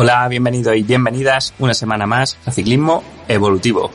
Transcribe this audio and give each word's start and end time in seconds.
Hola, 0.00 0.28
bienvenidos 0.28 0.76
y 0.76 0.84
bienvenidas 0.84 1.54
una 1.58 1.74
semana 1.74 2.06
más 2.06 2.38
a 2.46 2.52
Ciclismo 2.52 3.02
Evolutivo. 3.26 3.90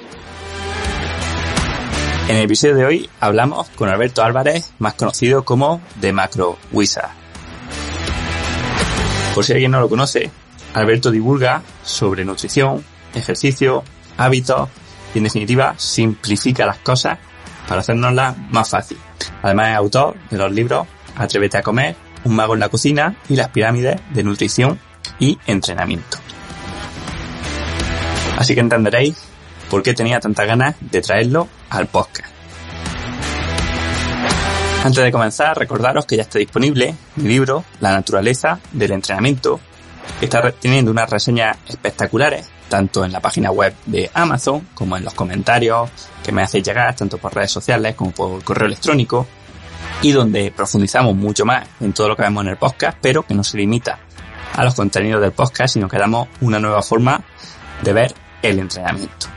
En 2.28 2.36
el 2.36 2.44
episodio 2.44 2.76
de 2.76 2.84
hoy 2.84 3.10
hablamos 3.22 3.70
con 3.70 3.88
Alberto 3.88 4.22
Álvarez, 4.22 4.74
más 4.80 4.96
conocido 4.96 5.46
como 5.46 5.80
The 6.02 6.12
Macro 6.12 6.58
Wizard. 6.74 7.10
Por 9.34 9.46
si 9.46 9.54
alguien 9.54 9.72
no 9.72 9.80
lo 9.80 9.88
conoce, 9.88 10.30
Alberto 10.74 11.10
divulga 11.10 11.62
sobre 11.86 12.26
nutrición, 12.26 12.84
ejercicio, 13.16 13.86
hábitos 14.18 14.68
y 15.16 15.20
en 15.20 15.24
definitiva 15.24 15.76
simplifica 15.78 16.66
las 16.66 16.80
cosas 16.80 17.18
para 17.66 17.80
hacernoslas 17.80 18.38
más 18.52 18.70
fácil. 18.70 18.98
Además 19.42 19.70
es 19.70 19.78
autor 19.78 20.18
de 20.30 20.38
los 20.38 20.52
libros 20.52 20.86
Atrévete 21.16 21.60
a 21.60 21.64
comer, 21.64 21.96
Un 22.26 22.36
mago 22.36 22.56
en 22.56 22.60
la 22.60 22.68
cocina 22.68 23.16
y 23.30 23.38
las 23.38 23.48
pirámides 23.50 24.02
de 24.14 24.24
nutrición 24.24 24.80
y 25.20 25.38
entrenamiento. 25.46 26.18
Así 28.38 28.56
que 28.56 28.62
entenderéis 28.62 29.18
por 29.70 29.84
qué 29.84 29.94
tenía 29.94 30.20
tantas 30.20 30.48
ganas 30.48 30.76
de 30.80 31.02
traerlo 31.02 31.48
al 31.70 31.88
podcast. 31.88 32.34
Antes 34.84 35.04
de 35.04 35.12
comenzar, 35.12 35.58
recordaros 35.58 36.06
que 36.06 36.18
ya 36.18 36.24
está 36.24 36.40
disponible 36.40 36.94
mi 37.16 37.30
libro 37.30 37.64
La 37.80 37.92
naturaleza 37.92 38.60
del 38.74 38.92
entrenamiento, 38.92 39.60
que 40.20 40.26
está 40.26 40.52
teniendo 40.52 40.92
unas 40.92 41.10
reseñas 41.10 41.58
espectaculares, 41.70 42.50
tanto 42.68 43.06
en 43.06 43.14
la 43.14 43.22
página 43.22 43.50
web 43.50 43.74
de 43.86 44.12
Amazon 44.14 44.68
como 44.74 44.98
en 44.98 45.06
los 45.06 45.14
comentarios 45.14 45.90
que 46.22 46.34
me 46.34 46.42
hacéis 46.42 46.66
llegar, 46.66 46.96
tanto 46.96 47.18
por 47.18 47.34
redes 47.34 47.52
sociales 47.52 47.96
como 47.96 48.12
por 48.12 48.44
correo 48.44 48.68
electrónico, 48.68 49.26
y 50.02 50.12
donde 50.12 50.52
profundizamos 50.52 51.16
mucho 51.16 51.46
más 51.46 51.66
en 51.80 51.94
todo 51.94 52.10
lo 52.10 52.16
que 52.18 52.24
vemos 52.24 52.44
en 52.44 52.50
el 52.50 52.58
podcast, 52.58 52.98
pero 53.02 53.24
que 53.24 53.34
no 53.34 53.44
se 53.44 53.58
limita 53.58 54.00
a 54.54 54.64
los 54.64 54.76
contenidos 54.76 55.22
del 55.22 55.32
podcast, 55.32 55.74
sino 55.74 55.88
que 55.88 55.98
damos 55.98 56.28
una 56.42 56.60
nueva 56.60 56.82
forma 56.82 57.24
de 57.82 57.94
ver 57.94 58.14
el 58.42 58.60
entrenamiento. 58.60 59.28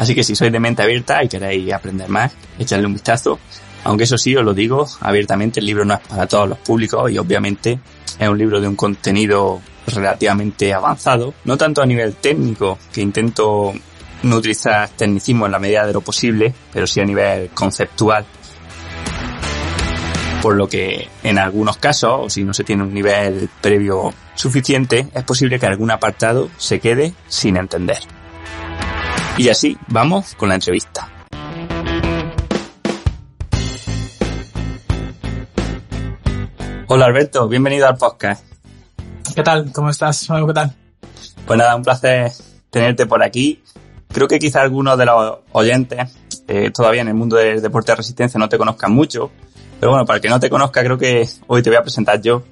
Así 0.00 0.14
que 0.14 0.22
si 0.22 0.36
sois 0.36 0.52
de 0.52 0.60
mente 0.60 0.82
abierta 0.82 1.24
y 1.24 1.28
queréis 1.28 1.72
aprender 1.72 2.08
más, 2.08 2.32
echadle 2.58 2.86
un 2.86 2.92
vistazo. 2.92 3.38
Aunque 3.84 4.04
eso 4.04 4.18
sí, 4.18 4.36
os 4.36 4.44
lo 4.44 4.52
digo 4.52 4.86
abiertamente, 5.00 5.60
el 5.60 5.66
libro 5.66 5.84
no 5.84 5.94
es 5.94 6.00
para 6.00 6.26
todos 6.26 6.48
los 6.48 6.58
públicos 6.58 7.10
y 7.10 7.18
obviamente 7.18 7.78
es 8.18 8.28
un 8.28 8.36
libro 8.36 8.60
de 8.60 8.68
un 8.68 8.76
contenido 8.76 9.60
relativamente 9.86 10.74
avanzado, 10.74 11.32
no 11.44 11.56
tanto 11.56 11.80
a 11.80 11.86
nivel 11.86 12.14
técnico, 12.14 12.78
que 12.92 13.00
intento 13.00 13.72
no 14.22 14.36
utilizar 14.36 14.88
tecnicismo 14.88 15.46
en 15.46 15.52
la 15.52 15.58
medida 15.58 15.86
de 15.86 15.92
lo 15.92 16.00
posible, 16.00 16.52
pero 16.72 16.86
sí 16.86 17.00
a 17.00 17.04
nivel 17.04 17.50
conceptual 17.50 18.26
por 20.46 20.54
lo 20.54 20.68
que 20.68 21.08
en 21.24 21.38
algunos 21.38 21.76
casos, 21.76 22.20
o 22.20 22.30
si 22.30 22.44
no 22.44 22.54
se 22.54 22.62
tiene 22.62 22.84
un 22.84 22.94
nivel 22.94 23.50
previo 23.60 24.14
suficiente, 24.36 25.08
es 25.12 25.24
posible 25.24 25.58
que 25.58 25.66
algún 25.66 25.90
apartado 25.90 26.50
se 26.56 26.78
quede 26.78 27.14
sin 27.26 27.56
entender. 27.56 27.98
Y 29.38 29.48
así 29.48 29.76
vamos 29.88 30.36
con 30.36 30.48
la 30.48 30.54
entrevista. 30.54 31.08
Hola 36.86 37.06
Alberto, 37.06 37.48
bienvenido 37.48 37.88
al 37.88 37.96
podcast. 37.96 38.46
¿Qué 39.34 39.42
tal? 39.42 39.72
¿Cómo 39.72 39.90
estás? 39.90 40.28
¿Qué 40.28 40.54
tal? 40.54 40.76
Pues 41.44 41.58
nada, 41.58 41.74
un 41.74 41.82
placer 41.82 42.30
tenerte 42.70 43.06
por 43.06 43.24
aquí. 43.24 43.64
Creo 44.12 44.28
que 44.28 44.38
quizá 44.38 44.62
algunos 44.62 44.96
de 44.96 45.06
los 45.06 45.38
oyentes 45.50 46.16
eh, 46.46 46.70
todavía 46.70 47.02
en 47.02 47.08
el 47.08 47.14
mundo 47.14 47.34
del 47.34 47.60
deporte 47.60 47.90
de 47.90 47.96
resistencia 47.96 48.38
no 48.38 48.48
te 48.48 48.56
conozcan 48.56 48.92
mucho, 48.92 49.32
pero 49.80 49.92
bueno, 49.92 50.06
para 50.06 50.16
el 50.16 50.22
que 50.22 50.28
no 50.28 50.40
te 50.40 50.50
conozca, 50.50 50.82
creo 50.82 50.98
que 50.98 51.28
hoy 51.46 51.62
te 51.62 51.70
voy 51.70 51.76
a 51.76 51.82
presentar 51.82 52.20
yo. 52.20 52.42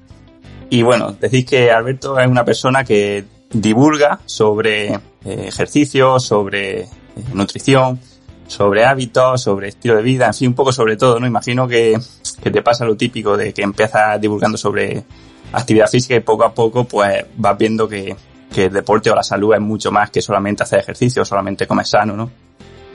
Y 0.70 0.82
bueno, 0.82 1.12
decís 1.12 1.44
que 1.46 1.70
Alberto 1.70 2.18
es 2.18 2.26
una 2.26 2.44
persona 2.44 2.84
que 2.84 3.24
divulga 3.52 4.20
sobre 4.26 4.94
eh, 4.94 5.00
ejercicio, 5.24 6.18
sobre 6.18 6.80
eh, 6.80 6.88
nutrición, 7.32 8.00
sobre 8.46 8.84
hábitos, 8.84 9.42
sobre 9.42 9.68
estilo 9.68 9.96
de 9.96 10.02
vida, 10.02 10.26
en 10.26 10.34
fin, 10.34 10.48
un 10.48 10.54
poco 10.54 10.72
sobre 10.72 10.96
todo, 10.96 11.18
¿no? 11.18 11.26
Imagino 11.26 11.66
que, 11.66 11.98
que 12.42 12.50
te 12.50 12.62
pasa 12.62 12.84
lo 12.84 12.96
típico 12.96 13.36
de 13.36 13.52
que 13.54 13.62
empiezas 13.62 14.20
divulgando 14.20 14.58
sobre 14.58 15.04
actividad 15.52 15.88
física 15.88 16.16
y 16.16 16.20
poco 16.20 16.44
a 16.44 16.52
poco 16.52 16.84
pues 16.84 17.24
vas 17.36 17.56
viendo 17.56 17.88
que, 17.88 18.16
que 18.52 18.64
el 18.64 18.72
deporte 18.72 19.10
o 19.10 19.14
la 19.14 19.22
salud 19.22 19.54
es 19.54 19.60
mucho 19.60 19.92
más 19.92 20.10
que 20.10 20.20
solamente 20.20 20.62
hacer 20.62 20.80
ejercicio 20.80 21.24
solamente 21.24 21.66
comer 21.66 21.86
sano, 21.86 22.16
¿no? 22.16 22.30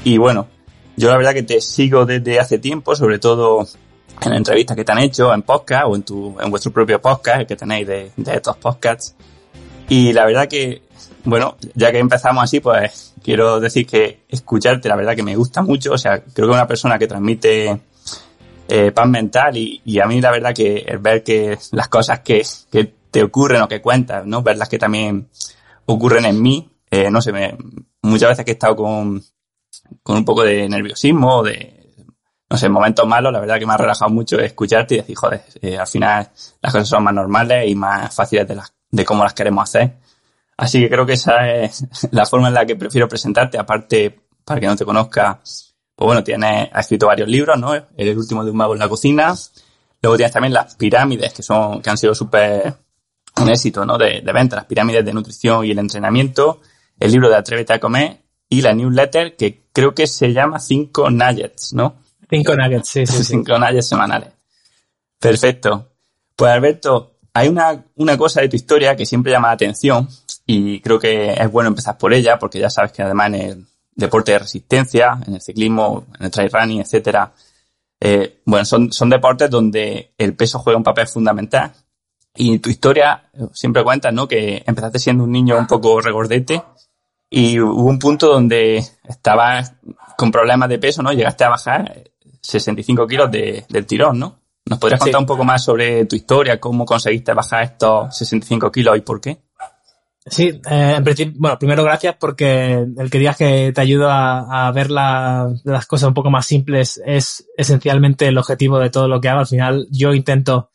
Y 0.03 0.17
bueno, 0.17 0.47
yo 0.95 1.09
la 1.09 1.17
verdad 1.17 1.33
que 1.33 1.43
te 1.43 1.61
sigo 1.61 2.05
desde 2.05 2.39
hace 2.39 2.59
tiempo, 2.59 2.95
sobre 2.95 3.19
todo 3.19 3.67
en 4.21 4.33
entrevistas 4.33 4.75
que 4.75 4.83
te 4.83 4.91
han 4.91 4.99
hecho 4.99 5.33
en 5.33 5.41
podcast 5.41 5.85
o 5.87 5.95
en 5.95 6.03
tu, 6.03 6.37
en 6.39 6.49
vuestro 6.49 6.71
propio 6.71 7.01
podcast, 7.01 7.41
el 7.41 7.47
que 7.47 7.55
tenéis 7.55 7.87
de, 7.87 8.11
de 8.15 8.33
estos 8.33 8.57
podcasts. 8.57 9.15
Y 9.87 10.13
la 10.13 10.25
verdad 10.25 10.47
que, 10.47 10.83
bueno, 11.23 11.57
ya 11.73 11.91
que 11.91 11.99
empezamos 11.99 12.43
así, 12.43 12.59
pues 12.59 13.15
quiero 13.23 13.59
decir 13.59 13.87
que 13.87 14.23
escucharte, 14.29 14.89
la 14.89 14.95
verdad 14.95 15.15
que 15.15 15.23
me 15.23 15.35
gusta 15.35 15.61
mucho. 15.61 15.93
O 15.93 15.97
sea, 15.97 16.21
creo 16.21 16.47
que 16.47 16.53
una 16.53 16.67
persona 16.67 16.99
que 16.99 17.07
transmite 17.07 17.81
eh, 18.67 18.91
paz 18.91 19.07
mental 19.07 19.57
y, 19.57 19.81
y, 19.85 19.99
a 19.99 20.05
mí 20.05 20.21
la 20.21 20.31
verdad 20.31 20.53
que 20.53 20.77
el 20.87 20.99
ver 20.99 21.23
que 21.23 21.57
las 21.71 21.87
cosas 21.87 22.19
que, 22.19 22.45
que 22.71 22.93
te 23.09 23.23
ocurren 23.23 23.61
o 23.61 23.67
que 23.67 23.81
cuentas, 23.81 24.25
¿no? 24.25 24.43
Verlas 24.43 24.69
que 24.69 24.77
también 24.77 25.29
ocurren 25.85 26.25
en 26.25 26.41
mí, 26.41 26.69
eh, 26.91 27.09
no 27.09 27.21
sé, 27.21 27.31
me, 27.31 27.57
muchas 28.03 28.29
veces 28.29 28.45
que 28.45 28.51
he 28.51 28.53
estado 28.53 28.75
con, 28.75 29.23
con 30.03 30.17
un 30.17 30.25
poco 30.25 30.43
de 30.43 30.69
nerviosismo 30.69 31.41
de, 31.41 31.78
no 32.49 32.57
sé, 32.57 32.65
en 32.65 32.71
momentos 32.71 33.05
malos, 33.07 33.31
la 33.31 33.39
verdad 33.39 33.59
que 33.59 33.65
me 33.65 33.73
ha 33.73 33.77
relajado 33.77 34.09
mucho 34.09 34.39
escucharte 34.39 34.95
y 34.95 34.97
decir, 34.97 35.15
joder, 35.15 35.43
eh, 35.61 35.77
al 35.77 35.87
final 35.87 36.29
las 36.61 36.71
cosas 36.71 36.87
son 36.87 37.03
más 37.03 37.13
normales 37.13 37.69
y 37.69 37.75
más 37.75 38.13
fáciles 38.13 38.47
de, 38.47 38.55
las, 38.55 38.73
de 38.89 39.05
cómo 39.05 39.23
las 39.23 39.33
queremos 39.33 39.63
hacer. 39.63 39.97
Así 40.57 40.81
que 40.81 40.89
creo 40.89 41.05
que 41.05 41.13
esa 41.13 41.47
es 41.47 41.85
la 42.11 42.25
forma 42.25 42.47
en 42.47 42.55
la 42.55 42.65
que 42.65 42.75
prefiero 42.75 43.07
presentarte. 43.07 43.59
Aparte, 43.59 44.19
para 44.43 44.59
que 44.59 44.65
no 44.65 44.75
te 44.75 44.83
conozca, 44.83 45.39
pues 45.43 46.05
bueno, 46.05 46.23
tienes, 46.23 46.69
has 46.73 46.85
escrito 46.85 47.07
varios 47.07 47.29
libros, 47.29 47.57
¿no? 47.59 47.73
El 47.75 48.17
último 48.17 48.43
de 48.43 48.49
un 48.49 48.57
mago 48.57 48.73
en 48.73 48.79
la 48.79 48.89
cocina. 48.89 49.35
Luego 50.01 50.17
tienes 50.17 50.33
también 50.33 50.53
las 50.53 50.75
pirámides, 50.75 51.33
que 51.33 51.43
son, 51.43 51.81
que 51.81 51.89
han 51.89 51.97
sido 51.97 52.15
súper 52.15 52.73
un 53.39 53.49
éxito, 53.49 53.85
¿no? 53.85 53.97
De, 53.97 54.21
de 54.21 54.33
venta, 54.33 54.55
las 54.55 54.65
pirámides 54.65 55.05
de 55.05 55.13
nutrición 55.13 55.65
y 55.65 55.71
el 55.71 55.79
entrenamiento. 55.79 56.61
El 56.99 57.11
libro 57.11 57.29
de 57.29 57.35
Atrévete 57.35 57.73
a 57.73 57.79
comer 57.79 58.23
y 58.49 58.61
la 58.61 58.73
newsletter, 58.73 59.35
que 59.35 59.67
creo 59.71 59.93
que 59.93 60.07
se 60.07 60.33
llama 60.33 60.59
Cinco 60.59 61.11
Nuggets, 61.11 61.73
¿no? 61.73 61.97
Cinco 62.29 62.55
nuggets, 62.55 62.89
sí, 62.89 63.05
sí. 63.07 63.23
Cinco 63.23 63.57
nuggets 63.57 63.87
semanales. 63.87 64.29
Perfecto. 65.19 65.89
Pues 66.35 66.51
Alberto, 66.51 67.15
hay 67.33 67.49
una, 67.49 67.83
una 67.95 68.17
cosa 68.17 68.41
de 68.41 68.49
tu 68.49 68.55
historia 68.55 68.95
que 68.95 69.05
siempre 69.05 69.31
llama 69.31 69.49
la 69.49 69.55
atención 69.55 70.07
y 70.45 70.79
creo 70.81 70.99
que 70.99 71.33
es 71.33 71.51
bueno 71.51 71.69
empezar 71.69 71.97
por 71.97 72.13
ella 72.13 72.39
porque 72.39 72.59
ya 72.59 72.69
sabes 72.69 72.91
que 72.91 73.01
además 73.01 73.27
en 73.27 73.35
el 73.35 73.65
deporte 73.93 74.31
de 74.31 74.39
resistencia, 74.39 75.19
en 75.27 75.35
el 75.35 75.41
ciclismo, 75.41 76.05
en 76.17 76.25
el 76.25 76.31
trail 76.31 76.51
running, 76.51 76.81
etcétera, 76.81 77.33
eh, 77.99 78.41
bueno, 78.45 78.65
son, 78.65 78.93
son 78.93 79.09
deportes 79.09 79.49
donde 79.49 80.13
el 80.17 80.35
peso 80.35 80.59
juega 80.59 80.77
un 80.77 80.83
papel 80.83 81.07
fundamental. 81.07 81.73
Y 82.35 82.59
tu 82.59 82.69
historia 82.69 83.29
siempre 83.53 83.83
cuentas, 83.83 84.13
¿no? 84.13 84.27
Que 84.27 84.63
empezaste 84.65 84.99
siendo 84.99 85.25
un 85.25 85.31
niño 85.31 85.57
un 85.57 85.67
poco 85.67 85.99
regordete 85.99 86.63
y 87.29 87.59
hubo 87.59 87.89
un 87.89 87.99
punto 87.99 88.27
donde 88.27 88.83
estabas 89.03 89.73
con 90.17 90.31
problemas 90.31 90.69
de 90.69 90.79
peso, 90.79 91.03
¿no? 91.03 91.11
Llegaste 91.11 91.43
a 91.43 91.49
bajar 91.49 92.09
65 92.41 93.07
kilos 93.07 93.31
de, 93.31 93.65
del 93.69 93.85
tirón, 93.85 94.19
¿no? 94.19 94.39
¿Nos 94.65 94.79
podrías 94.79 94.99
contar 94.99 95.19
sí. 95.19 95.23
un 95.23 95.27
poco 95.27 95.43
más 95.43 95.63
sobre 95.63 96.05
tu 96.05 96.15
historia, 96.15 96.59
cómo 96.59 96.85
conseguiste 96.85 97.33
bajar 97.33 97.63
estos 97.63 98.15
65 98.15 98.71
kilos 98.71 98.97
y 98.97 99.01
por 99.01 99.19
qué? 99.19 99.41
Sí, 100.25 100.61
eh, 100.69 100.93
en 100.97 101.03
principio, 101.03 101.33
bueno, 101.39 101.57
primero 101.57 101.83
gracias 101.83 102.15
porque 102.19 102.73
el 102.73 103.09
que 103.09 103.17
digas 103.17 103.37
que 103.37 103.71
te 103.73 103.81
ayuda 103.81 104.39
a, 104.41 104.67
a 104.67 104.71
ver 104.71 104.91
la, 104.91 105.51
las 105.63 105.87
cosas 105.87 106.09
un 106.09 106.13
poco 106.13 106.29
más 106.29 106.45
simples 106.45 107.01
es 107.03 107.47
esencialmente 107.57 108.27
el 108.27 108.37
objetivo 108.37 108.79
de 108.79 108.89
todo 108.89 109.07
lo 109.07 109.19
que 109.19 109.29
hago. 109.29 109.39
Al 109.39 109.47
final 109.47 109.87
yo 109.89 110.13
intento 110.13 110.69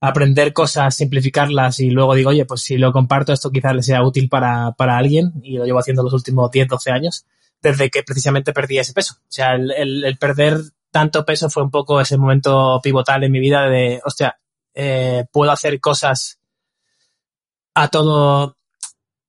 aprender 0.00 0.52
cosas, 0.52 0.94
simplificarlas 0.94 1.80
y 1.80 1.90
luego 1.90 2.14
digo, 2.14 2.30
oye, 2.30 2.46
pues 2.46 2.62
si 2.62 2.78
lo 2.78 2.92
comparto 2.92 3.32
esto 3.32 3.50
quizás 3.50 3.74
le 3.74 3.82
sea 3.82 4.02
útil 4.02 4.28
para, 4.28 4.72
para 4.72 4.96
alguien 4.96 5.32
y 5.42 5.58
lo 5.58 5.64
llevo 5.64 5.80
haciendo 5.80 6.02
los 6.02 6.12
últimos 6.12 6.50
10, 6.50 6.68
12 6.68 6.90
años 6.90 7.26
desde 7.60 7.90
que 7.90 8.04
precisamente 8.04 8.52
perdí 8.52 8.78
ese 8.78 8.92
peso. 8.92 9.14
O 9.18 9.26
sea, 9.30 9.54
el, 9.54 9.72
el, 9.72 10.04
el 10.04 10.16
perder 10.16 10.60
tanto 10.90 11.24
peso 11.24 11.50
fue 11.50 11.62
un 11.62 11.70
poco 11.70 12.00
ese 12.00 12.16
momento 12.16 12.80
pivotal 12.82 13.24
en 13.24 13.32
mi 13.32 13.40
vida 13.40 13.68
de, 13.68 14.00
hostia, 14.04 14.38
eh, 14.74 15.24
puedo 15.32 15.50
hacer 15.50 15.80
cosas 15.80 16.40
a 17.74 17.88
todo, 17.88 18.56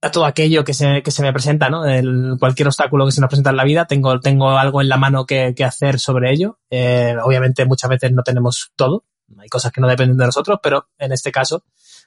a 0.01 0.11
todo 0.11 0.25
aquello 0.25 0.63
que 0.63 0.73
se, 0.73 1.03
que 1.03 1.11
se 1.11 1.21
me 1.21 1.33
presenta, 1.33 1.69
¿no? 1.69 1.85
El, 1.85 2.37
cualquier 2.39 2.67
obstáculo 2.67 3.05
que 3.05 3.11
se 3.11 3.21
nos 3.21 3.29
presenta 3.29 3.49
en 3.51 3.57
la 3.57 3.63
vida, 3.63 3.85
tengo, 3.85 4.19
tengo 4.19 4.51
algo 4.51 4.81
en 4.81 4.89
la 4.89 4.97
mano 4.97 5.25
que, 5.25 5.53
hacer 5.63 5.99
sobre 5.99 6.31
ello. 6.31 6.59
Eh, 6.69 7.15
obviamente 7.23 7.65
muchas 7.65 7.89
veces 7.89 8.11
no 8.11 8.23
tenemos 8.23 8.71
todo, 8.75 9.05
hay 9.37 9.49
cosas 9.49 9.71
que 9.71 9.81
no 9.81 9.87
dependen 9.87 10.17
de 10.17 10.25
nosotros, 10.25 10.59
pero 10.63 10.89
en 10.97 11.11
este 11.11 11.31
caso 11.31 11.63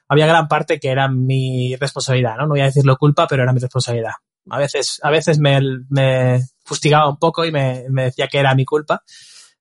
había 0.07 0.27
gran 0.27 0.47
parte 0.47 0.79
que 0.79 0.89
era 0.89 1.07
mi 1.07 1.75
responsabilidad, 1.75 2.35
¿no? 2.37 2.43
No 2.43 2.49
voy 2.49 2.61
a 2.61 2.65
decirlo 2.65 2.97
culpa, 2.97 3.27
pero 3.27 3.43
era 3.43 3.53
mi 3.53 3.59
responsabilidad. 3.59 4.13
A 4.49 4.57
veces, 4.57 4.99
a 5.03 5.09
veces 5.09 5.39
me, 5.39 5.59
me 5.89 6.41
fustigaba 6.65 7.09
un 7.09 7.17
poco 7.17 7.45
y 7.45 7.51
me 7.51 7.85
decía 7.89 8.27
que 8.27 8.39
era 8.39 8.53
mi 8.55 8.65
culpa, 8.65 9.03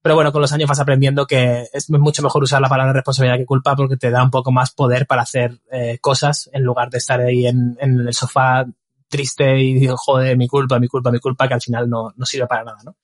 Pero 0.03 0.17
bueno, 0.17 0.33
con 0.33 0.43
los 0.43 0.53
años 0.53 0.69
vas 0.69 0.81
aprendiendo 0.81 1.27
que 1.27 1.69
es 1.73 1.89
mucho 1.89 2.23
mejor 2.23 2.43
usar 2.43 2.61
la 2.61 2.69
palabra 2.69 2.93
responsabilidad 2.93 3.39
que 3.39 3.47
culpa 3.47 3.77
porque 3.77 3.97
te 3.97 4.11
da 4.11 4.23
un 4.25 4.31
poco 4.31 4.51
más 4.51 4.73
poder 4.73 5.07
para 5.07 5.23
hacer 5.23 5.61
eh, 5.71 5.99
cosas 6.01 6.51
en 6.53 6.63
lugar 6.63 6.91
de 6.91 6.99
estar 6.99 7.21
ahí 7.21 7.47
en, 7.47 7.77
en 7.81 8.01
el 8.01 8.13
sofá 8.13 8.67
triste 9.13 9.61
y 9.61 9.75
digo, 9.75 9.97
joder, 9.97 10.37
mi 10.37 10.49
culpa, 10.49 10.81
mi 10.81 10.89
culpa, 10.89 11.13
mi 11.13 11.21
culpa, 11.21 11.47
que 11.47 11.55
al 11.55 11.61
final 11.61 11.89
no, 11.89 12.13
no 12.17 12.27
sirve 12.27 12.49
para 12.49 12.65
nada, 12.65 12.79
¿no? 12.85 12.97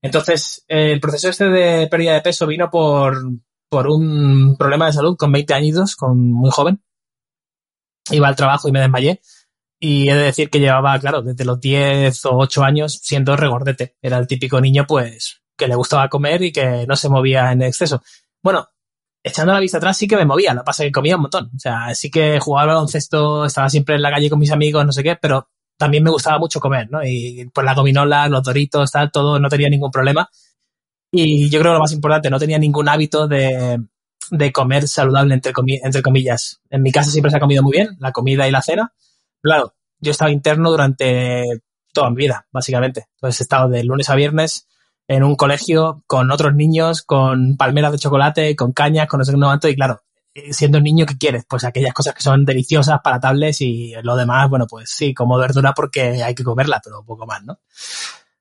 Entonces, 0.00 0.64
eh, 0.68 0.92
el 0.92 1.00
proceso 1.00 1.28
este 1.28 1.48
de 1.48 1.88
pérdida 1.88 2.14
de 2.14 2.20
peso 2.20 2.46
vino 2.46 2.70
por, 2.70 3.16
por 3.68 3.88
un 3.88 4.56
problema 4.56 4.86
de 4.86 4.92
salud 4.92 5.16
con 5.16 5.32
20 5.32 5.54
años, 5.54 5.96
con 5.96 6.30
muy 6.30 6.50
joven. 6.50 6.82
Iba 8.10 8.28
al 8.28 8.36
trabajo 8.36 8.68
y 8.68 8.72
me 8.72 8.80
desmayé. 8.80 9.20
Y 9.78 10.08
he 10.08 10.14
de 10.14 10.22
decir 10.22 10.50
que 10.50 10.60
llevaba, 10.60 10.98
claro, 10.98 11.22
desde 11.22 11.44
los 11.44 11.60
10 11.60 12.24
o 12.26 12.36
8 12.36 12.62
años 12.62 13.00
siendo 13.02 13.36
regordete. 13.36 13.96
Era 14.02 14.18
el 14.18 14.26
típico 14.26 14.60
niño, 14.60 14.86
pues, 14.86 15.41
que 15.62 15.68
le 15.68 15.76
gustaba 15.76 16.08
comer 16.08 16.42
y 16.42 16.52
que 16.52 16.86
no 16.88 16.96
se 16.96 17.08
movía 17.08 17.52
en 17.52 17.62
exceso. 17.62 18.02
Bueno, 18.42 18.68
echando 19.22 19.52
la 19.52 19.60
vista 19.60 19.78
atrás 19.78 19.96
sí 19.96 20.08
que 20.08 20.16
me 20.16 20.24
movía, 20.24 20.54
lo 20.54 20.62
que 20.62 20.66
pasa 20.66 20.82
es 20.82 20.88
que 20.88 20.92
comía 20.92 21.16
un 21.16 21.22
montón. 21.22 21.50
O 21.54 21.58
sea, 21.58 21.94
sí 21.94 22.10
que 22.10 22.40
jugaba 22.40 22.62
al 22.62 22.68
baloncesto, 22.74 23.44
estaba 23.44 23.68
siempre 23.68 23.94
en 23.94 24.02
la 24.02 24.10
calle 24.10 24.28
con 24.28 24.40
mis 24.40 24.50
amigos, 24.50 24.84
no 24.84 24.92
sé 24.92 25.02
qué, 25.02 25.16
pero 25.16 25.48
también 25.76 26.02
me 26.02 26.10
gustaba 26.10 26.38
mucho 26.38 26.60
comer, 26.60 26.90
¿no? 26.90 27.04
Y 27.04 27.48
pues 27.54 27.64
la 27.64 27.74
gominola, 27.74 28.28
los 28.28 28.42
doritos, 28.42 28.90
tal, 28.90 29.10
todo, 29.12 29.38
no 29.38 29.48
tenía 29.48 29.68
ningún 29.68 29.90
problema. 29.90 30.28
Y 31.12 31.50
yo 31.50 31.60
creo 31.60 31.74
lo 31.74 31.80
más 31.80 31.92
importante, 31.92 32.30
no 32.30 32.38
tenía 32.38 32.58
ningún 32.58 32.88
hábito 32.88 33.28
de, 33.28 33.78
comer 34.52 34.88
saludable, 34.88 35.34
entre, 35.34 35.52
entre 35.82 36.02
comillas. 36.02 36.60
En 36.70 36.82
mi 36.82 36.90
casa 36.90 37.10
siempre 37.10 37.30
se 37.30 37.36
ha 37.36 37.40
comido 37.40 37.62
muy 37.62 37.72
bien, 37.72 37.96
la 38.00 38.12
comida 38.12 38.48
y 38.48 38.50
la 38.50 38.62
cena. 38.62 38.92
Claro, 39.40 39.74
yo 40.00 40.10
he 40.10 40.12
estado 40.12 40.30
interno 40.30 40.70
durante 40.70 41.62
toda 41.92 42.10
mi 42.10 42.16
vida, 42.16 42.46
básicamente. 42.50 43.06
Entonces 43.16 43.40
he 43.40 43.44
estado 43.44 43.68
de 43.68 43.84
lunes 43.84 44.08
a 44.10 44.16
viernes 44.16 44.66
en 45.08 45.22
un 45.22 45.36
colegio 45.36 46.02
con 46.06 46.30
otros 46.30 46.54
niños, 46.54 47.02
con 47.02 47.56
palmeras 47.56 47.92
de 47.92 47.98
chocolate, 47.98 48.56
con 48.56 48.72
cañas, 48.72 49.08
con 49.08 49.18
no 49.18 49.24
sé 49.24 49.32
qué 49.32 49.70
y 49.70 49.74
claro, 49.74 50.02
eh, 50.34 50.52
siendo 50.52 50.78
un 50.78 50.84
niño, 50.84 51.06
¿qué 51.06 51.18
quieres? 51.18 51.44
Pues 51.48 51.64
aquellas 51.64 51.92
cosas 51.92 52.14
que 52.14 52.22
son 52.22 52.44
deliciosas, 52.44 53.00
palatables 53.02 53.60
y 53.60 53.92
lo 54.02 54.16
demás, 54.16 54.48
bueno, 54.48 54.66
pues 54.66 54.90
sí, 54.90 55.12
como 55.12 55.38
verdura 55.38 55.72
porque 55.74 56.22
hay 56.22 56.34
que 56.34 56.44
comerla, 56.44 56.80
pero 56.82 57.04
poco 57.04 57.26
más, 57.26 57.42
¿no? 57.44 57.58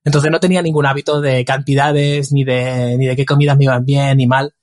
Entonces 0.03 0.31
no 0.31 0.39
tenía 0.39 0.61
ningún 0.61 0.85
hábito 0.85 1.21
de 1.21 1.45
cantidades, 1.45 2.31
ni 2.31 2.43
de, 2.43 2.97
ni 2.97 3.05
de 3.07 3.15
qué 3.15 3.25
comidas 3.25 3.57
me 3.57 3.65
iban 3.65 3.85
bien 3.85 4.17
ni 4.17 4.27
mal. 4.27 4.53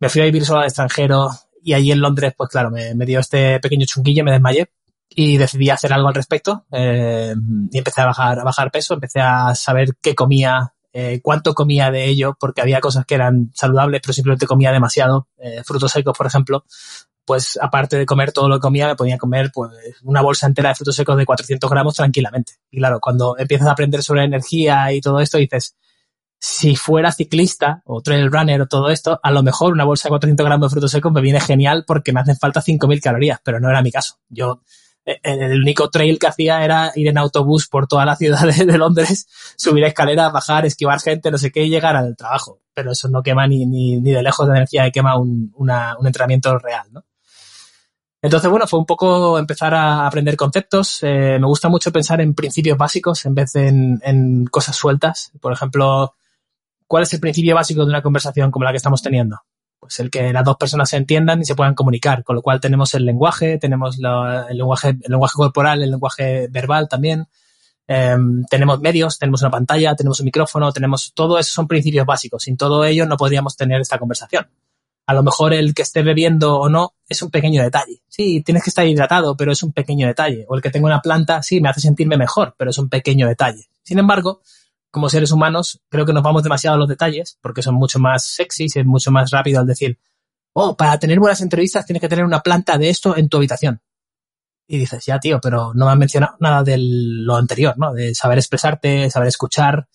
Me 0.00 0.08
fui 0.08 0.22
a 0.22 0.24
vivir 0.24 0.44
solo 0.44 0.60
al 0.60 0.66
extranjero 0.66 1.30
y 1.62 1.74
allí 1.74 1.92
en 1.92 2.00
Londres, 2.00 2.34
pues 2.36 2.50
claro, 2.50 2.70
me, 2.70 2.94
me 2.94 3.06
dio 3.06 3.20
este 3.20 3.60
pequeño 3.60 3.86
chunguillo, 3.86 4.24
me 4.24 4.32
desmayé 4.32 4.70
y 5.08 5.36
decidí 5.36 5.70
hacer 5.70 5.92
algo 5.92 6.08
al 6.08 6.14
respecto 6.14 6.66
eh, 6.72 7.34
y 7.70 7.78
empecé 7.78 8.02
a 8.02 8.06
bajar, 8.06 8.40
a 8.40 8.44
bajar 8.44 8.70
peso, 8.70 8.94
empecé 8.94 9.20
a 9.20 9.54
saber 9.54 9.96
qué 10.00 10.14
comía 10.14 10.74
eh, 10.98 11.20
cuánto 11.22 11.52
comía 11.52 11.90
de 11.90 12.06
ello, 12.06 12.38
porque 12.40 12.62
había 12.62 12.80
cosas 12.80 13.04
que 13.04 13.16
eran 13.16 13.50
saludables, 13.52 14.00
pero 14.00 14.14
simplemente 14.14 14.46
comía 14.46 14.72
demasiado. 14.72 15.28
Eh, 15.36 15.62
frutos 15.62 15.92
secos, 15.92 16.16
por 16.16 16.26
ejemplo, 16.26 16.64
pues 17.26 17.58
aparte 17.60 17.98
de 17.98 18.06
comer 18.06 18.32
todo 18.32 18.48
lo 18.48 18.54
que 18.54 18.62
comía, 18.62 18.86
me 18.86 18.96
podía 18.96 19.18
comer 19.18 19.50
pues 19.52 19.72
una 20.04 20.22
bolsa 20.22 20.46
entera 20.46 20.70
de 20.70 20.74
frutos 20.74 20.96
secos 20.96 21.18
de 21.18 21.26
400 21.26 21.68
gramos 21.68 21.96
tranquilamente. 21.96 22.54
Y 22.70 22.78
claro, 22.78 22.98
cuando 22.98 23.36
empiezas 23.36 23.68
a 23.68 23.72
aprender 23.72 24.02
sobre 24.02 24.24
energía 24.24 24.90
y 24.90 25.02
todo 25.02 25.20
esto, 25.20 25.36
dices, 25.36 25.76
si 26.38 26.76
fuera 26.76 27.12
ciclista 27.12 27.82
o 27.84 28.00
trail 28.00 28.32
runner 28.32 28.62
o 28.62 28.66
todo 28.66 28.88
esto, 28.88 29.20
a 29.22 29.30
lo 29.32 29.42
mejor 29.42 29.74
una 29.74 29.84
bolsa 29.84 30.08
de 30.08 30.12
400 30.12 30.46
gramos 30.46 30.70
de 30.70 30.74
frutos 30.76 30.90
secos 30.92 31.12
me 31.12 31.20
viene 31.20 31.40
genial 31.40 31.84
porque 31.86 32.14
me 32.14 32.20
hacen 32.20 32.38
falta 32.38 32.62
5.000 32.62 33.02
calorías, 33.02 33.38
pero 33.44 33.60
no 33.60 33.68
era 33.68 33.82
mi 33.82 33.92
caso. 33.92 34.14
Yo 34.30 34.62
el 35.06 35.60
único 35.60 35.88
trail 35.88 36.18
que 36.18 36.26
hacía 36.26 36.64
era 36.64 36.92
ir 36.96 37.06
en 37.08 37.18
autobús 37.18 37.68
por 37.68 37.86
toda 37.86 38.04
la 38.04 38.16
ciudad 38.16 38.42
de, 38.66 38.78
Londres, 38.78 39.28
subir 39.56 39.84
escaleras, 39.84 40.32
bajar, 40.32 40.66
esquivar 40.66 41.00
gente, 41.00 41.30
no 41.30 41.38
sé 41.38 41.52
qué, 41.52 41.64
y 41.64 41.70
llegar 41.70 41.96
al 41.96 42.16
trabajo. 42.16 42.60
Pero 42.74 42.92
eso 42.92 43.08
no 43.08 43.22
quema 43.22 43.46
ni, 43.46 43.64
ni, 43.66 44.00
ni 44.00 44.10
de 44.10 44.22
lejos 44.22 44.46
de 44.46 44.56
energía 44.56 44.84
que 44.84 44.92
quema 44.92 45.18
un, 45.18 45.52
un 45.56 46.06
entrenamiento 46.06 46.58
real, 46.58 46.86
¿no? 46.90 47.04
Entonces, 48.22 48.50
bueno, 48.50 48.66
fue 48.66 48.80
un 48.80 48.86
poco 48.86 49.38
empezar 49.38 49.72
a 49.74 50.06
aprender 50.06 50.36
conceptos. 50.36 50.98
Eh, 51.02 51.38
me 51.38 51.46
gusta 51.46 51.68
mucho 51.68 51.92
pensar 51.92 52.20
en 52.20 52.34
principios 52.34 52.76
básicos 52.76 53.24
en 53.24 53.34
vez 53.34 53.52
de 53.52 53.68
en, 53.68 54.00
en 54.02 54.46
cosas 54.46 54.74
sueltas. 54.74 55.30
Por 55.40 55.52
ejemplo, 55.52 56.14
¿cuál 56.88 57.04
es 57.04 57.12
el 57.12 57.20
principio 57.20 57.54
básico 57.54 57.82
de 57.84 57.90
una 57.90 58.02
conversación 58.02 58.50
como 58.50 58.64
la 58.64 58.72
que 58.72 58.78
estamos 58.78 59.00
teniendo? 59.00 59.38
Pues 59.86 60.00
el 60.00 60.10
que 60.10 60.32
las 60.32 60.44
dos 60.44 60.56
personas 60.56 60.88
se 60.90 60.96
entiendan 60.96 61.40
y 61.40 61.44
se 61.44 61.54
puedan 61.54 61.74
comunicar, 61.74 62.22
con 62.24 62.36
lo 62.36 62.42
cual 62.42 62.60
tenemos 62.60 62.94
el 62.94 63.04
lenguaje, 63.04 63.58
tenemos 63.58 63.96
el 63.96 64.56
lenguaje, 64.56 64.90
el 64.90 65.10
lenguaje 65.10 65.34
corporal, 65.34 65.82
el 65.82 65.90
lenguaje 65.90 66.48
verbal 66.48 66.88
también, 66.88 67.26
em, 67.86 68.44
tenemos 68.50 68.80
medios, 68.80 69.18
tenemos 69.18 69.42
una 69.42 69.50
pantalla, 69.50 69.94
tenemos 69.94 70.20
un 70.20 70.24
micrófono, 70.24 70.72
tenemos 70.72 71.12
todo 71.14 71.38
eso 71.38 71.52
son 71.52 71.68
principios 71.68 72.04
básicos. 72.06 72.42
Sin 72.42 72.56
todo 72.56 72.84
ello 72.84 73.06
no 73.06 73.16
podríamos 73.16 73.56
tener 73.56 73.80
esta 73.80 73.98
conversación. 73.98 74.48
A 75.06 75.14
lo 75.14 75.22
mejor 75.22 75.52
el 75.52 75.72
que 75.72 75.82
esté 75.82 76.02
bebiendo 76.02 76.58
o 76.58 76.68
no 76.68 76.94
es 77.08 77.22
un 77.22 77.30
pequeño 77.30 77.62
detalle. 77.62 78.02
Sí, 78.08 78.42
tienes 78.42 78.64
que 78.64 78.70
estar 78.70 78.86
hidratado, 78.86 79.36
pero 79.36 79.52
es 79.52 79.62
un 79.62 79.72
pequeño 79.72 80.08
detalle. 80.08 80.44
O 80.48 80.56
el 80.56 80.62
que 80.62 80.70
tenga 80.70 80.86
una 80.86 81.00
planta, 81.00 81.42
sí, 81.44 81.60
me 81.60 81.68
hace 81.68 81.80
sentirme 81.80 82.16
mejor, 82.16 82.56
pero 82.58 82.70
es 82.70 82.78
un 82.78 82.88
pequeño 82.88 83.28
detalle. 83.28 83.68
Sin 83.84 84.00
embargo, 84.00 84.40
como 84.96 85.10
seres 85.10 85.30
humanos, 85.30 85.82
creo 85.90 86.06
que 86.06 86.14
nos 86.14 86.22
vamos 86.22 86.42
demasiado 86.42 86.76
a 86.76 86.78
los 86.78 86.88
detalles 86.88 87.36
porque 87.42 87.60
son 87.60 87.74
mucho 87.74 87.98
más 87.98 88.24
sexys 88.24 88.76
y 88.76 88.78
es 88.78 88.86
mucho 88.86 89.10
más 89.10 89.30
rápido 89.30 89.60
al 89.60 89.66
decir, 89.66 89.98
oh, 90.54 90.74
para 90.74 90.98
tener 90.98 91.20
buenas 91.20 91.42
entrevistas 91.42 91.84
tienes 91.84 92.00
que 92.00 92.08
tener 92.08 92.24
una 92.24 92.40
planta 92.40 92.78
de 92.78 92.88
esto 92.88 93.14
en 93.14 93.28
tu 93.28 93.36
habitación. 93.36 93.82
Y 94.66 94.78
dices, 94.78 95.04
ya, 95.04 95.20
tío, 95.20 95.38
pero 95.38 95.74
no 95.74 95.84
me 95.84 95.92
has 95.92 95.98
mencionado 95.98 96.38
nada 96.40 96.62
de 96.62 96.78
lo 96.78 97.36
anterior, 97.36 97.76
¿no? 97.76 97.92
De 97.92 98.14
saber 98.14 98.38
expresarte, 98.38 99.10
saber 99.10 99.28
escuchar, 99.28 99.86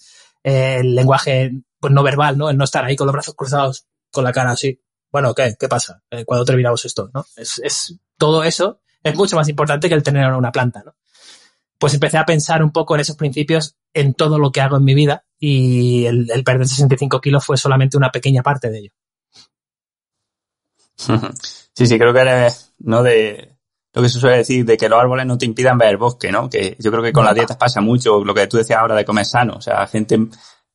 eh, 0.43 0.77
el 0.81 0.93
lenguaje 0.93 1.51
pues 1.79 1.91
no 1.91 2.03
verbal, 2.03 2.37
¿no? 2.37 2.51
El 2.51 2.57
no 2.57 2.65
estar 2.65 2.85
ahí 2.85 2.95
con 2.95 3.07
los 3.07 3.13
brazos 3.13 3.33
cruzados, 3.33 3.87
con 4.11 4.23
la 4.23 4.31
cara 4.31 4.51
así. 4.51 4.83
Bueno, 5.11 5.33
¿qué? 5.33 5.55
¿Qué 5.59 5.67
pasa? 5.67 6.03
Eh, 6.11 6.25
cuando 6.25 6.45
terminamos 6.45 6.85
esto, 6.85 7.09
¿no? 7.11 7.25
Es, 7.35 7.59
es, 7.63 7.97
todo 8.19 8.43
eso 8.43 8.81
es 9.01 9.15
mucho 9.15 9.35
más 9.35 9.49
importante 9.49 9.89
que 9.89 9.95
el 9.95 10.03
tener 10.03 10.31
una 10.31 10.51
planta, 10.51 10.83
¿no? 10.85 10.93
Pues 11.81 11.95
empecé 11.95 12.19
a 12.19 12.25
pensar 12.25 12.61
un 12.63 12.71
poco 12.71 12.93
en 12.93 13.01
esos 13.01 13.15
principios 13.15 13.75
en 13.91 14.13
todo 14.13 14.37
lo 14.37 14.51
que 14.51 14.61
hago 14.61 14.77
en 14.77 14.83
mi 14.83 14.93
vida 14.93 15.25
y 15.39 16.05
el, 16.05 16.27
perder 16.45 16.67
65 16.67 17.19
kilos 17.19 17.43
fue 17.43 17.57
solamente 17.57 17.97
una 17.97 18.11
pequeña 18.11 18.43
parte 18.43 18.69
de 18.69 18.77
ello. 18.77 18.91
Sí, 21.73 21.87
sí, 21.87 21.97
creo 21.97 22.13
que 22.13 22.19
eres, 22.19 22.73
¿no? 22.79 23.01
De 23.01 23.55
lo 23.93 24.01
que 24.01 24.09
se 24.09 24.19
suele 24.19 24.39
decir, 24.39 24.65
de 24.65 24.75
que 24.75 24.89
los 24.89 24.99
árboles 24.99 25.25
no 25.25 25.37
te 25.37 25.45
impidan 25.45 25.77
ver 25.77 25.87
el 25.87 25.97
bosque, 25.97 26.29
¿no? 26.29 26.49
Que 26.49 26.75
yo 26.77 26.91
creo 26.91 27.01
que 27.01 27.13
con 27.13 27.23
las 27.23 27.33
dietas 27.33 27.55
pasa 27.55 27.79
mucho, 27.79 28.25
lo 28.25 28.33
que 28.33 28.45
tú 28.47 28.57
decías 28.57 28.77
ahora 28.77 28.93
de 28.95 29.05
comer 29.05 29.25
sano. 29.25 29.53
O 29.55 29.61
sea, 29.61 29.79
la 29.79 29.87
gente 29.87 30.19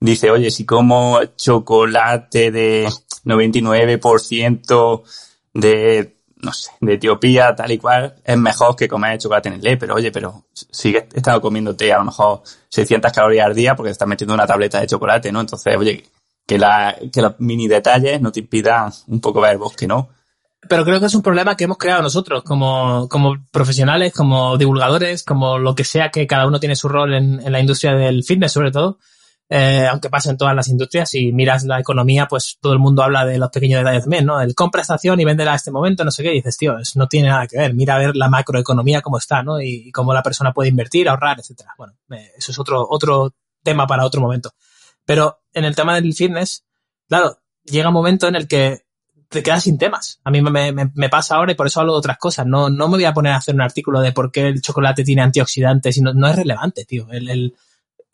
dice, 0.01 0.31
oye, 0.31 0.51
si 0.51 0.65
como 0.65 1.23
chocolate 1.37 2.51
de 2.51 2.89
99% 3.27 5.03
de 5.53 6.16
no 6.43 6.53
sé, 6.53 6.71
de 6.81 6.95
Etiopía, 6.95 7.55
tal 7.55 7.73
y 7.73 7.79
cual, 7.79 8.15
es 8.25 8.37
mejor 8.37 8.77
que 8.77 8.89
comer 8.89 9.19
chocolate 9.19 9.49
en 9.49 9.61
el 9.65 9.79
pero 9.79 9.95
oye, 9.95 10.13
pero 10.13 10.45
sigue 10.53 11.09
estando 11.15 11.41
comiéndote 11.41 11.93
a 11.93 11.99
lo 11.99 12.05
mejor 12.05 12.43
600 12.69 13.13
calorías 13.13 13.47
al 13.47 13.55
día 13.55 13.75
porque 13.75 13.89
te 13.89 13.93
estás 13.93 14.09
metiendo 14.09 14.35
una 14.35 14.47
tableta 14.47 14.81
de 14.81 14.87
chocolate, 14.87 15.33
¿no? 15.33 15.41
Entonces, 15.41 15.77
oye, 15.77 16.05
que, 16.47 16.59
la, 16.59 16.97
que 17.13 17.23
los 17.23 17.35
mini 17.39 17.69
detalles 17.69 18.21
no 18.21 18.33
te 18.33 18.41
impidan 18.41 18.93
un 19.09 19.21
poco 19.21 19.41
ver 19.41 19.53
el 19.53 19.59
bosque, 19.59 19.87
¿no? 19.87 20.11
Pero 20.69 20.85
creo 20.85 21.01
que 21.01 21.07
es 21.07 21.15
un 21.15 21.23
problema 21.23 21.57
que 21.57 21.65
hemos 21.65 21.79
creado 21.79 22.03
nosotros 22.03 22.43
como, 22.43 23.09
como 23.09 23.37
profesionales, 23.53 24.13
como 24.13 24.59
divulgadores, 24.59 25.23
como 25.23 25.59
lo 25.59 25.75
que 25.75 25.85
sea 25.85 26.11
que 26.11 26.27
cada 26.27 26.47
uno 26.47 26.59
tiene 26.59 26.77
su 26.77 26.89
rol 26.89 27.15
en, 27.15 27.41
en 27.41 27.53
la 27.53 27.61
industria 27.61 27.95
del 27.95 28.25
fitness 28.25 28.53
sobre 28.53 28.73
todo 28.73 28.99
eh, 29.49 29.87
aunque 29.89 30.11
pasa 30.11 30.31
en 30.31 30.37
todas 30.37 30.57
las 30.57 30.69
industrias, 30.69 31.11
si 31.11 31.33
miras 31.33 31.65
la 31.65 31.79
economía, 31.79 32.27
pues 32.27 32.59
todo 32.61 32.73
el 32.73 32.81
mundo 32.81 33.03
habla 33.03 33.25
de 33.25 33.39
los 33.39 33.51
pequeños 33.51 33.79
detalles 33.79 34.03
también, 34.03 34.27
¿no? 34.27 34.41
El 34.41 34.55
compra 34.57 34.83
esta 34.83 34.95
acción 34.95 35.21
y 35.21 35.25
véndela 35.25 35.53
a 35.53 35.57
este 35.57 35.71
momento, 35.71 36.05
no 36.05 36.11
sé 36.11 36.25
qué, 36.25 36.31
dices, 36.31 36.57
tío, 36.57 36.77
no 36.97 37.07
tiene 37.07 37.29
nada 37.29 37.47
que 37.47 37.57
ver, 37.57 37.73
mira 37.73 37.95
a 37.95 37.99
ver 37.99 38.17
la 38.17 38.29
macroeconomía 38.29 39.03
cómo 39.03 39.19
está, 39.19 39.43
¿no? 39.45 39.61
Y, 39.61 39.93
cómo 39.93 40.13
la 40.13 40.23
persona 40.23 40.53
puede 40.53 40.69
invertir, 40.71 41.09
ahorrar, 41.09 41.39
etcétera. 41.39 41.75
Bueno, 41.79 41.95
eh, 42.11 42.33
eso 42.37 42.51
es 42.51 42.59
otro, 42.59 42.87
otro 42.89 43.35
tema 43.63 43.87
para 43.87 44.05
otro 44.05 44.21
momento. 44.21 44.53
Pero 45.05 45.43
en 45.53 45.65
el 45.65 45.77
tema 45.77 45.95
del 45.95 46.13
fitness, 46.13 46.65
claro, 47.09 47.39
llega 47.65 47.89
un 47.89 47.95
momento 47.95 48.27
en 48.27 48.35
el 48.35 48.49
que 48.49 48.85
te 49.29 49.43
quedas 49.43 49.63
sin 49.63 49.79
temas. 49.79 50.21
A 50.25 50.31
mí 50.31 50.43
me, 50.43 50.73
me, 50.73 50.91
me, 50.93 51.09
pasa 51.09 51.37
ahora 51.37 51.53
y 51.53 51.55
por 51.55 51.67
eso 51.67 51.81
hablo 51.81 51.93
de 51.93 51.99
otras 51.99 52.19
cosas. 52.19 52.47
No, 52.47 52.69
no 52.69 52.89
me 52.89 52.97
voy 52.97 53.05
a 53.05 53.15
poner 53.15 53.33
a 53.33 53.37
hacer 53.37 53.55
un 53.55 53.61
artículo 53.61 54.01
de 54.01 54.13
por 54.13 54.31
qué 54.33 54.49
el 54.49 54.61
chocolate 54.61 55.05
tiene 55.05 55.23
antioxidantes 55.23 55.97
y 55.97 56.01
no, 56.01 56.13
no 56.15 56.29
es 56.29 56.37
relevante, 56.37 56.85
tío. 56.85 57.09
El, 57.11 57.29
el, 57.29 57.55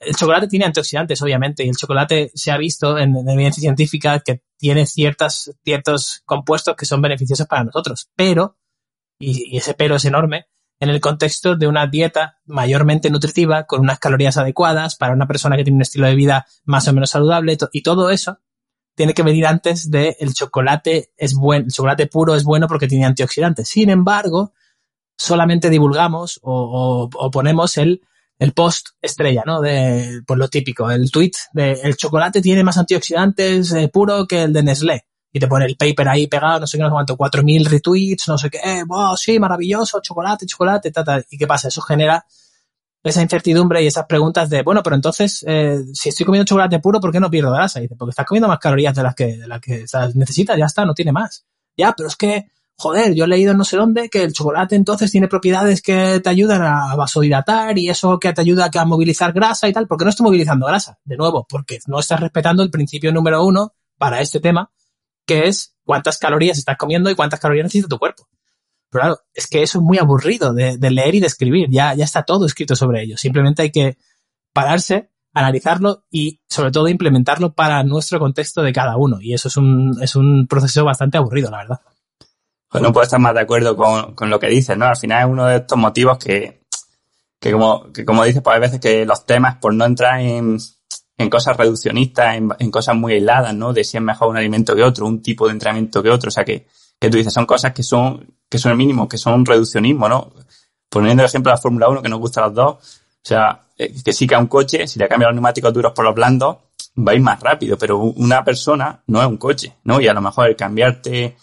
el 0.05 0.17
chocolate 0.17 0.49
tiene 0.49 0.65
antioxidantes, 0.65 1.21
obviamente, 1.23 1.65
y 1.65 1.69
el 1.69 1.77
chocolate 1.77 2.31
se 2.35 2.51
ha 2.51 2.59
visto 2.59 2.99
en, 2.99 3.17
evidencia 3.29 3.61
científica 3.61 4.21
que 4.21 4.43
tiene 4.57 4.87
ciertas, 4.87 5.53
ciertos 5.65 6.23
compuestos 6.25 6.77
que 6.77 6.87
son 6.87 7.01
beneficiosos 7.01 7.47
para 7.47 7.65
nosotros. 7.65 8.09
Pero, 8.17 8.57
y, 9.19 9.57
ese 9.57 9.75
pero 9.75 9.97
es 9.97 10.05
enorme, 10.05 10.47
en 10.81 10.89
el 10.89 11.01
contexto 11.01 11.57
de 11.57 11.69
una 11.69 11.87
dieta 11.87 12.39
mayormente 12.45 13.11
nutritiva, 13.11 13.65
con 13.65 13.81
unas 13.81 13.99
calorías 13.99 14.37
adecuadas, 14.37 14.97
para 14.97 15.15
una 15.15 15.27
persona 15.27 15.57
que 15.57 15.65
tiene 15.65 15.77
un 15.77 15.83
estilo 15.83 16.07
de 16.07 16.15
vida 16.15 16.47
más 16.65 16.89
o 16.89 16.93
menos 16.93 17.11
saludable, 17.11 17.57
y 17.73 17.83
todo 17.83 18.11
eso 18.11 18.39
tiene 18.95 19.15
que 19.15 19.23
venir 19.23 19.47
antes 19.47 19.91
de 19.91 20.17
el 20.21 20.35
chocolate 20.35 21.13
es 21.17 21.35
bueno, 21.35 21.67
el 21.67 21.73
chocolate 21.73 22.07
puro 22.09 22.35
es 22.35 22.45
bueno 22.45 22.69
porque 22.69 22.89
tiene 22.89 23.07
antioxidantes. 23.07 23.69
Sin 23.69 23.89
embargo, 23.89 24.53
solamente 25.17 25.71
divulgamos 25.71 26.41
o 26.43 27.09
ponemos 27.33 27.79
el 27.79 28.03
el 28.43 28.53
post 28.53 28.89
estrella, 29.01 29.45
¿no? 29.47 29.61
De, 29.61 30.21
pues 30.27 30.37
lo 30.37 30.49
típico, 30.49 30.91
el 30.91 31.13
tweet 31.13 31.31
de 31.53 31.79
el 31.85 31.97
chocolate 31.97 32.43
tiene 32.43 32.65
más 32.65 32.77
antioxidantes 32.77 33.73
eh, 33.73 33.87
puro 33.87 34.27
que 34.27 34.43
el 34.43 34.53
de 34.53 34.65
Nestlé. 34.65 35.07
Y 35.33 35.39
te 35.39 35.47
pone 35.47 35.65
el 35.65 35.77
paper 35.77 36.09
ahí 36.09 36.27
pegado, 36.27 36.61
no 36.61 36.67
sé 36.67 36.77
qué, 36.77 36.83
no 36.83 36.89
sé 36.89 36.93
cuánto, 36.93 37.17
4.000 37.17 37.67
retweets, 37.67 38.27
no 38.27 38.37
sé 38.37 38.51
qué, 38.51 38.83
wow, 38.87 39.17
sí, 39.17 39.39
maravilloso, 39.39 40.01
chocolate, 40.03 40.45
chocolate, 40.45 40.91
ta, 40.91 41.23
¿Y 41.31 41.39
qué 41.39 41.47
pasa? 41.47 41.69
Eso 41.69 41.81
genera 41.83 42.27
esa 43.05 43.23
incertidumbre 43.23 43.83
y 43.83 43.87
esas 43.87 44.07
preguntas 44.07 44.51
de, 44.51 44.63
bueno, 44.63 44.83
pero 44.83 44.97
entonces, 44.97 45.45
eh, 45.47 45.85
si 45.95 46.09
estoy 46.09 46.27
comiendo 46.27 46.45
chocolate 46.45 46.81
puro, 46.81 47.01
¿por 47.01 47.13
qué 47.13 47.21
no 47.21 47.31
pierdo 47.31 47.53
grasa? 47.53 47.81
Porque 47.97 48.11
estás 48.11 48.27
comiendo 48.27 48.49
más 48.49 48.59
calorías 48.59 48.95
de 48.95 49.03
las 49.05 49.15
que, 49.15 49.37
de 49.39 49.47
las 49.47 49.61
que 49.61 49.85
necesitas, 50.15 50.59
ya 50.59 50.67
está, 50.67 50.85
no 50.85 50.95
tiene 50.95 51.13
más. 51.13 51.47
Ya, 51.77 51.95
pero 51.97 52.09
es 52.09 52.17
que, 52.17 52.51
joder, 52.83 53.15
yo 53.15 53.27
he 53.27 53.29
leído 53.29 53.55
no 53.55 53.65
sé 53.65 53.77
dónde 53.77 54.09
que 54.09 54.25
el 54.25 54.33
chocolate 54.33 54.75
entonces 54.75 55.11
tiene 55.13 55.29
propiedades 55.29 55.81
que 55.81 56.19
te 56.19 56.29
ayudan 56.29 56.63
a 56.63 56.97
vasodilatar 56.97 57.79
y 57.79 57.89
eso 57.89 58.19
que 58.19 58.33
te 58.33 58.41
ayuda 58.41 58.71
a 58.75 58.85
movilizar 58.85 59.33
grasa 59.33 59.69
y 59.69 59.73
tal. 59.73 59.87
¿Por 59.87 59.99
qué 59.99 60.05
no 60.05 60.11
estoy 60.11 60.25
movilizando 60.25 60.67
grasa? 60.67 60.99
De 61.05 61.17
nuevo, 61.17 61.47
porque 61.49 61.79
no 61.87 62.01
estás 62.01 62.19
respetando 62.19 62.63
el 62.65 62.71
principio 62.71 63.13
número 63.13 63.45
uno 63.45 63.73
para 63.99 64.21
este 64.21 64.41
tema, 64.41 64.73
que 65.25 65.47
es 65.47 65.77
cuántas 65.85 66.19
calorías 66.19 66.59
estás 66.59 66.77
comiendo 66.77 67.09
y 67.09 67.15
cuántas 67.15 67.39
calorías 67.39 67.67
necesita 67.67 67.87
tu 67.87 68.01
cuerpo. 68.01 68.29
Pero 68.91 69.03
claro, 69.03 69.19
es 69.33 69.47
que 69.47 69.63
eso 69.63 69.79
es 69.79 69.85
muy 69.85 69.99
aburrido 69.99 70.53
de, 70.53 70.77
leer 70.91 71.15
y 71.15 71.21
de 71.21 71.29
escribir. 71.29 71.69
Ya, 71.71 71.95
ya 71.95 72.05
está 72.05 72.25
todo 72.25 72.47
escrito 72.47 72.75
sobre 72.75 73.03
ello. 73.05 73.17
Simplemente 73.17 73.63
hay 73.63 73.71
que 73.71 73.97
pararse, 74.53 75.13
analizarlo 75.33 76.05
y 76.11 76.41
sobre 76.49 76.73
todo 76.73 76.89
implementarlo 76.89 77.55
para 77.55 77.85
nuestro 77.85 78.19
contexto 78.19 78.61
de 78.61 78.73
cada 78.73 78.97
uno. 78.97 79.21
Y 79.21 79.35
eso 79.35 79.47
es 79.47 79.57
un, 79.57 79.97
es 80.03 80.17
un 80.17 80.49
proceso 80.49 80.85
bastante 80.85 81.17
aburrido, 81.17 81.49
la 81.49 81.59
verdad. 81.59 81.81
Pues 82.73 82.81
no 82.81 82.91
puedo 82.91 83.05
estar 83.05 83.21
más 83.21 83.35
de 83.35 83.41
acuerdo 83.41 83.77
con, 83.77 84.15
con 84.15 84.31
lo 84.31 84.41
que 84.41 84.49
dices, 84.49 84.79
¿no? 84.79 84.87
Al 84.87 84.97
final 84.97 85.21
es 85.21 85.31
uno 85.31 85.47
de 85.47 85.57
estos 85.57 85.77
motivos 85.77 86.17
que, 86.17 86.63
que 87.39 87.53
como, 87.53 87.93
que 87.93 88.07
como 88.07 88.25
dices, 88.25 88.41
pues 88.41 88.55
hay 88.55 88.61
veces 88.63 88.81
que 88.81 89.05
los 89.05 89.27
temas, 89.27 89.59
por 89.59 89.75
no 89.75 89.85
entrar 89.85 90.21
en, 90.21 90.57
en 91.19 91.31
cosas 91.31 91.55
reduccionistas, 91.59 92.35
en, 92.37 92.71
cosas 92.71 92.97
muy 92.97 93.13
aisladas, 93.13 93.55
¿no? 93.55 93.75
De 93.75 93.85
si 93.85 93.99
es 93.99 94.03
mejor 94.03 94.29
un 94.29 94.39
alimento 94.39 94.75
que 94.75 94.83
otro, 94.83 95.07
un 95.07 95.21
tipo 95.21 95.47
de 95.47 95.53
entrenamiento 95.53 96.03
que 96.03 96.09
otro. 96.09 96.29
O 96.29 96.31
sea, 96.31 96.47
que, 96.47 96.67
que 96.99 97.11
tú 97.11 97.19
dices, 97.19 97.35
son 97.35 97.45
cosas 97.45 97.75
que 97.75 97.83
son, 97.83 98.39
que 98.49 98.57
son 98.57 98.73
el 98.73 98.79
mínimo, 98.79 99.07
que 99.07 99.19
son 99.19 99.35
un 99.35 99.45
reduccionismo, 99.45 100.09
¿no? 100.09 100.33
Poniendo 100.89 101.23
el 101.23 101.29
ejemplo 101.29 101.51
de 101.51 101.57
la 101.57 101.61
Fórmula 101.61 101.91
1, 101.91 102.01
que 102.01 102.09
nos 102.09 102.21
gusta 102.21 102.41
a 102.41 102.47
los 102.47 102.55
dos, 102.55 102.75
o 102.75 103.21
sea, 103.23 103.67
eh, 103.77 103.93
que 104.03 104.15
sí 104.15 104.27
que 104.27 104.35
a 104.35 104.39
un 104.39 104.47
coche, 104.47 104.87
si 104.87 104.99
le 104.99 105.09
cambia 105.09 105.29
los 105.29 105.35
neumáticos 105.35 105.75
duros 105.75 105.93
por 105.93 106.07
los 106.07 106.15
blandos, 106.15 106.57
va 106.97 107.13
a 107.13 107.15
ir 107.15 107.21
más 107.21 107.39
rápido, 107.39 107.77
pero 107.77 107.99
una 107.99 108.43
persona 108.43 109.03
no 109.09 109.21
es 109.21 109.27
un 109.27 109.37
coche, 109.37 109.77
¿no? 109.85 110.01
Y 110.01 110.09
a 110.09 110.15
lo 110.15 110.23
mejor 110.23 110.49
el 110.49 110.57
cambiarte, 110.57 111.37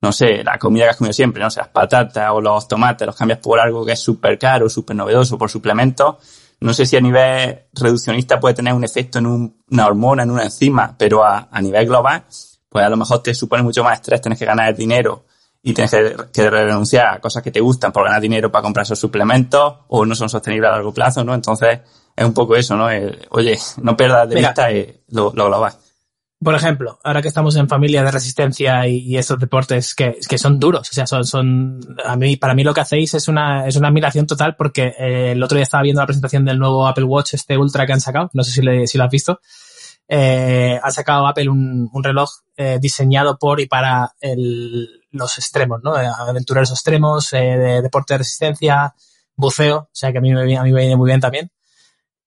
no 0.00 0.12
sé, 0.12 0.42
la 0.42 0.58
comida 0.58 0.84
que 0.84 0.90
has 0.90 0.96
comido 0.96 1.12
siempre, 1.12 1.42
no 1.42 1.50
sea, 1.50 1.64
las 1.64 1.72
patatas 1.72 2.30
o 2.32 2.40
los 2.40 2.66
tomates, 2.66 3.06
los 3.06 3.16
cambias 3.16 3.40
por 3.40 3.60
algo 3.60 3.84
que 3.84 3.92
es 3.92 4.00
súper 4.00 4.38
caro, 4.38 4.68
súper 4.68 4.96
novedoso, 4.96 5.36
por 5.36 5.50
suplementos, 5.50 6.16
no 6.60 6.74
sé 6.74 6.86
si 6.86 6.96
a 6.96 7.00
nivel 7.00 7.60
reduccionista 7.72 8.38
puede 8.38 8.54
tener 8.54 8.74
un 8.74 8.84
efecto 8.84 9.18
en 9.18 9.26
una 9.70 9.86
hormona, 9.86 10.22
en 10.22 10.30
una 10.30 10.44
enzima, 10.44 10.94
pero 10.96 11.24
a, 11.24 11.48
a 11.50 11.60
nivel 11.62 11.86
global, 11.86 12.24
pues 12.68 12.84
a 12.84 12.88
lo 12.88 12.96
mejor 12.96 13.22
te 13.22 13.34
supone 13.34 13.62
mucho 13.62 13.82
más 13.82 13.94
estrés, 13.94 14.20
tienes 14.20 14.38
que 14.38 14.44
ganar 14.44 14.74
dinero 14.74 15.24
y 15.62 15.74
tienes 15.74 15.90
que, 16.32 16.50
renunciar 16.50 17.06
a 17.08 17.20
cosas 17.20 17.42
que 17.42 17.50
te 17.50 17.60
gustan 17.60 17.92
por 17.92 18.04
ganar 18.04 18.20
dinero 18.20 18.50
para 18.50 18.62
comprar 18.62 18.84
esos 18.84 18.98
suplementos 18.98 19.74
o 19.88 20.06
no 20.06 20.14
son 20.14 20.28
sostenibles 20.28 20.68
a 20.70 20.72
largo 20.72 20.94
plazo, 20.94 21.22
¿no? 21.22 21.34
Entonces 21.34 21.80
es 22.16 22.24
un 22.24 22.32
poco 22.32 22.56
eso, 22.56 22.76
¿no? 22.76 22.88
oye, 23.30 23.58
no 23.82 23.96
pierdas 23.96 24.28
de 24.28 24.36
vista 24.36 24.70
eh, 24.70 25.02
lo, 25.10 25.30
global. 25.32 25.72
Por 26.42 26.54
ejemplo, 26.54 26.98
ahora 27.04 27.20
que 27.20 27.28
estamos 27.28 27.54
en 27.56 27.68
familia 27.68 28.02
de 28.02 28.10
resistencia 28.10 28.86
y, 28.88 29.18
estos 29.18 29.38
deportes 29.38 29.94
que, 29.94 30.18
que, 30.26 30.38
son 30.38 30.58
duros, 30.58 30.88
o 30.88 30.92
sea, 30.94 31.06
son, 31.06 31.24
son, 31.24 31.80
a 32.02 32.16
mí, 32.16 32.36
para 32.36 32.54
mí 32.54 32.64
lo 32.64 32.72
que 32.72 32.80
hacéis 32.80 33.12
es 33.12 33.28
una, 33.28 33.66
es 33.66 33.76
una 33.76 33.88
admiración 33.88 34.26
total 34.26 34.56
porque 34.56 34.94
eh, 34.98 35.32
el 35.32 35.42
otro 35.42 35.56
día 35.56 35.64
estaba 35.64 35.82
viendo 35.82 36.00
la 36.00 36.06
presentación 36.06 36.46
del 36.46 36.58
nuevo 36.58 36.88
Apple 36.88 37.04
Watch, 37.04 37.34
este 37.34 37.58
Ultra 37.58 37.84
que 37.84 37.92
han 37.92 38.00
sacado, 38.00 38.30
no 38.32 38.42
sé 38.42 38.52
si, 38.52 38.62
le, 38.62 38.86
si 38.86 38.96
lo 38.96 39.04
has 39.04 39.10
visto, 39.10 39.40
eh, 40.08 40.80
ha 40.82 40.90
sacado 40.90 41.26
Apple 41.26 41.50
un, 41.50 41.90
un 41.92 42.02
reloj 42.02 42.30
eh, 42.56 42.78
diseñado 42.80 43.38
por 43.38 43.60
y 43.60 43.66
para 43.66 44.14
el, 44.18 44.88
los 45.10 45.36
extremos, 45.36 45.80
¿no? 45.82 45.94
Aventureros 45.94 46.70
extremos, 46.70 47.32
de 47.32 47.82
deporte 47.82 48.14
de 48.14 48.18
resistencia, 48.18 48.94
buceo, 49.36 49.76
o 49.76 49.90
sea 49.92 50.10
que 50.10 50.18
a 50.18 50.20
mí 50.22 50.32
me, 50.32 50.56
a 50.56 50.62
mí 50.62 50.72
me 50.72 50.80
viene 50.80 50.96
muy 50.96 51.08
bien 51.08 51.20
también. 51.20 51.50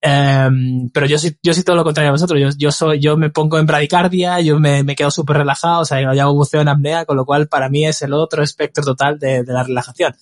Um, 0.05 0.89
pero 0.89 1.05
yo 1.05 1.17
soy, 1.17 1.37
yo 1.41 1.53
soy 1.53 1.63
todo 1.63 1.77
lo 1.77 1.83
contrario 1.85 2.09
a 2.09 2.11
vosotros. 2.11 2.39
Yo, 2.39 2.49
yo 2.57 2.71
soy, 2.71 2.99
yo 2.99 3.15
me 3.15 3.29
pongo 3.29 3.57
en 3.57 3.65
bradicardia, 3.65 4.41
yo 4.41 4.59
me, 4.59 4.83
me 4.83 4.95
quedo 4.95 5.09
súper 5.09 5.37
relajado, 5.37 5.81
o 5.81 5.85
sea, 5.85 6.01
yo 6.01 6.21
hago 6.21 6.33
buceo 6.33 6.59
en 6.59 6.67
apnea, 6.67 7.05
con 7.05 7.15
lo 7.15 7.25
cual 7.25 7.47
para 7.47 7.69
mí 7.69 7.85
es 7.85 8.01
el 8.01 8.13
otro 8.13 8.43
espectro 8.43 8.83
total 8.83 9.17
de, 9.17 9.43
de 9.43 9.53
la 9.53 9.63
relajación. 9.63 10.13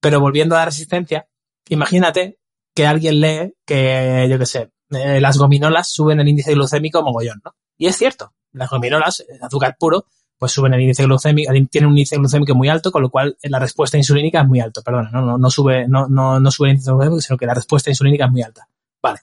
Pero 0.00 0.20
volviendo 0.20 0.54
a 0.54 0.58
la 0.58 0.64
resistencia, 0.66 1.26
imagínate 1.68 2.38
que 2.74 2.86
alguien 2.86 3.20
lee 3.20 3.54
que, 3.64 4.26
yo 4.30 4.38
qué 4.38 4.46
sé, 4.46 4.70
eh, 4.90 5.20
las 5.20 5.38
gominolas 5.38 5.88
suben 5.88 6.20
el 6.20 6.28
índice 6.28 6.52
glucémico 6.52 7.02
mogollón, 7.02 7.40
¿no? 7.42 7.56
Y 7.78 7.86
es 7.86 7.96
cierto, 7.96 8.34
las 8.52 8.68
gominolas, 8.68 9.24
azúcar 9.40 9.76
puro, 9.78 10.04
pues 10.38 10.52
suben 10.52 10.74
el 10.74 10.82
índice 10.82 11.04
glucémico, 11.04 11.52
tienen 11.70 11.88
un 11.88 11.96
índice 11.96 12.16
glucémico 12.16 12.54
muy 12.54 12.68
alto, 12.68 12.92
con 12.92 13.00
lo 13.00 13.08
cual 13.08 13.38
la 13.42 13.58
respuesta 13.58 13.96
insulínica 13.96 14.42
es 14.42 14.46
muy 14.46 14.60
alta, 14.60 14.82
perdona, 14.82 15.10
no, 15.10 15.22
no, 15.22 15.38
no 15.38 15.50
sube, 15.50 15.88
no, 15.88 16.06
no, 16.06 16.38
no 16.38 16.50
sube 16.50 16.68
el 16.68 16.74
índice 16.74 16.92
glucémico, 16.92 17.20
sino 17.22 17.38
que 17.38 17.46
la 17.46 17.54
respuesta 17.54 17.88
insulínica 17.88 18.26
es 18.26 18.30
muy 18.30 18.42
alta. 18.42 18.68
Vale. 19.06 19.20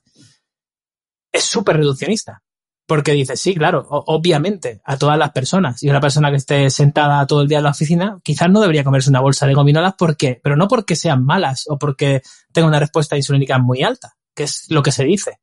Es 1.31 1.43
súper 1.43 1.77
reduccionista. 1.77 2.41
Porque 2.85 3.13
dice, 3.13 3.37
sí, 3.37 3.55
claro, 3.55 3.85
obviamente, 3.89 4.81
a 4.83 4.97
todas 4.97 5.17
las 5.17 5.31
personas. 5.31 5.81
Y 5.83 5.89
una 5.89 6.01
persona 6.01 6.29
que 6.29 6.37
esté 6.37 6.69
sentada 6.69 7.25
todo 7.25 7.41
el 7.41 7.47
día 7.47 7.59
en 7.59 7.63
la 7.63 7.71
oficina, 7.71 8.19
quizás 8.23 8.49
no 8.49 8.59
debería 8.59 8.83
comerse 8.83 9.09
una 9.09 9.21
bolsa 9.21 9.47
de 9.47 9.53
gominolas 9.53 9.95
porque, 9.97 10.39
pero 10.43 10.57
no 10.57 10.67
porque 10.67 10.95
sean 10.97 11.23
malas 11.23 11.63
o 11.67 11.77
porque 11.77 12.21
tenga 12.51 12.67
una 12.67 12.79
respuesta 12.79 13.15
insulínica 13.15 13.57
muy 13.57 13.83
alta, 13.83 14.17
que 14.35 14.43
es 14.43 14.65
lo 14.69 14.83
que 14.83 14.91
se 14.91 15.05
dice, 15.05 15.39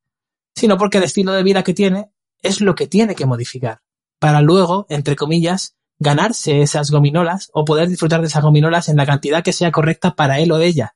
sino 0.55 0.77
porque 0.77 0.99
el 0.99 1.05
estilo 1.05 1.33
de 1.33 1.43
vida 1.43 1.63
que 1.63 1.73
tiene 1.73 2.11
es 2.43 2.61
lo 2.61 2.75
que 2.75 2.87
tiene 2.87 3.15
que 3.15 3.25
modificar 3.25 3.81
para 4.19 4.43
luego, 4.43 4.87
entre 4.91 5.17
comillas, 5.17 5.77
ganarse 5.99 6.61
esas 6.61 6.91
gominolas 6.91 7.51
o 7.53 7.65
poder 7.65 7.89
disfrutar 7.89 8.21
de 8.21 8.29
esas 8.29 8.43
gominolas 8.43 8.89
en 8.89 8.97
la 8.97 9.07
cantidad 9.07 9.43
que 9.43 9.53
sea 9.53 9.73
correcta 9.73 10.15
para 10.15 10.39
él 10.39 10.53
o 10.53 10.59
ella. 10.59 10.95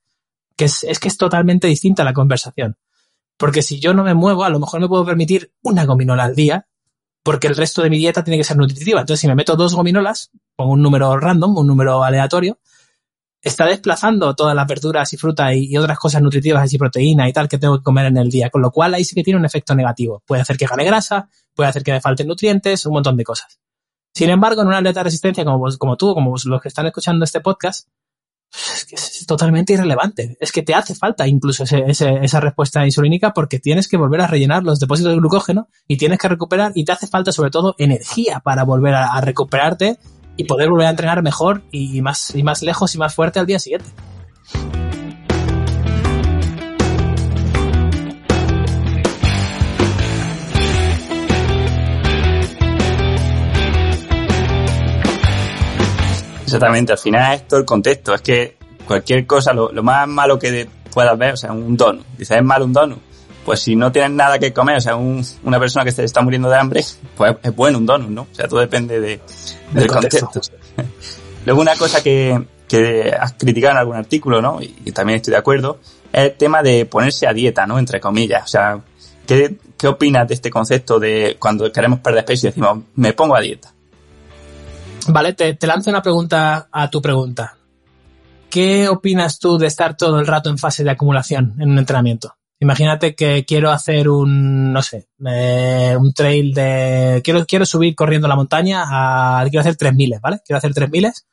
Que 0.56 0.66
es, 0.66 0.84
es 0.84 1.00
que 1.00 1.08
es 1.08 1.16
totalmente 1.16 1.66
distinta 1.66 2.04
la 2.04 2.12
conversación. 2.12 2.76
Porque 3.36 3.62
si 3.62 3.80
yo 3.80 3.94
no 3.94 4.04
me 4.04 4.14
muevo, 4.14 4.44
a 4.44 4.48
lo 4.48 4.60
mejor 4.60 4.80
me 4.80 4.88
puedo 4.88 5.04
permitir 5.04 5.52
una 5.62 5.84
gominola 5.84 6.24
al 6.24 6.34
día, 6.34 6.66
porque 7.22 7.46
el 7.46 7.56
resto 7.56 7.82
de 7.82 7.90
mi 7.90 7.98
dieta 7.98 8.22
tiene 8.22 8.38
que 8.38 8.44
ser 8.44 8.56
nutritiva. 8.56 9.00
Entonces, 9.00 9.20
si 9.20 9.28
me 9.28 9.34
meto 9.34 9.56
dos 9.56 9.74
gominolas, 9.74 10.30
pongo 10.56 10.72
un 10.72 10.82
número 10.82 11.16
random, 11.18 11.56
un 11.56 11.66
número 11.66 12.04
aleatorio, 12.04 12.58
está 13.44 13.66
desplazando 13.66 14.34
todas 14.34 14.54
las 14.54 14.66
verduras 14.66 15.12
y 15.12 15.16
frutas 15.18 15.52
y, 15.54 15.76
otras 15.76 15.98
cosas 15.98 16.22
nutritivas 16.22 16.72
y 16.72 16.78
proteína 16.78 17.28
y 17.28 17.32
tal 17.32 17.46
que 17.46 17.58
tengo 17.58 17.78
que 17.78 17.82
comer 17.82 18.06
en 18.06 18.16
el 18.16 18.30
día, 18.30 18.50
con 18.50 18.62
lo 18.62 18.70
cual 18.70 18.94
ahí 18.94 19.04
sí 19.04 19.14
que 19.14 19.22
tiene 19.22 19.38
un 19.38 19.44
efecto 19.44 19.74
negativo. 19.74 20.22
Puede 20.26 20.42
hacer 20.42 20.56
que 20.56 20.66
gane 20.66 20.84
grasa, 20.84 21.28
puede 21.54 21.68
hacer 21.68 21.82
que 21.82 21.92
me 21.92 22.00
falten 22.00 22.26
nutrientes, 22.26 22.86
un 22.86 22.94
montón 22.94 23.16
de 23.16 23.24
cosas. 23.24 23.58
Sin 24.14 24.30
embargo, 24.30 24.62
en 24.62 24.68
una 24.68 24.78
atleta 24.78 25.00
de 25.00 25.04
resistencia 25.04 25.44
como, 25.44 25.66
como 25.76 25.96
tú, 25.96 26.14
como 26.14 26.34
los 26.42 26.62
que 26.62 26.68
están 26.68 26.86
escuchando 26.86 27.24
este 27.24 27.40
podcast, 27.40 27.88
es 28.74 28.84
que 28.84 28.94
es 28.94 29.26
totalmente 29.26 29.72
irrelevante. 29.72 30.36
Es 30.40 30.52
que 30.52 30.62
te 30.62 30.74
hace 30.74 30.94
falta 30.94 31.26
incluso 31.26 31.64
esa 31.64 32.40
respuesta 32.40 32.84
insulínica 32.84 33.32
porque 33.32 33.58
tienes 33.58 33.88
que 33.88 33.96
volver 33.96 34.20
a 34.20 34.26
rellenar 34.26 34.62
los 34.62 34.80
depósitos 34.80 35.12
de 35.12 35.18
glucógeno 35.18 35.68
y 35.88 35.96
tienes 35.96 36.18
que 36.18 36.28
recuperar 36.28 36.72
y 36.74 36.84
te 36.84 36.92
hace 36.92 37.06
falta 37.06 37.32
sobre 37.32 37.50
todo 37.50 37.74
energía 37.78 38.40
para 38.40 38.64
volver 38.64 38.94
a 38.94 39.20
recuperarte 39.20 39.98
y 40.36 40.44
poder 40.44 40.70
volver 40.70 40.86
a 40.86 40.90
entrenar 40.90 41.22
mejor 41.22 41.62
y 41.70 42.00
más, 42.02 42.34
y 42.34 42.42
más 42.42 42.62
lejos 42.62 42.94
y 42.94 42.98
más 42.98 43.14
fuerte 43.14 43.38
al 43.38 43.46
día 43.46 43.58
siguiente. 43.58 43.88
Exactamente, 56.54 56.92
al 56.92 56.98
final 56.98 57.34
es 57.34 57.48
todo 57.48 57.60
el 57.60 57.66
contexto, 57.66 58.14
es 58.14 58.22
que 58.22 58.56
cualquier 58.86 59.26
cosa, 59.26 59.52
lo, 59.52 59.70
más 59.82 60.06
malo 60.06 60.38
que 60.38 60.68
puedas 60.92 61.18
ver, 61.18 61.34
o 61.34 61.36
sea, 61.36 61.52
un 61.52 61.76
donut, 61.76 62.06
dices, 62.16 62.36
¿es 62.36 62.44
malo 62.44 62.64
un 62.64 62.72
donut? 62.72 62.98
Pues 63.44 63.60
si 63.60 63.76
no 63.76 63.92
tienes 63.92 64.12
nada 64.12 64.38
que 64.38 64.52
comer, 64.52 64.76
o 64.76 64.80
sea, 64.80 64.96
una 64.96 65.58
persona 65.58 65.84
que 65.84 65.92
se 65.92 66.04
está 66.04 66.22
muriendo 66.22 66.48
de 66.48 66.56
hambre, 66.56 66.84
pues 67.16 67.36
es 67.42 67.54
bueno 67.54 67.78
un 67.78 67.86
donut, 67.86 68.08
¿no? 68.08 68.22
O 68.22 68.34
sea, 68.34 68.46
todo 68.46 68.60
depende 68.60 69.00
de, 69.00 69.20
del 69.72 69.86
contexto. 69.86 70.30
Luego 71.44 71.60
una 71.60 71.76
cosa 71.76 72.02
que, 72.02 72.42
que 72.68 73.12
has 73.18 73.34
criticado 73.34 73.72
en 73.72 73.78
algún 73.78 73.96
artículo, 73.96 74.40
¿no? 74.40 74.60
Y, 74.62 74.92
también 74.92 75.16
estoy 75.16 75.32
de 75.32 75.38
acuerdo, 75.38 75.78
es 76.12 76.24
el 76.24 76.32
tema 76.34 76.62
de 76.62 76.86
ponerse 76.86 77.26
a 77.26 77.34
dieta, 77.34 77.66
¿no? 77.66 77.78
Entre 77.78 78.00
comillas. 78.00 78.44
O 78.44 78.48
sea, 78.48 78.80
¿qué, 79.26 79.56
qué 79.76 79.88
opinas 79.88 80.26
de 80.28 80.34
este 80.34 80.50
concepto 80.50 80.98
de 80.98 81.36
cuando 81.38 81.70
queremos 81.70 81.98
perder 81.98 82.24
peso 82.24 82.46
y 82.46 82.50
decimos, 82.50 82.78
me 82.94 83.12
pongo 83.12 83.36
a 83.36 83.40
dieta? 83.40 83.73
Vale, 85.08 85.34
te, 85.34 85.54
te 85.54 85.66
lanzo 85.66 85.90
una 85.90 86.02
pregunta 86.02 86.68
a 86.70 86.90
tu 86.90 87.02
pregunta. 87.02 87.56
¿Qué 88.50 88.88
opinas 88.88 89.38
tú 89.38 89.58
de 89.58 89.66
estar 89.66 89.96
todo 89.96 90.20
el 90.20 90.26
rato 90.26 90.48
en 90.48 90.58
fase 90.58 90.84
de 90.84 90.90
acumulación 90.90 91.56
en 91.58 91.70
un 91.70 91.78
entrenamiento? 91.78 92.36
Imagínate 92.60 93.14
que 93.14 93.44
quiero 93.44 93.70
hacer 93.70 94.08
un, 94.08 94.72
no 94.72 94.80
sé, 94.80 95.08
eh, 95.26 95.96
un 95.98 96.14
trail 96.14 96.54
de, 96.54 97.20
quiero, 97.24 97.44
quiero 97.44 97.66
subir 97.66 97.94
corriendo 97.94 98.28
la 98.28 98.36
montaña 98.36 98.84
a, 98.86 99.42
quiero 99.50 99.60
hacer 99.60 99.76
tres 99.76 99.92
miles, 99.92 100.20
¿vale? 100.20 100.40
Quiero 100.46 100.58
hacer 100.58 100.72
tres 100.72 100.88
miles 100.88 101.26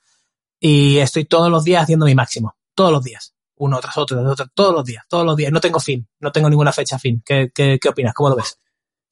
y 0.59 0.97
estoy 0.97 1.25
todos 1.25 1.49
los 1.49 1.63
días 1.63 1.83
haciendo 1.83 2.05
mi 2.05 2.15
máximo, 2.15 2.55
todos 2.75 2.91
los 2.91 3.03
días. 3.03 3.33
uno 3.55 3.79
tras 3.79 3.97
otro, 3.97 4.19
tras 4.19 4.31
otro, 4.33 4.47
todos 4.53 4.73
los 4.73 4.83
días, 4.83 5.05
todos 5.07 5.25
los 5.25 5.37
días. 5.37 5.51
No 5.51 5.61
tengo 5.61 5.79
fin, 5.79 6.07
no 6.19 6.31
tengo 6.31 6.49
ninguna 6.49 6.73
fecha 6.73 6.97
fin. 6.97 7.21
¿Qué, 7.23 7.51
qué, 7.53 7.77
qué 7.79 7.89
opinas? 7.89 8.13
¿Cómo 8.13 8.29
lo 8.29 8.35
ves? 8.35 8.57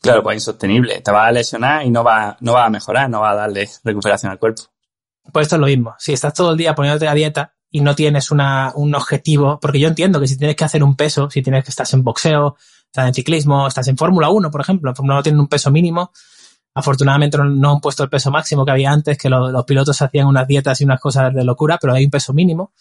Claro, 0.02 0.24
pues 0.24 0.38
insostenible. 0.38 1.02
Te 1.02 1.12
va 1.12 1.26
a 1.26 1.32
lesionar 1.32 1.86
y 1.86 1.90
no 1.90 2.04
va, 2.04 2.38
no 2.40 2.54
va 2.54 2.66
a 2.66 2.70
mejorar, 2.70 3.10
no 3.10 3.22
va 3.22 3.32
a 3.32 3.36
darle 3.36 3.70
recuperación 3.84 4.32
al 4.32 4.40
cuerpo. 4.40 4.64
Pues 5.32 5.46
esto 5.46 5.56
es 5.56 5.60
lo 5.60 5.68
mismo. 5.68 5.96
Si 6.00 6.14
estás 6.14 6.34
todo 6.34 6.52
el 6.52 6.58
día 6.58 6.74
poniéndote 6.74 7.08
a 7.08 7.14
dieta 7.14 7.54
y 7.70 7.82
no 7.82 7.96
tienes 7.96 8.32
una, 8.32 8.72
un 8.76 8.96
objetivo, 8.96 9.60
porque 9.60 9.80
yo 9.80 9.88
entiendo 9.88 10.20
que 10.20 10.28
si 10.28 10.38
tienes 10.38 10.56
que 10.56 10.64
hacer 10.64 10.84
un 10.84 10.96
peso, 10.96 11.30
si 11.30 11.42
tienes 11.42 11.64
que 11.64 11.70
estás 11.70 11.94
en 11.94 12.04
boxeo, 12.04 12.56
estás 12.86 13.08
en 13.08 13.14
ciclismo, 13.14 13.68
estás 13.68 13.88
en 13.90 13.98
Fórmula 13.98 14.30
1, 14.30 14.50
por 14.50 14.62
ejemplo, 14.62 14.90
en 14.90 14.96
Fórmula 14.96 15.16
1 15.16 15.24
tienen 15.24 15.40
un 15.42 15.48
peso 15.48 15.70
mínimo. 15.70 16.12
Afortunadamente 16.74 17.38
no, 17.38 17.72
han 17.72 17.82
puesto 17.82 18.04
el 18.04 18.10
peso 18.10 18.32
máximo 18.32 18.64
que 18.64 18.72
había 18.72 18.92
antes, 18.92 19.18
que 19.18 19.30
los 19.30 19.66
pilotos 19.66 20.02
hacían 20.02 20.28
unas 20.28 20.48
dietas 20.48 20.80
y 20.82 20.86
unas 20.86 21.00
cosas 21.00 21.34
de 21.34 21.44
locura, 21.44 21.78
pero 21.80 21.94
hay 21.94 22.06
un 22.06 22.12
peso 22.12 22.34
mínimo. 22.34 22.72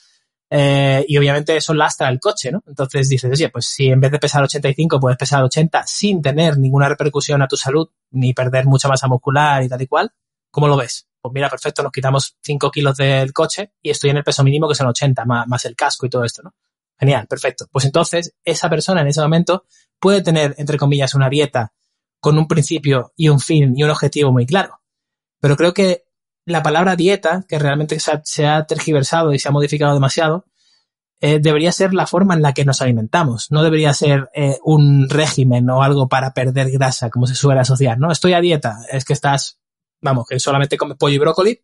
Eh, 0.51 1.05
y 1.07 1.19
obviamente 1.19 1.57
eso 1.57 1.75
lastra 1.75 2.09
el 2.09 2.19
coche, 2.19 2.51
¿no? 2.51 2.63
Entonces 2.67 3.09
dices, 3.09 3.31
oye, 3.31 3.51
pues 3.51 3.67
si 3.67 3.89
en 3.89 4.01
vez 4.01 4.11
de 4.11 4.19
pesar 4.19 4.43
85 4.43 4.99
puedes 4.99 5.19
pesar 5.19 5.43
80 5.43 5.85
sin 5.87 6.23
tener 6.23 6.59
ninguna 6.59 6.89
repercusión 6.89 7.43
a 7.43 7.49
tu 7.49 7.57
salud, 7.57 7.89
ni 8.13 8.33
perder 8.33 8.67
mucha 8.67 8.89
masa 8.89 9.09
muscular 9.09 9.63
y 9.63 9.69
tal 9.69 9.83
y 9.83 9.87
cual, 9.87 10.11
¿cómo 10.51 10.69
lo 10.69 10.77
ves? 10.77 11.07
Pues 11.21 11.35
mira, 11.35 11.51
perfecto, 11.51 11.83
nos 11.83 11.93
quitamos 11.93 12.37
5 12.43 12.71
kilos 12.71 12.97
del 12.97 13.33
coche 13.33 13.73
y 13.83 13.91
estoy 13.91 14.11
en 14.11 14.19
el 14.19 14.25
peso 14.25 14.43
mínimo 14.43 14.69
que 14.69 14.75
son 14.75 14.87
80, 14.87 15.25
más, 15.25 15.47
más 15.47 15.65
el 15.67 15.77
casco 15.77 16.07
y 16.07 16.11
todo 16.11 16.25
esto, 16.25 16.43
¿no? 16.43 16.55
Genial, 16.99 17.27
perfecto. 17.27 17.67
Pues 17.71 17.85
entonces, 17.85 18.35
esa 18.45 18.69
persona 18.69 19.03
en 19.03 19.09
ese 19.09 19.21
momento 19.21 19.65
puede 20.01 20.23
tener, 20.23 20.55
entre 20.59 20.79
comillas, 20.79 21.15
una 21.15 21.29
dieta 21.29 21.73
con 22.21 22.39
un 22.39 22.49
principio 22.49 23.13
y 23.17 23.29
un 23.29 23.39
fin 23.39 23.75
y 23.77 23.85
un 23.85 23.91
objetivo 23.91 24.33
muy 24.33 24.47
claro. 24.47 24.81
Pero 25.41 25.57
creo 25.57 25.75
que 25.75 26.08
la 26.49 26.63
palabra 26.63 26.97
dieta, 26.97 27.45
que 27.49 27.59
realmente 27.59 27.99
se 28.01 28.47
ha, 28.47 28.65
tergiversado 28.65 29.33
y 29.33 29.39
se 29.39 29.49
ha 29.49 29.53
modificado 29.53 29.95
demasiado, 29.95 30.47
eh, 31.21 31.41
debería 31.41 31.73
ser 31.73 31.95
la 31.95 32.07
forma 32.07 32.35
en 32.35 32.43
la 32.43 32.55
que 32.55 32.65
nos 32.65 32.81
alimentamos. 32.81 33.51
No 33.51 33.63
debería 33.63 33.93
ser 33.93 34.31
eh, 34.35 34.59
un 34.65 35.09
régimen 35.09 35.69
o 35.71 35.83
algo 35.83 36.09
para 36.09 36.33
perder 36.33 36.71
grasa, 36.71 37.11
como 37.11 37.27
se 37.27 37.35
suele 37.35 37.61
asociar, 37.61 37.99
¿no? 37.99 38.11
Estoy 38.11 38.33
a 38.33 38.41
dieta, 38.41 38.79
es 38.91 39.05
que 39.05 39.13
estás, 39.13 39.59
vamos, 40.01 40.27
que 40.29 40.39
solamente 40.39 40.77
comes 40.77 40.97
pollo 40.97 41.17
y 41.17 41.19
brócoli, 41.19 41.61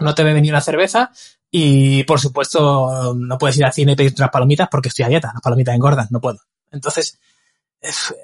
no 0.00 0.14
te 0.14 0.22
bebe 0.22 0.40
ni 0.40 0.48
una 0.48 0.60
cerveza 0.60 1.10
y, 1.50 2.04
por 2.04 2.18
supuesto, 2.18 3.14
no 3.14 3.38
puedes 3.38 3.58
ir 3.58 3.64
al 3.64 3.72
cine 3.72 3.92
y 3.92 3.96
pedir 3.96 4.14
unas 4.16 4.30
palomitas 4.30 4.68
porque 4.70 4.88
estoy 4.88 5.04
a 5.04 5.08
dieta, 5.08 5.32
las 5.34 5.42
palomitas 5.42 5.74
engordan, 5.74 6.08
no 6.10 6.20
puedo. 6.20 6.38
Entonces, 6.70 7.18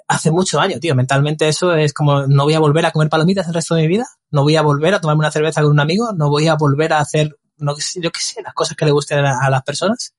hace 0.06 0.30
mucho 0.30 0.58
daño, 0.58 0.78
tío. 0.78 0.94
Mentalmente 0.94 1.48
eso 1.48 1.74
es 1.74 1.92
como, 1.92 2.26
no 2.26 2.44
voy 2.44 2.54
a 2.54 2.60
volver 2.60 2.86
a 2.86 2.90
comer 2.90 3.08
palomitas 3.08 3.46
el 3.48 3.54
resto 3.54 3.74
de 3.74 3.82
mi 3.82 3.88
vida, 3.88 4.06
no 4.30 4.42
voy 4.42 4.56
a 4.56 4.62
volver 4.62 4.94
a 4.94 5.00
tomarme 5.00 5.20
una 5.20 5.30
cerveza 5.30 5.62
con 5.62 5.72
un 5.72 5.80
amigo, 5.80 6.12
no 6.12 6.28
voy 6.28 6.46
a 6.48 6.54
volver 6.54 6.92
a 6.92 7.00
hacer, 7.00 7.36
no, 7.56 7.74
yo 7.76 8.10
qué 8.12 8.20
sé, 8.20 8.42
las 8.42 8.54
cosas 8.54 8.76
que 8.76 8.84
le 8.84 8.92
gusten 8.92 9.24
a, 9.24 9.50
las 9.50 9.62
personas. 9.62 10.14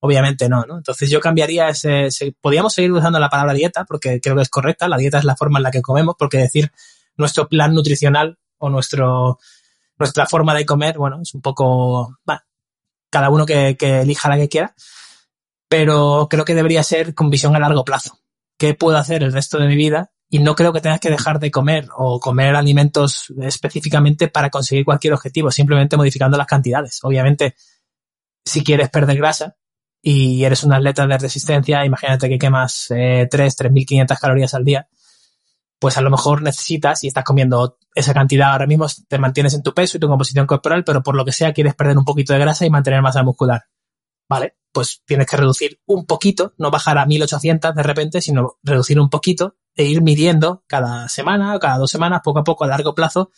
Obviamente 0.00 0.48
no, 0.48 0.64
¿no? 0.64 0.78
Entonces 0.78 1.08
yo 1.10 1.20
cambiaría 1.20 1.68
ese, 1.68 2.08
podríamos 2.40 2.74
seguir 2.74 2.90
usando 2.90 3.20
la 3.20 3.28
palabra 3.28 3.52
dieta 3.52 3.84
porque 3.84 4.20
creo 4.20 4.34
que 4.34 4.42
es 4.42 4.48
correcta, 4.48 4.88
la 4.88 4.96
dieta 4.96 5.18
es 5.18 5.24
la 5.24 5.36
forma 5.36 5.60
en 5.60 5.62
la 5.62 5.70
que 5.70 5.80
comemos, 5.80 6.16
porque 6.18 6.38
decir 6.38 6.72
nuestro 7.16 7.48
plan 7.48 7.72
nutricional 7.72 8.36
o 8.58 8.68
nuestro, 8.68 9.38
nuestra 9.98 10.26
forma 10.26 10.54
de 10.54 10.66
comer, 10.66 10.98
bueno, 10.98 11.20
es 11.22 11.34
un 11.34 11.40
poco, 11.40 12.18
bueno, 12.24 12.40
cada 13.10 13.30
uno 13.30 13.46
que 13.46 13.76
elija 13.78 14.28
la 14.28 14.36
que 14.38 14.48
quiera, 14.48 14.74
pero 15.68 16.26
creo 16.28 16.44
que 16.44 16.56
debería 16.56 16.82
ser 16.82 17.14
con 17.14 17.30
visión 17.30 17.54
a 17.54 17.60
largo 17.60 17.84
plazo 17.84 18.21
qué 18.62 18.74
puedo 18.74 18.96
hacer 18.96 19.24
el 19.24 19.32
resto 19.32 19.58
de 19.58 19.66
mi 19.66 19.74
vida 19.74 20.12
y 20.30 20.38
no 20.38 20.54
creo 20.54 20.72
que 20.72 20.80
tengas 20.80 21.00
que 21.00 21.10
dejar 21.10 21.40
de 21.40 21.50
comer 21.50 21.88
o 21.96 22.20
comer 22.20 22.54
alimentos 22.54 23.32
específicamente 23.40 24.28
para 24.28 24.50
conseguir 24.50 24.84
cualquier 24.84 25.14
objetivo, 25.14 25.50
simplemente 25.50 25.96
modificando 25.96 26.38
las 26.38 26.46
cantidades. 26.46 27.00
Obviamente, 27.02 27.56
si 28.44 28.62
quieres 28.62 28.88
perder 28.88 29.16
grasa 29.16 29.56
y 30.00 30.44
eres 30.44 30.62
un 30.62 30.72
atleta 30.72 31.08
de 31.08 31.18
resistencia, 31.18 31.84
imagínate 31.84 32.28
que 32.28 32.38
quemas 32.38 32.86
eh, 32.90 33.26
3, 33.28 33.56
3.500 33.58 34.20
calorías 34.20 34.54
al 34.54 34.64
día, 34.64 34.88
pues 35.80 35.96
a 35.96 36.00
lo 36.00 36.10
mejor 36.10 36.40
necesitas 36.40 37.02
y 37.02 37.08
estás 37.08 37.24
comiendo 37.24 37.78
esa 37.96 38.14
cantidad 38.14 38.52
ahora 38.52 38.68
mismo, 38.68 38.86
te 39.08 39.18
mantienes 39.18 39.54
en 39.54 39.64
tu 39.64 39.74
peso 39.74 39.96
y 39.96 40.00
tu 40.00 40.06
composición 40.06 40.46
corporal, 40.46 40.84
pero 40.84 41.02
por 41.02 41.16
lo 41.16 41.24
que 41.24 41.32
sea 41.32 41.52
quieres 41.52 41.74
perder 41.74 41.98
un 41.98 42.04
poquito 42.04 42.32
de 42.32 42.38
grasa 42.38 42.64
y 42.64 42.70
mantener 42.70 43.02
masa 43.02 43.24
muscular. 43.24 43.64
¿Vale? 44.28 44.54
Pues 44.72 45.02
tienes 45.04 45.26
que 45.26 45.36
reducir 45.36 45.80
un 45.86 46.06
poquito, 46.06 46.54
no 46.58 46.70
bajar 46.70 46.98
a 46.98 47.06
1800 47.06 47.74
de 47.74 47.82
repente, 47.82 48.20
sino 48.20 48.58
reducir 48.62 48.98
un 48.98 49.10
poquito 49.10 49.56
e 49.74 49.84
ir 49.84 50.02
midiendo 50.02 50.64
cada 50.66 51.08
semana 51.08 51.56
o 51.56 51.60
cada 51.60 51.78
dos 51.78 51.90
semanas, 51.90 52.22
poco 52.24 52.40
a 52.40 52.44
poco, 52.44 52.64
a 52.64 52.66
largo 52.66 52.94
plazo, 52.94 53.30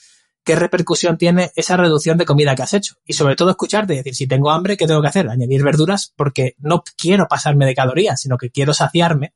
qué 0.44 0.54
repercusión 0.56 1.18
tiene 1.18 1.52
esa 1.56 1.76
reducción 1.76 2.18
de 2.18 2.24
comida 2.24 2.54
que 2.54 2.62
has 2.62 2.74
hecho. 2.74 2.96
Y 3.04 3.14
sobre 3.14 3.36
todo 3.36 3.50
escucharte 3.50 3.94
decir, 3.94 4.14
si 4.14 4.26
tengo 4.26 4.50
hambre, 4.50 4.76
¿qué 4.76 4.86
tengo 4.86 5.02
que 5.02 5.08
hacer? 5.08 5.28
Añadir 5.28 5.62
verduras 5.62 6.12
porque 6.16 6.54
no 6.58 6.82
quiero 6.96 7.26
pasarme 7.28 7.66
de 7.66 7.74
calorías, 7.74 8.20
sino 8.20 8.38
que 8.38 8.50
quiero 8.50 8.74
saciarme. 8.74 9.34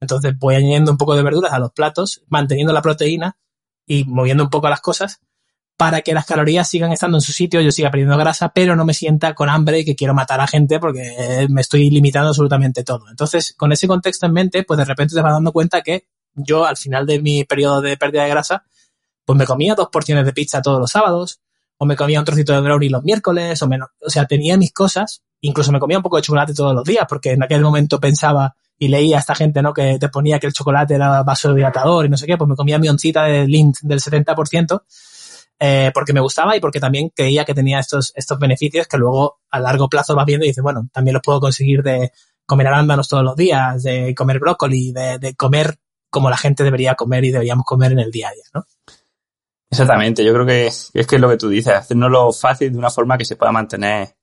Entonces 0.00 0.34
voy 0.38 0.56
añadiendo 0.56 0.90
un 0.90 0.98
poco 0.98 1.14
de 1.14 1.22
verduras 1.22 1.52
a 1.52 1.58
los 1.58 1.72
platos, 1.72 2.22
manteniendo 2.28 2.72
la 2.72 2.82
proteína 2.82 3.38
y 3.86 4.04
moviendo 4.04 4.44
un 4.44 4.50
poco 4.50 4.68
las 4.68 4.80
cosas 4.80 5.20
para 5.76 6.00
que 6.00 6.14
las 6.14 6.24
calorías 6.24 6.68
sigan 6.68 6.92
estando 6.92 7.18
en 7.18 7.20
su 7.20 7.32
sitio, 7.32 7.60
yo 7.60 7.70
siga 7.70 7.90
perdiendo 7.90 8.16
grasa, 8.16 8.48
pero 8.48 8.76
no 8.76 8.84
me 8.84 8.94
sienta 8.94 9.34
con 9.34 9.48
hambre 9.48 9.80
y 9.80 9.84
que 9.84 9.94
quiero 9.94 10.14
matar 10.14 10.40
a 10.40 10.46
gente 10.46 10.78
porque 10.80 11.46
me 11.50 11.60
estoy 11.60 11.90
limitando 11.90 12.28
absolutamente 12.28 12.82
todo. 12.82 13.08
Entonces, 13.10 13.54
con 13.56 13.72
ese 13.72 13.86
contexto 13.86 14.26
en 14.26 14.32
mente, 14.32 14.64
pues 14.64 14.78
de 14.78 14.84
repente 14.84 15.14
te 15.14 15.20
vas 15.20 15.32
dando 15.32 15.52
cuenta 15.52 15.82
que 15.82 16.06
yo 16.34 16.64
al 16.64 16.76
final 16.76 17.06
de 17.06 17.20
mi 17.20 17.44
periodo 17.44 17.80
de 17.82 17.96
pérdida 17.96 18.24
de 18.24 18.30
grasa, 18.30 18.64
pues 19.24 19.38
me 19.38 19.44
comía 19.44 19.74
dos 19.74 19.88
porciones 19.90 20.24
de 20.24 20.32
pizza 20.32 20.62
todos 20.62 20.78
los 20.78 20.90
sábados, 20.90 21.40
o 21.78 21.84
me 21.84 21.96
comía 21.96 22.18
un 22.18 22.24
trocito 22.24 22.54
de 22.54 22.60
brownie 22.60 22.88
los 22.88 23.02
miércoles, 23.02 23.60
o 23.62 23.68
menos. 23.68 23.88
O 24.00 24.08
sea, 24.08 24.26
tenía 24.26 24.56
mis 24.56 24.72
cosas, 24.72 25.22
incluso 25.40 25.72
me 25.72 25.80
comía 25.80 25.98
un 25.98 26.02
poco 26.02 26.16
de 26.16 26.22
chocolate 26.22 26.54
todos 26.54 26.74
los 26.74 26.84
días, 26.84 27.06
porque 27.08 27.32
en 27.32 27.42
aquel 27.42 27.60
momento 27.60 28.00
pensaba 28.00 28.56
y 28.78 28.88
leía 28.88 29.16
a 29.16 29.20
esta 29.20 29.34
gente, 29.34 29.62
¿no? 29.62 29.72
Que 29.72 29.98
te 29.98 30.08
ponía 30.08 30.38
que 30.38 30.46
el 30.46 30.52
chocolate 30.52 30.94
era 30.94 31.22
vasodilatador 31.22 32.06
y 32.06 32.08
no 32.08 32.16
sé 32.16 32.26
qué, 32.26 32.36
pues 32.36 32.48
me 32.48 32.56
comía 32.56 32.78
mi 32.78 32.88
oncita 32.88 33.24
de 33.24 33.46
Lindt 33.46 33.80
del 33.82 34.00
70%, 34.00 34.82
eh, 35.58 35.90
porque 35.94 36.12
me 36.12 36.20
gustaba 36.20 36.56
y 36.56 36.60
porque 36.60 36.80
también 36.80 37.10
creía 37.14 37.44
que 37.44 37.54
tenía 37.54 37.78
estos, 37.78 38.12
estos 38.14 38.38
beneficios 38.38 38.86
que 38.86 38.98
luego 38.98 39.40
a 39.50 39.60
largo 39.60 39.88
plazo 39.88 40.14
vas 40.14 40.26
viendo 40.26 40.44
y 40.44 40.48
dices, 40.48 40.62
bueno, 40.62 40.88
también 40.92 41.14
los 41.14 41.22
puedo 41.22 41.40
conseguir 41.40 41.82
de 41.82 42.12
comer 42.44 42.66
arándanos 42.68 43.08
todos 43.08 43.24
los 43.24 43.36
días, 43.36 43.82
de 43.82 44.14
comer 44.14 44.38
brócoli, 44.38 44.92
de, 44.92 45.34
comer 45.36 45.78
como 46.10 46.30
la 46.30 46.36
gente 46.36 46.62
debería 46.62 46.94
comer 46.94 47.24
y 47.24 47.32
deberíamos 47.32 47.64
comer 47.64 47.92
en 47.92 47.98
el 47.98 48.10
día 48.10 48.28
a 48.28 48.32
día, 48.32 48.44
¿no? 48.54 48.64
Exactamente, 49.68 50.24
yo 50.24 50.32
creo 50.32 50.46
que 50.46 50.66
es 50.66 50.90
que 50.92 51.16
es 51.16 51.20
lo 51.20 51.28
que 51.28 51.36
tú 51.36 51.48
dices, 51.48 51.74
hacernoslo 51.74 52.32
fácil 52.32 52.72
de 52.72 52.78
una 52.78 52.88
forma 52.88 53.18
que 53.18 53.24
se 53.24 53.34
pueda 53.34 53.50
mantener 53.50 54.16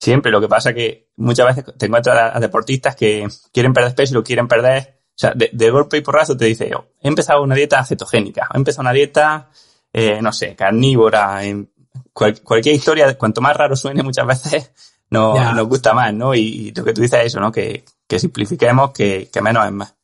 siempre. 0.00 0.30
Lo 0.30 0.40
que 0.40 0.48
pasa 0.48 0.72
que 0.72 1.10
muchas 1.16 1.46
veces 1.46 1.76
te 1.76 1.86
encuentras 1.86 2.36
a, 2.36 2.40
deportistas 2.40 2.94
que 2.94 3.26
quieren 3.52 3.72
perder 3.72 3.94
peso 3.94 4.12
y 4.12 4.14
lo 4.14 4.22
quieren 4.22 4.46
perder, 4.46 5.00
o 5.08 5.16
sea, 5.18 5.32
de, 5.34 5.70
golpe 5.70 5.96
y 5.96 6.00
porrazo 6.00 6.36
te 6.36 6.44
dice, 6.44 6.68
yo, 6.70 6.86
he 7.00 7.08
empezado 7.08 7.42
una 7.42 7.54
dieta 7.54 7.84
cetogénica, 7.84 8.48
he 8.52 8.56
empezado 8.56 8.82
una 8.82 8.92
dieta 8.92 9.50
eh, 9.96 10.20
no 10.20 10.32
sé, 10.32 10.56
carnívora, 10.56 11.44
en 11.44 11.70
cualquier 12.12 12.74
historia, 12.74 13.16
cuanto 13.16 13.40
más 13.40 13.56
raro 13.56 13.76
suene 13.76 14.02
muchas 14.02 14.26
veces, 14.26 14.72
no, 15.10 15.54
nos 15.54 15.68
gusta 15.68 15.94
más, 15.94 16.12
¿no? 16.12 16.34
Y, 16.34 16.72
lo 16.72 16.84
que 16.84 16.92
tú 16.92 17.00
dices 17.00 17.20
es 17.20 17.26
eso, 17.26 17.40
¿no? 17.40 17.52
Que, 17.52 17.84
que 18.08 18.18
simplifiquemos, 18.18 18.90
que, 18.90 19.30
que 19.32 19.40
menos 19.40 19.64
es 19.64 19.72
más. 19.72 19.94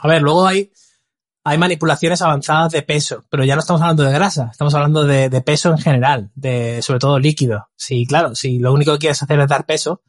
A 0.00 0.08
ver, 0.08 0.22
luego 0.22 0.44
hay, 0.44 0.72
hay 1.44 1.56
manipulaciones 1.56 2.20
avanzadas 2.20 2.72
de 2.72 2.82
peso, 2.82 3.24
pero 3.30 3.44
ya 3.44 3.54
no 3.54 3.60
estamos 3.60 3.80
hablando 3.80 4.02
de 4.02 4.12
grasa, 4.12 4.48
estamos 4.50 4.74
hablando 4.74 5.04
de, 5.04 5.28
de, 5.28 5.40
peso 5.40 5.70
en 5.70 5.78
general, 5.78 6.32
de 6.34 6.82
sobre 6.82 6.98
todo 6.98 7.20
líquido. 7.20 7.68
Sí, 7.76 8.04
claro, 8.06 8.34
si 8.34 8.58
lo 8.58 8.72
único 8.72 8.92
que 8.94 8.98
quieres 8.98 9.22
hacer 9.22 9.38
es 9.38 9.48
dar 9.48 9.66
peso, 9.66 10.02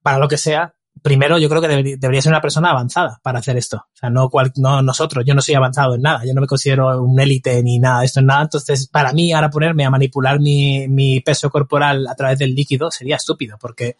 para 0.00 0.18
lo 0.18 0.28
que 0.28 0.38
sea, 0.38 0.74
primero 1.02 1.38
yo 1.38 1.48
creo 1.48 1.60
que 1.60 1.68
debería, 1.68 2.22
ser 2.22 2.32
una 2.32 2.40
persona 2.40 2.70
avanzada 2.70 3.20
para 3.22 3.38
hacer 3.38 3.56
esto. 3.56 3.76
O 3.76 3.96
sea, 3.96 4.10
no, 4.10 4.28
cual, 4.28 4.52
no 4.56 4.82
nosotros, 4.82 5.24
yo 5.26 5.34
no 5.34 5.40
soy 5.40 5.54
avanzado 5.54 5.94
en 5.94 6.02
nada, 6.02 6.24
yo 6.24 6.34
no 6.34 6.40
me 6.40 6.46
considero 6.46 7.02
un 7.02 7.18
élite 7.18 7.62
ni 7.62 7.78
nada 7.78 8.00
de 8.00 8.06
esto 8.06 8.20
en 8.20 8.26
nada. 8.26 8.42
Entonces, 8.42 8.88
para 8.88 9.12
mí, 9.12 9.32
ahora 9.32 9.50
ponerme 9.50 9.84
a 9.84 9.90
manipular 9.90 10.40
mi, 10.40 10.88
mi 10.88 11.20
peso 11.20 11.50
corporal 11.50 12.06
a 12.06 12.14
través 12.14 12.38
del 12.38 12.54
líquido 12.54 12.90
sería 12.90 13.16
estúpido 13.16 13.56
porque 13.60 13.96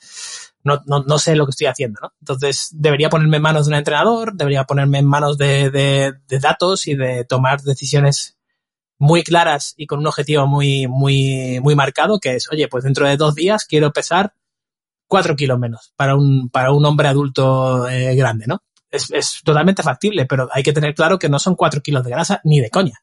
no, 0.64 0.82
no, 0.86 1.02
no 1.02 1.18
sé 1.18 1.36
lo 1.36 1.46
que 1.46 1.50
estoy 1.50 1.66
haciendo, 1.66 2.00
¿no? 2.02 2.12
Entonces, 2.20 2.70
debería 2.72 3.08
ponerme 3.08 3.36
en 3.36 3.42
manos 3.42 3.66
de 3.66 3.70
un 3.72 3.78
entrenador, 3.78 4.34
debería 4.34 4.64
ponerme 4.64 4.98
en 4.98 5.06
manos 5.06 5.38
de, 5.38 5.70
de, 5.70 6.14
de 6.28 6.38
datos 6.38 6.86
y 6.88 6.94
de 6.94 7.24
tomar 7.24 7.62
decisiones 7.62 8.36
muy 8.98 9.22
claras 9.22 9.74
y 9.76 9.86
con 9.86 10.00
un 10.00 10.06
objetivo 10.08 10.46
muy, 10.46 10.88
muy, 10.88 11.60
muy 11.60 11.74
marcado, 11.74 12.18
que 12.18 12.34
es, 12.34 12.50
oye, 12.50 12.68
pues 12.68 12.84
dentro 12.84 13.08
de 13.08 13.16
dos 13.16 13.34
días 13.34 13.64
quiero 13.64 13.92
pesar 13.92 14.34
cuatro 15.08 15.34
kilos 15.34 15.58
menos 15.58 15.92
para 15.96 16.14
un, 16.14 16.50
para 16.50 16.70
un 16.72 16.84
hombre 16.84 17.08
adulto 17.08 17.88
eh, 17.88 18.14
grande, 18.14 18.46
¿no? 18.46 18.62
Es, 18.90 19.10
es, 19.10 19.40
totalmente 19.42 19.82
factible, 19.82 20.26
pero 20.26 20.48
hay 20.52 20.62
que 20.62 20.72
tener 20.72 20.94
claro 20.94 21.18
que 21.18 21.28
no 21.28 21.38
son 21.38 21.56
cuatro 21.56 21.82
kilos 21.82 22.04
de 22.04 22.10
grasa 22.10 22.40
ni 22.44 22.60
de 22.60 22.70
coña. 22.70 23.02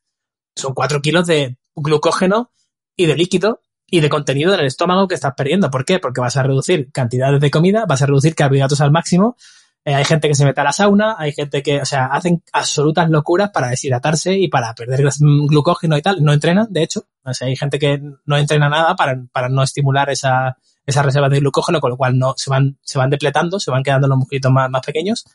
Son 0.56 0.74
cuatro 0.74 1.02
kilos 1.02 1.28
de 1.28 1.58
glucógeno 1.76 2.52
y 2.96 3.08
de 3.08 3.15
líquido 3.15 3.62
y 3.89 4.00
de 4.00 4.10
contenido 4.10 4.54
en 4.54 4.62
el 4.62 4.65
estómago 4.68 5.08
que 5.08 5.15
estás 5.15 5.34
perdiendo. 5.36 5.70
¿Por 5.70 5.86
qué? 5.86 6.00
Porque 6.00 6.22
vas 6.22 6.38
a 6.38 6.44
reducir 6.44 6.91
cantidades 6.91 7.39
de 7.39 7.52
comida, 7.52 7.86
vas 7.88 8.02
a 8.02 8.06
reducir 8.06 8.34
carbohidratos 8.36 8.82
al 8.82 8.91
máximo. 8.91 9.36
Eh, 9.84 9.94
hay 9.94 10.06
gente 10.06 10.28
que 10.28 10.34
se 10.34 10.46
mete 10.46 10.62
a 10.62 10.63
la 10.63 10.74
sauna, 10.74 11.15
hay 11.20 11.32
gente 11.32 11.62
que, 11.62 11.82
o 11.82 11.86
sea, 11.86 12.08
hacen 12.08 12.41
absolutas 12.52 13.10
locuras 13.10 13.52
para 13.52 13.70
deshidratarse 13.70 14.34
y 14.34 14.48
para 14.48 14.74
perder 14.74 15.08
glucógeno 15.48 15.98
y 15.98 16.02
tal. 16.02 16.24
No 16.24 16.34
entrenan, 16.34 16.68
de 16.72 16.84
hecho. 16.84 17.06
O 17.24 17.34
sea, 17.34 17.48
hay 17.48 17.56
gente 17.56 17.78
que 17.78 18.02
no 18.26 18.38
entrena 18.38 18.70
nada 18.70 18.96
para, 18.96 19.24
para 19.32 19.50
no 19.50 19.62
estimular 19.62 20.10
esa, 20.10 20.58
esas 20.86 21.06
reservas 21.06 21.32
de 21.32 21.39
glucógeno, 21.39 21.80
con 21.80 21.91
lo 21.91 21.98
cual 21.98 22.17
no 22.17 22.34
se 22.38 22.50
van, 22.50 22.78
se 22.82 22.98
van 22.98 23.10
depletando, 23.10 23.60
se 23.60 23.71
van 23.71 23.84
quedando 23.84 24.08
los 24.08 24.17
musculitos 24.17 24.52
más, 24.52 24.69
más 24.69 24.86
pequeños. 24.86 25.26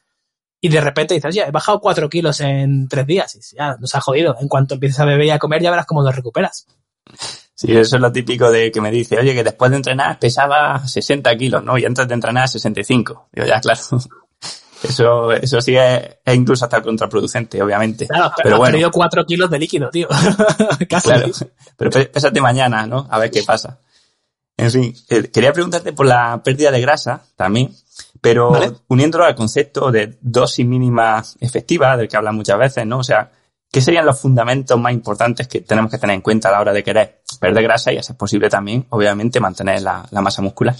Y 0.61 0.69
de 0.69 0.81
repente 0.81 1.15
dices, 1.15 1.35
ya, 1.35 1.45
he 1.45 1.51
bajado 1.51 1.81
cuatro 1.81 2.09
kilos 2.09 2.41
en 2.41 2.87
tres 2.89 3.07
días. 3.07 3.35
Y 3.35 3.57
ya, 3.57 3.77
nos 3.81 3.95
ha 3.95 4.01
jodido. 4.01 4.37
En 4.41 4.49
cuanto 4.49 4.75
empieces 4.75 5.01
a 5.01 5.05
beber 5.05 5.27
y 5.27 5.31
a 5.31 5.39
comer, 5.39 5.63
ya 5.63 5.71
verás 5.71 5.87
cómo 5.87 6.03
los 6.03 6.15
recuperas. 6.15 6.67
Sí, 7.55 7.77
eso 7.77 7.97
es 7.97 8.03
lo 8.03 8.13
típico 8.13 8.51
de 8.51 8.71
que 8.71 8.81
me 8.81 8.91
dice, 8.91 9.19
oye, 9.19 9.35
que 9.35 9.45
después 9.45 9.71
de 9.71 9.79
entrenar 9.79 10.19
pesaba 10.19 10.87
60 10.87 11.37
kilos, 11.37 11.65
¿no? 11.65 11.77
Y 11.79 11.85
antes 11.85 12.07
de 12.09 12.15
entrenar 12.15 12.49
65. 12.49 13.29
Digo, 13.33 13.47
ya, 13.47 13.61
claro. 13.61 13.81
Eso, 14.83 15.31
eso 15.33 15.61
sí 15.61 15.77
es, 15.77 16.17
incluso 16.33 16.65
hasta 16.65 16.81
contraproducente, 16.81 17.61
obviamente. 17.63 18.07
Claro, 18.07 18.33
pero, 18.43 18.65
has 18.65 18.71
perdido 18.71 18.91
4 18.91 19.27
kilos 19.27 19.51
de 19.51 19.59
líquido, 19.59 19.91
tío. 19.91 20.09
Casi. 20.89 21.09
Claro, 21.11 21.27
pero 21.77 21.91
pésate 21.91 22.41
mañana, 22.41 22.87
¿no? 22.87 23.07
A 23.11 23.19
ver 23.19 23.31
qué 23.31 23.43
pasa. 23.43 23.79
En 24.61 24.71
fin, 24.71 24.95
eh, 25.09 25.31
quería 25.31 25.55
preguntarte 25.55 25.95
por 25.95 26.05
la 26.05 26.43
pérdida 26.45 26.71
de 26.71 26.83
grasa 26.83 27.23
también, 27.35 27.75
pero 28.21 28.53
uniéndolo 28.89 29.25
al 29.25 29.35
concepto 29.35 29.91
de 29.91 30.19
dosis 30.21 30.67
mínima 30.67 31.25
efectiva, 31.41 31.97
del 31.97 32.09
que 32.09 32.19
hablan 32.19 32.37
muchas 32.37 32.59
veces, 32.59 32.87
¿no? 32.87 32.99
O 32.99 33.03
sea, 33.03 33.33
¿qué 33.73 33.81
serían 33.81 34.05
los 34.05 34.21
fundamentos 34.21 34.79
más 34.79 34.93
importantes 34.93 35.49
que 35.49 35.63
tenemos 35.63 35.91
que 35.91 35.97
tener 35.97 36.15
en 36.15 36.21
cuenta 36.21 36.51
a 36.51 36.53
la 36.53 36.61
hora 36.61 36.75
de 36.75 36.85
querer 36.85 37.23
perder 37.41 37.63
grasa 37.63 37.91
y, 37.91 37.97
a 37.97 38.03
ser 38.03 38.17
posible 38.17 38.51
también, 38.51 38.85
obviamente, 38.91 39.41
mantener 39.41 39.81
la, 39.81 40.07
masa 40.13 40.43
muscular? 40.43 40.77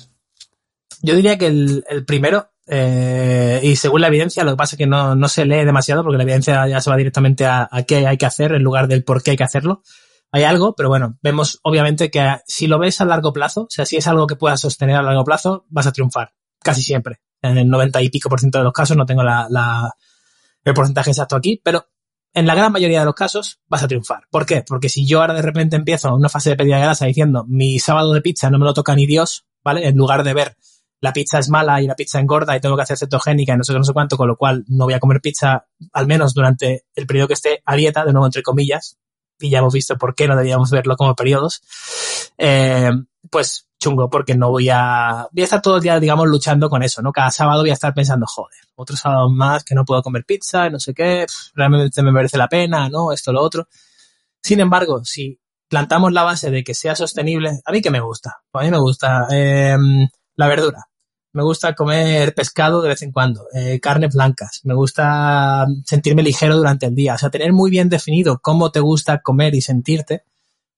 Yo 1.01 1.15
diría 1.15 1.39
que 1.39 1.47
el, 1.47 1.83
el 1.89 2.05
primero 2.05 2.51
eh, 2.73 3.61
y 3.63 3.77
según 3.77 4.03
la 4.03 4.09
evidencia, 4.09 4.45
lo 4.45 4.53
que 4.53 4.57
pasa 4.57 4.77
es 4.77 4.79
que 4.79 4.87
no, 4.87 5.17
no, 5.17 5.27
se 5.27 5.47
lee 5.47 5.65
demasiado 5.65 6.05
porque 6.05 6.19
la 6.19 6.23
evidencia 6.23 6.69
ya 6.69 6.81
se 6.81 6.91
va 6.91 6.97
directamente 6.97 7.47
a, 7.47 7.69
qué 7.89 8.07
hay 8.07 8.17
que 8.17 8.27
hacer 8.27 8.53
en 8.53 8.63
lugar 8.63 8.87
del 8.87 9.03
por 9.03 9.23
qué 9.23 9.33
hay 9.33 9.37
que 9.37 9.45
hacerlo. 9.45 9.83
Hay 10.33 10.45
algo, 10.45 10.75
pero 10.77 10.89
bueno, 10.89 11.19
vemos 11.23 11.59
obviamente 11.63 12.11
que 12.11 12.37
si 12.47 12.67
lo 12.67 12.79
ves 12.79 13.01
a 13.01 13.05
largo 13.05 13.33
plazo, 13.33 13.63
o 13.63 13.71
sea, 13.71 13.85
si 13.85 13.97
es 13.97 14.07
algo 14.07 14.27
que 14.27 14.37
puedas 14.37 14.61
sostener 14.61 14.97
a 14.97 15.03
largo 15.03 15.25
plazo, 15.25 15.67
vas 15.69 15.87
a 15.87 15.93
triunfar. 15.93 16.35
Casi 16.63 16.83
siempre. 16.83 17.21
En 17.43 17.59
el 17.59 17.69
90 17.69 18.03
y 18.03 18.11
pico 18.11 18.29
por 18.29 18.39
ciento 18.39 18.59
de 18.59 18.65
los 18.65 18.73
casos, 18.73 18.97
no 18.97 19.07
tengo 19.07 19.23
la, 19.23 19.47
la, 19.51 19.95
el 20.65 20.75
porcentaje 20.75 21.11
exacto 21.11 21.37
aquí, 21.37 21.61
pero 21.65 21.87
en 22.33 22.47
la 22.47 22.55
gran 22.55 22.71
mayoría 22.71 23.01
de 23.01 23.07
los 23.07 23.15
casos 23.15 23.61
vas 23.67 23.83
a 23.83 23.89
triunfar. 23.89 24.25
¿Por 24.31 24.47
qué? 24.47 24.63
Porque 24.67 24.89
si 24.89 25.07
yo 25.07 25.21
ahora 25.21 25.35
de 25.35 25.43
repente 25.43 25.77
empiezo 25.77 26.15
una 26.15 26.29
fase 26.29 26.51
de 26.51 26.57
pérdida 26.57 26.77
de 26.77 26.83
grasa 26.83 27.07
diciendo 27.07 27.45
mi 27.49 27.79
sábado 27.79 28.13
de 28.13 28.21
pizza 28.21 28.51
no 28.51 28.59
me 28.59 28.65
lo 28.65 28.75
toca 28.75 28.95
ni 28.95 29.07
Dios, 29.07 29.47
¿vale? 29.65 29.89
En 29.89 29.97
lugar 29.97 30.23
de 30.23 30.35
ver 30.35 30.57
la 31.01 31.13
pizza 31.13 31.39
es 31.39 31.49
mala 31.49 31.81
y 31.83 31.87
la 31.87 31.97
pizza 31.97 32.21
engorda 32.21 32.57
y 32.57 32.61
tengo 32.61 32.77
que 32.77 32.83
hacer 32.83 32.99
cetogénica 32.99 33.55
y 33.55 33.57
no 33.57 33.65
sé 33.65 33.73
no 33.73 33.83
sé 33.83 33.93
cuánto, 33.93 34.17
con 34.17 34.29
lo 34.29 34.37
cual 34.37 34.65
no 34.69 34.85
voy 34.85 34.95
a 34.95 35.01
comer 35.01 35.21
pizza 35.21 35.67
al 35.93 36.07
menos 36.07 36.35
durante 36.35 36.85
el 36.95 37.07
periodo 37.07 37.29
que 37.29 37.35
esté 37.35 37.63
a 37.65 37.75
dieta, 37.75 38.05
de 38.05 38.13
nuevo 38.13 38.27
entre 38.27 38.43
comillas, 38.43 38.99
y 39.41 39.51
ya 39.51 39.59
hemos 39.59 39.75
visto 39.75 39.97
por 39.97 40.15
qué 40.15 40.29
no 40.29 40.37
debíamos 40.37 40.71
verlo 40.71 40.97
como 40.97 41.15
periodos, 41.15 41.63
eh, 42.39 42.91
pues 43.31 43.67
chungo, 43.79 44.11
porque 44.11 44.35
no 44.35 44.51
voy 44.51 44.69
a, 44.71 45.27
voy 45.33 45.43
a 45.43 45.45
estar 45.45 45.63
todo 45.63 45.77
el 45.77 45.83
día, 45.83 45.99
digamos, 45.99 46.29
luchando 46.29 46.69
con 46.69 46.83
eso, 46.83 47.01
¿no? 47.01 47.13
Cada 47.13 47.31
sábado 47.31 47.63
voy 47.63 47.71
a 47.71 47.75
estar 47.75 47.95
pensando, 47.95 48.27
joder, 48.27 48.59
otro 48.75 48.97
sábado 48.97 49.31
más 49.31 49.65
que 49.65 49.75
no 49.75 49.85
puedo 49.85 50.03
comer 50.03 50.25
pizza, 50.25 50.69
no 50.69 50.79
sé 50.79 50.93
qué, 50.93 51.27
realmente 51.55 52.03
me 52.03 52.13
merece 52.13 52.37
la 52.37 52.49
pena, 52.49 52.89
¿no? 52.91 53.13
Esto, 53.13 53.33
lo 53.33 53.43
otro. 53.43 53.69
Sin 54.43 54.61
embargo, 54.61 55.03
si 55.05 55.41
plantamos 55.69 56.13
la 56.13 56.25
base 56.25 56.51
de 56.51 56.63
que 56.63 56.75
sea 56.75 56.95
sostenible, 56.95 57.61
a 57.65 57.73
mí 57.73 57.81
que 57.81 57.91
me 57.91 58.01
gusta, 58.01 58.43
a 58.53 58.63
mí 58.63 58.71
me 58.71 58.79
gusta, 58.79 59.27
eh, 59.31 59.77
la 60.37 60.49
verdura 60.49 60.90
me 61.33 61.43
gusta 61.43 61.75
comer 61.75 62.35
pescado 62.35 62.83
de 62.83 62.89
vez 62.89 63.03
en 63.03 63.13
cuando, 63.13 63.47
eh, 63.55 63.79
carnes 63.81 64.15
blancas, 64.15 64.61
me 64.65 64.75
gusta 64.75 65.67
sentirme 65.85 66.23
ligero 66.23 66.57
durante 66.57 66.87
el 66.87 66.95
día, 66.95 67.15
o 67.15 67.19
sea, 67.19 67.31
tener 67.31 67.53
muy 67.53 67.71
bien 67.71 67.89
definido 67.89 68.41
cómo 68.41 68.73
te 68.73 68.81
gusta 68.81 69.21
comer 69.23 69.55
y 69.55 69.61
sentirte, 69.61 70.25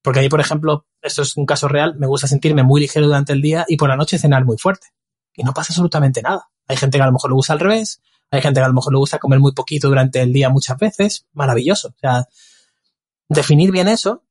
porque 0.03 0.21
ahí, 0.21 0.29
por 0.29 0.41
ejemplo, 0.41 0.87
esto 1.01 1.23
es 1.23 1.37
un 1.37 1.47
caso 1.47 1.69
real, 1.69 1.95
me 1.97 2.07
gusta 2.07 2.27
sentirme 2.27 2.63
muy 2.63 2.81
ligero 2.81 3.07
durante 3.07 3.33
el 3.33 3.41
día 3.41 3.65
y 3.69 3.77
por 3.77 3.89
la 3.89 3.97
noche 3.97 4.19
cenar 4.19 4.45
muy 4.45 4.59
fuerte. 4.59 4.89
Y 5.35 5.45
no 5.45 5.55
pasa 5.55 5.73
absolutamente 5.73 6.23
nada. 6.23 6.49
Hay 6.67 6.77
gente 6.77 6.99
que 6.99 7.03
a 7.03 7.07
lo 7.07 7.13
mejor 7.13 7.31
le 7.31 7.35
gusta 7.35 7.53
al 7.53 7.61
revés, 7.61 8.03
hay 8.31 8.43
gente 8.43 8.61
que 8.61 8.65
a 8.65 8.69
lo 8.69 8.75
mejor 8.75 8.93
le 8.93 8.99
gusta 8.99 9.19
comer 9.19 9.41
muy 9.41 9.53
poquito 9.53 9.89
durante 9.89 10.21
el 10.21 10.33
día 10.33 10.49
muchas 10.49 10.77
veces, 10.79 11.27
maravilloso. 11.33 11.89
O 11.89 11.99
sea, 12.01 12.27
definir 13.29 13.71
bien 13.71 13.89
eso 13.89 14.25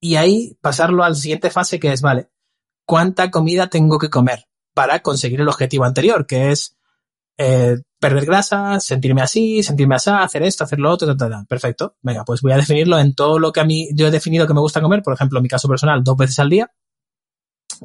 y 0.00 0.16
ahí 0.16 0.58
pasarlo 0.60 1.02
a 1.02 1.08
la 1.08 1.14
siguiente 1.14 1.50
fase 1.50 1.80
que 1.80 1.92
es, 1.92 2.02
vale, 2.02 2.28
¿cuánta 2.84 3.30
comida 3.30 3.68
tengo 3.68 3.98
que 3.98 4.10
comer? 4.10 4.46
Para 4.74 5.00
conseguir 5.00 5.40
el 5.40 5.48
objetivo 5.48 5.84
anterior, 5.84 6.26
que 6.26 6.50
es 6.50 6.76
eh, 7.38 7.78
perder 7.98 8.26
grasa, 8.26 8.78
sentirme 8.80 9.22
así, 9.22 9.62
sentirme 9.62 9.94
así, 9.94 10.10
hacer 10.10 10.42
esto, 10.42 10.64
hacer 10.64 10.78
lo 10.78 10.90
otro, 10.90 11.16
Perfecto. 11.48 11.96
Venga, 12.02 12.24
pues 12.24 12.42
voy 12.42 12.52
a 12.52 12.56
definirlo 12.56 12.98
en 12.98 13.14
todo 13.14 13.38
lo 13.38 13.52
que 13.52 13.60
a 13.60 13.64
mí 13.64 13.88
yo 13.94 14.06
he 14.08 14.10
definido 14.10 14.46
que 14.46 14.54
me 14.54 14.60
gusta 14.60 14.82
comer, 14.82 15.02
por 15.02 15.14
ejemplo, 15.14 15.38
en 15.38 15.42
mi 15.44 15.48
caso 15.48 15.68
personal, 15.68 16.04
dos 16.04 16.16
veces 16.16 16.38
al 16.38 16.50
día. 16.50 16.70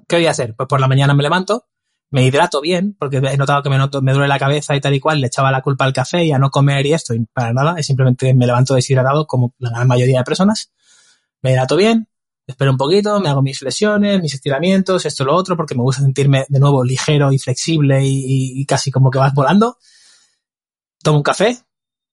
¿Qué 0.07 0.17
voy 0.17 0.25
a 0.25 0.31
hacer? 0.31 0.55
Pues 0.55 0.67
por 0.67 0.79
la 0.79 0.87
mañana 0.87 1.13
me 1.13 1.23
levanto, 1.23 1.65
me 2.11 2.25
hidrato 2.25 2.61
bien, 2.61 2.95
porque 2.99 3.17
he 3.17 3.37
notado 3.37 3.63
que 3.63 3.69
me, 3.69 3.77
me 3.77 4.13
duele 4.13 4.27
la 4.27 4.39
cabeza 4.39 4.75
y 4.75 4.81
tal 4.81 4.93
y 4.93 4.99
cual, 4.99 5.21
le 5.21 5.27
echaba 5.27 5.51
la 5.51 5.61
culpa 5.61 5.85
al 5.85 5.93
café 5.93 6.25
y 6.25 6.31
a 6.31 6.39
no 6.39 6.49
comer 6.49 6.85
y 6.85 6.93
esto, 6.93 7.13
y 7.13 7.25
para 7.25 7.53
nada, 7.53 7.75
es 7.77 7.85
simplemente 7.85 8.33
me 8.33 8.45
levanto 8.45 8.75
deshidratado 8.75 9.25
como 9.27 9.53
la 9.57 9.69
gran 9.69 9.87
mayoría 9.87 10.19
de 10.19 10.23
personas. 10.23 10.71
Me 11.41 11.51
hidrato 11.51 11.75
bien, 11.75 12.07
espero 12.49 12.71
un 12.71 12.77
poquito, 12.77 13.19
me 13.19 13.29
hago 13.29 13.41
mis 13.41 13.59
flexiones, 13.59 14.21
mis 14.21 14.33
estiramientos, 14.33 15.05
esto 15.05 15.23
lo 15.23 15.35
otro, 15.35 15.55
porque 15.55 15.75
me 15.75 15.83
gusta 15.83 16.01
sentirme 16.01 16.45
de 16.49 16.59
nuevo 16.59 16.83
ligero 16.83 17.31
y 17.31 17.37
flexible 17.37 18.01
y, 18.03 18.65
casi 18.65 18.91
como 18.91 19.11
que 19.11 19.19
vas 19.19 19.33
volando. 19.33 19.77
Tomo 21.03 21.17
un 21.17 21.23
café, 21.23 21.57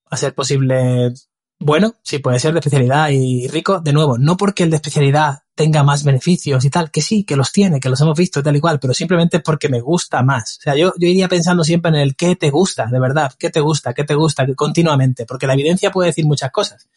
a 0.09 0.17
ser 0.17 0.33
posible 0.35 1.11
bueno, 1.59 1.95
sí, 2.03 2.19
puede 2.19 2.37
ser 2.37 2.53
de 2.53 2.59
especialidad 2.59 3.09
y 3.09 3.47
rico, 3.47 3.79
de 3.79 3.91
nuevo, 3.91 4.19
no 4.19 4.37
porque 4.37 4.61
el 4.61 4.69
de 4.69 4.75
especialidad 4.75 5.39
tenga 5.55 5.81
más 5.81 6.03
beneficios 6.03 6.63
y 6.63 6.69
tal, 6.69 6.91
que 6.91 7.01
sí, 7.01 7.23
que 7.23 7.35
los 7.35 7.51
tiene, 7.51 7.79
que 7.79 7.89
los 7.89 7.99
hemos 7.99 8.15
visto 8.15 8.43
tal 8.43 8.55
y 8.55 8.59
cual, 8.59 8.79
pero 8.79 8.93
simplemente 8.93 9.39
porque 9.39 9.69
me 9.69 9.81
gusta 9.81 10.21
más. 10.21 10.59
O 10.59 10.61
sea, 10.61 10.75
yo, 10.75 10.93
yo 10.99 11.07
iría 11.07 11.27
pensando 11.27 11.63
siempre 11.63 11.89
en 11.89 11.95
el 11.95 12.15
qué 12.15 12.35
te 12.35 12.51
gusta, 12.51 12.85
de 12.85 12.99
verdad, 12.99 13.33
qué 13.39 13.49
te 13.49 13.59
gusta, 13.59 13.95
qué 13.95 14.03
te 14.03 14.13
gusta, 14.13 14.45
continuamente, 14.55 15.25
porque 15.25 15.47
la 15.47 15.53
evidencia 15.53 15.89
puede 15.89 16.09
decir 16.09 16.27
muchas 16.27 16.51
cosas 16.51 16.87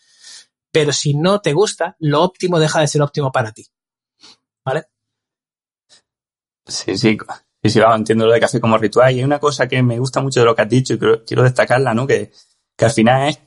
pero 0.73 0.93
si 0.93 1.15
no 1.15 1.41
te 1.41 1.53
gusta, 1.53 1.97
lo 1.99 2.23
óptimo 2.23 2.59
deja 2.59 2.81
de 2.81 2.89
ser 2.89 3.03
óptimo 3.03 3.33
para 3.33 3.53
ti. 3.53 3.67
¿Vale? 4.65 4.85
Sí, 6.67 6.97
sí. 6.97 7.19
Sí, 7.63 7.69
sí, 7.71 7.81
entiendo 7.81 8.27
lo 8.27 8.33
de 8.33 8.41
café 8.41 8.61
como 8.61 8.79
ritual. 8.79 9.13
Y 9.13 9.19
hay 9.19 9.25
una 9.25 9.39
cosa 9.39 9.69
que 9.69 9.83
me 9.83 9.99
gusta 9.99 10.21
mucho 10.21 10.41
de 10.41 10.47
lo 10.47 10.55
que 10.55 10.63
has 10.63 10.69
dicho 10.69 10.95
y 10.95 10.99
quiero, 10.99 11.43
destacarla, 11.43 11.93
¿no? 11.93 12.07
Que, 12.07 12.33
que 12.77 12.85
al 12.85 12.91
final 12.91 13.29
es 13.29 13.39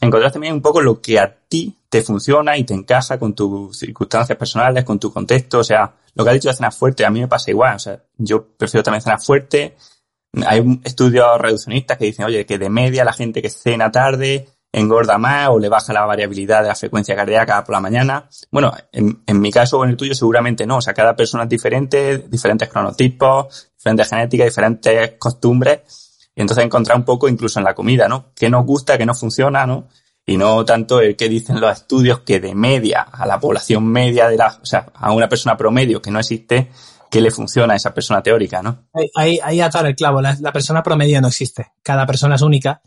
encontrar 0.00 0.30
también 0.32 0.54
un 0.54 0.62
poco 0.62 0.80
lo 0.80 1.00
que 1.00 1.18
a 1.18 1.34
ti 1.48 1.74
te 1.88 2.02
funciona 2.02 2.56
y 2.58 2.64
te 2.64 2.74
encaja 2.74 3.18
con 3.18 3.34
tus 3.34 3.78
circunstancias 3.78 4.36
personales, 4.36 4.84
con 4.84 4.98
tu 4.98 5.12
contexto. 5.12 5.60
O 5.60 5.64
sea, 5.64 5.94
lo 6.14 6.24
que 6.24 6.30
has 6.30 6.34
dicho 6.34 6.48
de 6.48 6.54
cenar 6.54 6.72
fuerte, 6.72 7.06
a 7.06 7.10
mí 7.10 7.20
me 7.20 7.28
pasa 7.28 7.50
igual. 7.50 7.76
O 7.76 7.78
sea, 7.78 8.02
yo 8.18 8.46
prefiero 8.56 8.82
también 8.82 9.02
cenar 9.02 9.20
fuerte. 9.22 9.76
Hay 10.46 10.80
estudios 10.84 11.38
reduccionistas 11.40 11.96
que 11.96 12.06
dicen, 12.06 12.26
oye, 12.26 12.44
que 12.44 12.58
de 12.58 12.68
media 12.68 13.04
la 13.04 13.12
gente 13.12 13.40
que 13.40 13.48
cena 13.48 13.90
tarde 13.90 14.48
engorda 14.72 15.18
más 15.18 15.50
o 15.50 15.58
le 15.58 15.68
baja 15.68 15.92
la 15.92 16.06
variabilidad 16.06 16.62
de 16.62 16.68
la 16.68 16.74
frecuencia 16.74 17.14
cardíaca 17.14 17.62
por 17.62 17.74
la 17.74 17.80
mañana. 17.80 18.28
Bueno, 18.50 18.72
en, 18.90 19.40
mi 19.40 19.52
caso 19.52 19.78
o 19.78 19.84
en 19.84 19.90
el 19.90 19.96
tuyo 19.96 20.14
seguramente 20.14 20.66
no. 20.66 20.78
O 20.78 20.80
sea, 20.80 20.94
cada 20.94 21.14
persona 21.14 21.44
es 21.44 21.50
diferente, 21.50 22.18
diferentes 22.18 22.68
cronotipos, 22.68 23.70
diferentes 23.76 24.08
genéticas, 24.08 24.46
diferentes 24.46 25.12
costumbres. 25.18 25.80
Y 26.34 26.40
entonces 26.40 26.64
encontrar 26.64 26.96
un 26.96 27.04
poco 27.04 27.28
incluso 27.28 27.58
en 27.58 27.64
la 27.64 27.74
comida, 27.74 28.08
¿no? 28.08 28.32
¿Qué 28.34 28.48
nos 28.48 28.64
gusta, 28.64 28.96
qué 28.96 29.04
no 29.04 29.14
funciona, 29.14 29.66
¿no? 29.66 29.88
Y 30.24 30.38
no 30.38 30.64
tanto 30.64 31.00
el 31.00 31.16
que 31.16 31.28
dicen 31.28 31.60
los 31.60 31.70
estudios 31.72 32.20
que 32.20 32.40
de 32.40 32.54
media 32.54 33.02
a 33.02 33.26
la 33.26 33.38
población 33.38 33.84
media 33.84 34.28
de 34.28 34.36
la, 34.38 34.58
o 34.62 34.64
sea, 34.64 34.86
a 34.94 35.12
una 35.12 35.28
persona 35.28 35.56
promedio 35.56 36.00
que 36.00 36.10
no 36.10 36.20
existe, 36.20 36.70
qué 37.10 37.20
le 37.20 37.30
funciona 37.30 37.74
a 37.74 37.76
esa 37.76 37.92
persona 37.92 38.22
teórica, 38.22 38.62
¿no? 38.62 38.86
Ahí, 39.14 39.38
ahí 39.42 39.60
atar 39.60 39.84
el 39.84 39.94
clavo. 39.94 40.22
La, 40.22 40.34
la 40.40 40.52
persona 40.52 40.82
promedio 40.82 41.20
no 41.20 41.28
existe. 41.28 41.72
Cada 41.82 42.06
persona 42.06 42.36
es 42.36 42.42
única 42.42 42.80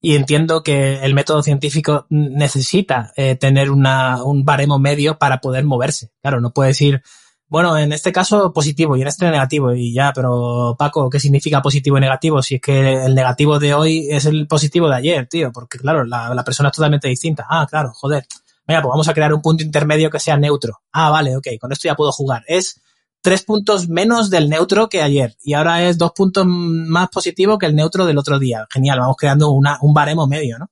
y 0.00 0.14
entiendo 0.14 0.62
que 0.62 1.02
el 1.02 1.14
método 1.14 1.42
científico 1.42 2.06
necesita 2.08 3.12
eh, 3.16 3.34
tener 3.34 3.70
una, 3.70 4.22
un 4.22 4.44
baremo 4.44 4.78
medio 4.78 5.18
para 5.18 5.40
poder 5.40 5.64
moverse. 5.64 6.12
Claro, 6.22 6.40
no 6.40 6.52
puede 6.52 6.68
decir, 6.68 7.02
bueno, 7.48 7.76
en 7.78 7.92
este 7.92 8.12
caso 8.12 8.52
positivo 8.52 8.96
y 8.96 9.02
en 9.02 9.08
este 9.08 9.28
negativo 9.30 9.74
y 9.74 9.92
ya, 9.92 10.12
pero 10.14 10.76
Paco, 10.78 11.08
¿qué 11.10 11.18
significa 11.18 11.62
positivo 11.62 11.98
y 11.98 12.00
negativo? 12.00 12.42
Si 12.42 12.56
es 12.56 12.60
que 12.60 13.04
el 13.04 13.14
negativo 13.14 13.58
de 13.58 13.74
hoy 13.74 14.06
es 14.10 14.26
el 14.26 14.46
positivo 14.46 14.88
de 14.88 14.96
ayer, 14.96 15.26
tío, 15.26 15.50
porque 15.50 15.78
claro, 15.78 16.04
la, 16.04 16.44
persona 16.44 16.68
es 16.68 16.76
totalmente 16.76 17.08
distinta. 17.08 17.46
Ah, 17.48 17.66
claro, 17.68 17.92
joder. 17.94 18.26
Venga, 18.66 18.82
pues 18.82 18.90
vamos 18.90 19.08
a 19.08 19.14
crear 19.14 19.32
un 19.32 19.40
punto 19.40 19.64
intermedio 19.64 20.10
que 20.10 20.20
sea 20.20 20.36
neutro. 20.36 20.80
Ah, 20.92 21.08
vale, 21.10 21.36
ok, 21.36 21.46
con 21.58 21.72
esto 21.72 21.88
ya 21.88 21.96
puedo 21.96 22.12
jugar. 22.12 22.44
Es 22.46 22.82
tres 23.20 23.42
puntos 23.42 23.88
menos 23.88 24.30
del 24.30 24.48
neutro 24.48 24.88
que 24.88 25.02
ayer 25.02 25.36
y 25.42 25.54
ahora 25.54 25.82
es 25.88 25.98
dos 25.98 26.12
puntos 26.12 26.46
más 26.46 27.08
positivo 27.08 27.58
que 27.58 27.66
el 27.66 27.74
neutro 27.74 28.06
del 28.06 28.18
otro 28.18 28.38
día. 28.38 28.66
Genial, 28.70 29.00
vamos 29.00 29.16
creando 29.16 29.50
un 29.50 29.94
baremo 29.94 30.26
medio, 30.26 30.58
¿no? 30.58 30.70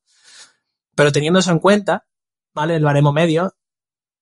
Pero 0.94 1.12
teniendo 1.12 1.38
eso 1.38 1.50
en 1.50 1.58
cuenta, 1.58 2.06
¿vale? 2.54 2.76
El 2.76 2.84
baremo 2.84 3.12
medio, 3.12 3.54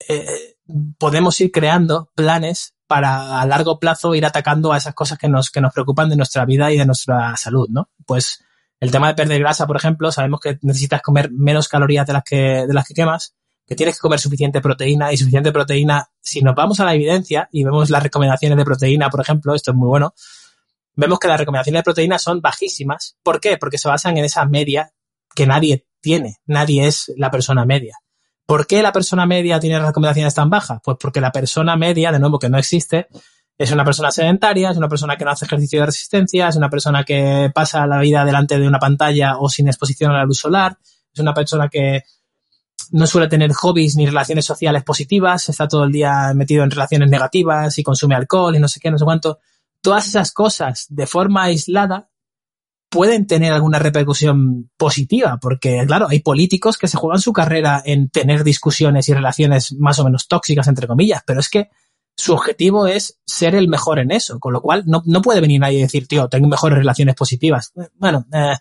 eh, 0.09 0.57
podemos 0.99 1.41
ir 1.41 1.53
creando 1.53 2.11
planes 2.15 2.75
para 2.87 3.41
a 3.41 3.47
largo 3.47 3.79
plazo 3.79 4.15
ir 4.15 4.27
atacando 4.27 4.73
a 4.73 4.77
esas 4.77 4.95
cosas 4.95 5.19
que 5.19 5.29
nos, 5.29 5.51
que 5.51 5.61
nos 5.61 5.73
preocupan 5.73 6.09
de 6.09 6.17
nuestra 6.17 6.45
vida 6.45 6.71
y 6.73 6.77
de 6.77 6.87
nuestra 6.87 7.37
salud, 7.37 7.69
¿no? 7.71 7.91
Pues 8.07 8.45
el 8.81 8.91
tema 8.91 9.09
de 9.09 9.15
perder 9.15 9.41
grasa, 9.41 9.67
por 9.67 9.77
ejemplo, 9.77 10.13
sabemos 10.13 10.41
que 10.41 10.59
necesitas 10.63 11.01
comer 11.01 11.31
menos 11.31 11.69
calorías 11.69 12.07
de 12.07 12.13
las 12.13 12.25
que, 12.25 12.67
de 12.67 12.75
las 12.75 12.87
que 12.87 12.95
quemas, 12.95 13.35
que 13.67 13.75
tienes 13.75 13.97
que 13.97 14.01
comer 14.01 14.21
suficiente 14.21 14.61
proteína 14.61 15.13
y 15.13 15.17
suficiente 15.17 15.53
proteína, 15.53 16.09
si 16.21 16.43
nos 16.43 16.55
vamos 16.55 16.81
a 16.81 16.85
la 16.85 16.95
evidencia 16.95 17.49
y 17.51 17.65
vemos 17.65 17.91
las 17.91 18.03
recomendaciones 18.03 18.59
de 18.59 18.65
proteína, 18.65 19.11
por 19.11 19.21
ejemplo, 19.21 19.55
esto 19.55 19.71
es 19.71 19.77
muy 19.77 19.89
bueno, 19.89 20.15
vemos 20.95 21.19
que 21.19 21.29
las 21.29 21.39
recomendaciones 21.39 21.81
de 21.81 21.85
proteína 21.85 22.19
son 22.19 22.41
bajísimas. 22.41 23.17
¿Por 23.23 23.41
qué? 23.41 23.57
Porque 23.57 23.79
se 23.79 23.89
basan 23.89 24.17
en 24.19 24.25
esa 24.25 24.45
media 24.45 24.93
que 25.35 25.47
nadie 25.47 25.87
tiene, 26.01 26.37
nadie 26.47 26.87
es 26.87 27.13
la 27.17 27.31
persona 27.31 27.65
media. 27.65 27.97
¿Por 28.47 28.67
qué 28.67 28.83
la 28.83 28.93
persona 28.93 29.25
media 29.25 29.59
tiene 29.59 29.81
recomendaciones 29.81 30.35
tan 30.35 30.51
bajas? 30.51 30.81
Pues 30.85 30.99
porque 31.01 31.21
la 31.21 31.33
persona 31.33 31.77
media, 31.77 32.13
de 32.13 32.19
nuevo, 32.19 32.39
que 32.39 32.51
no 32.51 32.59
existe, 32.59 33.09
es 33.57 33.73
una 33.73 33.85
persona 33.85 34.11
sedentaria, 34.11 34.71
es 34.71 34.77
una 34.77 34.89
persona 34.89 35.17
que 35.17 35.25
no 35.25 35.31
hace 35.31 35.47
ejercicio 35.47 35.81
de 35.81 35.87
resistencia, 35.87 36.49
es 36.49 36.57
una 36.57 36.69
persona 36.69 37.05
que 37.05 37.51
pasa 37.55 37.87
la 37.87 38.01
vida 38.01 38.25
delante 38.25 38.59
de 38.59 38.67
una 38.67 38.79
pantalla 38.79 39.39
o 39.39 39.49
sin 39.49 39.69
exposición 39.69 40.11
a 40.11 40.19
la 40.19 40.25
luz 40.25 40.39
solar, 40.39 40.77
es 41.13 41.21
una 41.21 41.33
persona 41.33 41.69
que 41.69 42.03
no 42.93 43.07
suele 43.07 43.29
tener 43.29 43.53
hobbies 43.53 43.97
ni 43.97 44.07
relaciones 44.07 44.45
sociales 44.45 44.83
positivas, 44.85 45.49
está 45.49 45.69
todo 45.69 45.85
el 45.85 45.93
día 45.93 46.33
metido 46.35 46.65
en 46.65 46.71
relaciones 46.71 47.11
negativas 47.11 47.79
y 47.79 47.83
consume 47.83 48.15
alcohol 48.15 48.57
y 48.57 48.59
no 48.59 48.69
sé 48.69 48.81
qué, 48.81 48.91
no 48.91 48.99
sé 48.99 49.05
cuánto. 49.05 49.39
Todas 49.81 50.07
esas 50.09 50.33
cosas 50.33 50.87
de 50.89 51.07
forma 51.07 51.45
aislada 51.45 52.09
pueden 52.89 53.27
tener 53.27 53.53
alguna 53.53 53.79
repercusión 53.81 54.71
positiva, 54.77 55.39
porque 55.41 55.85
claro, 55.87 56.07
hay 56.09 56.21
políticos 56.21 56.79
que 56.79 56.87
se 56.87 56.97
juegan 56.97 57.21
su 57.21 57.33
carrera 57.33 57.83
en 57.85 58.09
tener 58.09 58.45
discusiones 58.45 59.09
y 59.09 59.15
relaciones 59.15 59.73
más 59.73 59.99
o 59.99 60.05
menos 60.05 60.29
tóxicas, 60.29 60.69
entre 60.69 60.87
comillas, 60.87 61.23
pero 61.27 61.41
es 61.41 61.49
que 61.49 61.71
su 62.17 62.33
objetivo 62.33 62.87
es 62.87 63.19
ser 63.27 63.55
el 63.57 63.69
mejor 63.69 63.99
en 63.99 64.13
eso, 64.13 64.39
con 64.39 64.53
lo 64.53 64.63
cual 64.63 64.85
no, 64.87 65.03
no 65.07 65.23
puede 65.23 65.41
venir 65.41 65.61
nadie 65.61 65.79
y 65.79 65.83
decir, 65.83 66.07
tío, 66.07 66.29
tengo 66.29 66.47
mejores 66.47 66.79
relaciones 66.79 67.17
positivas. 67.17 67.73
Bueno, 67.97 68.27
eh, 68.33 68.55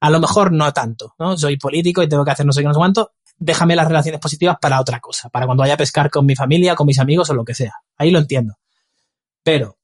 a 0.00 0.10
lo 0.10 0.18
mejor 0.18 0.50
no 0.50 0.72
tanto, 0.72 1.14
¿no? 1.18 1.36
Soy 1.36 1.56
político 1.56 2.02
y 2.02 2.08
tengo 2.08 2.24
que 2.24 2.30
hacer 2.30 2.46
no 2.46 2.52
sé 2.52 2.62
qué, 2.62 2.66
no 2.66 2.74
sé 2.74 2.78
cuánto. 2.78 3.12
Déjame 3.42 3.74
las 3.74 3.88
relaciones 3.88 4.20
positivas 4.20 4.58
para 4.60 4.80
otra 4.80 5.00
cosa, 5.00 5.30
para 5.30 5.46
cuando 5.46 5.62
vaya 5.62 5.74
a 5.74 5.78
pescar 5.78 6.10
con 6.10 6.26
mi 6.26 6.36
familia, 6.36 6.74
con 6.74 6.86
mis 6.86 6.98
amigos 6.98 7.30
o 7.30 7.34
lo 7.34 7.44
que 7.44 7.54
sea. 7.54 7.72
Ahí 7.96 8.10
lo 8.10 8.18
entiendo. 8.18 8.58
Pero 9.42 9.78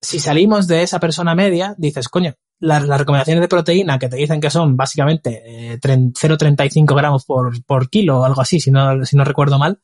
si 0.00 0.18
salimos 0.18 0.66
de 0.66 0.82
esa 0.82 1.00
persona 1.00 1.34
media, 1.34 1.74
dices, 1.78 2.08
coño, 2.08 2.34
las, 2.60 2.86
recomendaciones 2.86 3.40
de 3.40 3.48
proteína 3.48 3.98
que 3.98 4.08
te 4.08 4.16
dicen 4.16 4.40
que 4.40 4.50
son 4.50 4.76
básicamente 4.76 5.72
eh, 5.72 5.78
0,35 5.80 6.94
gramos 6.94 7.24
por, 7.24 7.88
kilo 7.88 8.20
o 8.20 8.24
algo 8.24 8.40
así, 8.40 8.60
si 8.60 8.70
no, 8.70 8.94
recuerdo 9.24 9.58
mal, 9.58 9.80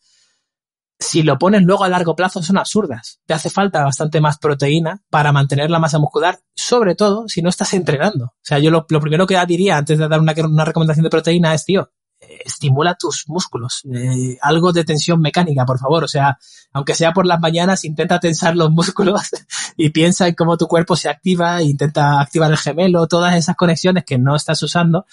si 0.99 1.23
lo 1.23 1.39
pones 1.39 1.63
luego 1.63 1.85
a 1.85 1.89
largo 1.89 2.15
plazo 2.15 2.43
son 2.43 2.59
absurdas. 2.59 3.21
Te 3.27 3.35
hace 3.35 3.51
falta 3.51 3.85
bastante 3.85 4.21
más 4.21 4.39
proteína 4.39 5.03
para 5.11 5.33
mantener 5.33 5.71
la 5.71 5.79
masa 5.79 5.99
muscular, 5.99 6.39
sobre 6.55 6.95
todo 6.95 7.29
si 7.29 7.43
no 7.43 7.49
estás 7.49 7.75
entrenando. 7.75 8.27
O 8.27 8.43
sea, 8.43 8.59
yo 8.59 8.71
lo, 8.71 8.87
primero 8.87 9.27
que 9.27 9.39
diría 9.47 9.77
antes 9.77 9.99
de 9.99 10.09
dar 10.09 10.21
una, 10.21 10.35
una, 10.45 10.65
recomendación 10.65 11.05
de 11.05 11.11
proteína 11.11 11.55
es, 11.55 11.65
tío, 11.65 11.83
eh, 11.83 12.04
estimula 12.45 12.95
tus 12.95 13.25
músculos. 13.29 13.83
Eh, 13.93 14.39
algo 14.41 14.73
de 14.73 14.85
tensión 14.85 15.21
mecánica, 15.21 15.65
por 15.65 15.79
favor. 15.79 16.05
O 16.05 16.09
sea, 16.09 16.39
aunque 16.73 16.95
sea 16.95 17.13
por 17.13 17.27
las 17.27 17.41
mañanas, 17.41 17.85
intenta 17.85 18.21
tensar 18.21 18.57
los 18.57 18.71
músculos 18.71 19.21
y 19.77 19.91
piensa 19.91 20.29
en 20.29 20.35
cómo 20.35 20.57
tu 20.57 20.67
cuerpo 20.67 20.97
se 20.97 21.09
activa, 21.09 21.63
intenta 21.63 22.21
activar 22.21 22.51
el 22.51 22.59
gemelo, 22.59 23.07
todas 23.07 23.35
esas 23.37 23.57
conexiones 23.57 24.05
que 24.05 24.19
no 24.19 24.37
estás 24.37 24.63
usando 24.63 25.07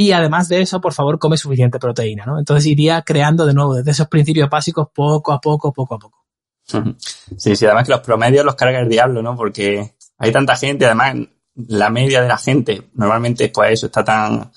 y 0.00 0.12
además 0.12 0.48
de 0.48 0.62
eso, 0.62 0.80
por 0.80 0.94
favor, 0.94 1.18
come 1.18 1.36
suficiente 1.36 1.78
proteína, 1.78 2.24
¿no? 2.24 2.38
Entonces 2.38 2.64
iría 2.64 3.02
creando 3.02 3.44
de 3.44 3.52
nuevo 3.52 3.74
desde 3.74 3.90
esos 3.90 4.08
principios 4.08 4.48
básicos 4.48 4.88
poco 4.94 5.30
a 5.30 5.38
poco, 5.42 5.74
poco 5.74 5.94
a 5.94 5.98
poco. 5.98 6.26
Sí, 7.36 7.54
sí, 7.54 7.66
además 7.66 7.84
que 7.84 7.92
los 7.92 8.00
promedios 8.00 8.42
los 8.46 8.54
carga 8.54 8.80
el 8.80 8.88
diablo, 8.88 9.20
¿no? 9.20 9.36
Porque 9.36 9.94
hay 10.16 10.32
tanta 10.32 10.56
gente, 10.56 10.86
además 10.86 11.16
la 11.54 11.90
media 11.90 12.22
de 12.22 12.28
la 12.28 12.38
gente 12.38 12.88
normalmente 12.94 13.50
pues 13.50 13.72
eso 13.72 13.86
está 13.86 14.02
tan 14.02 14.50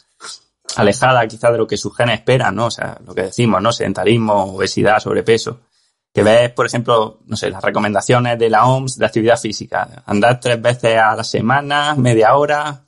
alejada 0.75 1.27
quizás 1.27 1.51
de 1.51 1.57
lo 1.57 1.67
que 1.67 1.77
sus 1.77 1.95
genes 1.95 2.19
esperan, 2.19 2.55
¿no? 2.55 2.67
O 2.67 2.71
sea, 2.71 2.97
lo 3.05 3.13
que 3.13 3.23
decimos, 3.23 3.62
¿no? 3.62 3.71
Sedentarismo, 3.71 4.55
obesidad, 4.55 4.99
sobrepeso. 4.99 5.62
Que 6.13 6.23
ves, 6.23 6.51
por 6.51 6.65
ejemplo, 6.65 7.19
no 7.25 7.36
sé, 7.36 7.49
las 7.49 7.63
recomendaciones 7.63 8.38
de 8.38 8.49
la 8.49 8.65
OMS 8.65 8.97
de 8.97 9.05
actividad 9.05 9.39
física. 9.39 10.03
Andar 10.05 10.39
tres 10.39 10.62
veces 10.62 10.97
a 10.97 11.15
la 11.15 11.23
semana, 11.23 11.95
media 11.95 12.36
hora. 12.36 12.83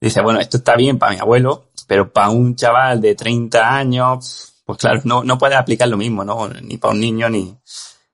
Dice, 0.00 0.20
bueno, 0.22 0.40
esto 0.40 0.58
está 0.58 0.76
bien 0.76 0.98
para 0.98 1.12
mi 1.12 1.18
abuelo, 1.18 1.66
pero 1.86 2.10
para 2.12 2.30
un 2.30 2.56
chaval 2.56 3.00
de 3.00 3.14
30 3.14 3.76
años, 3.76 4.54
pues 4.64 4.78
claro, 4.78 5.00
no, 5.04 5.22
no 5.22 5.38
puedes 5.38 5.56
aplicar 5.56 5.88
lo 5.88 5.96
mismo, 5.96 6.24
¿no? 6.24 6.48
Ni 6.48 6.76
para 6.78 6.94
un 6.94 7.00
niño, 7.00 7.28
ni... 7.28 7.56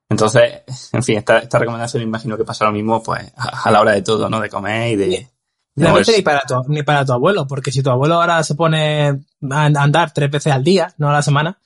Entonces, 0.08 0.62
en 0.92 1.02
fin, 1.02 1.18
esta, 1.18 1.38
esta 1.38 1.58
recomendación 1.58 2.02
imagino 2.02 2.36
que 2.36 2.44
pasa 2.44 2.66
lo 2.66 2.72
mismo, 2.72 3.02
pues, 3.02 3.32
a, 3.36 3.70
la 3.70 3.80
hora 3.80 3.92
de 3.92 4.02
todo, 4.02 4.28
¿no? 4.28 4.40
De 4.40 4.50
comer 4.50 4.92
y 4.92 4.96
de... 4.96 5.28
Realmente 5.74 6.16
ni 6.16 6.22
para, 6.22 6.40
tu, 6.40 6.54
ni 6.68 6.82
para 6.82 7.04
tu 7.04 7.12
abuelo, 7.12 7.46
porque 7.46 7.72
si 7.72 7.82
tu 7.82 7.90
abuelo 7.90 8.16
ahora 8.16 8.42
se 8.42 8.54
pone 8.54 9.24
a 9.50 9.64
andar 9.64 10.12
tres 10.12 10.30
veces 10.30 10.52
al 10.52 10.62
día, 10.62 10.92
no 10.98 11.08
a 11.08 11.12
la 11.12 11.22
semana, 11.22 11.58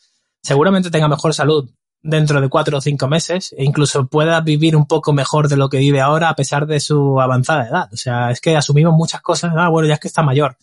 seguramente 0.42 0.90
tenga 0.90 1.08
mejor 1.08 1.34
salud 1.34 1.68
dentro 2.02 2.40
de 2.40 2.48
cuatro 2.48 2.78
o 2.78 2.80
cinco 2.80 3.08
meses 3.08 3.52
e 3.58 3.64
incluso 3.64 4.06
pueda 4.06 4.40
vivir 4.40 4.76
un 4.76 4.86
poco 4.86 5.12
mejor 5.12 5.48
de 5.48 5.56
lo 5.56 5.68
que 5.68 5.78
vive 5.78 6.00
ahora 6.00 6.28
a 6.28 6.36
pesar 6.36 6.66
de 6.66 6.78
su 6.78 7.20
avanzada 7.20 7.66
edad. 7.66 7.88
O 7.92 7.96
sea, 7.96 8.30
es 8.30 8.40
que 8.40 8.56
asumimos 8.56 8.94
muchas 8.94 9.20
cosas, 9.22 9.52
ah, 9.56 9.68
bueno, 9.68 9.88
ya 9.88 9.94
es 9.94 10.00
que 10.00 10.08
está 10.08 10.22
mayor 10.22 10.56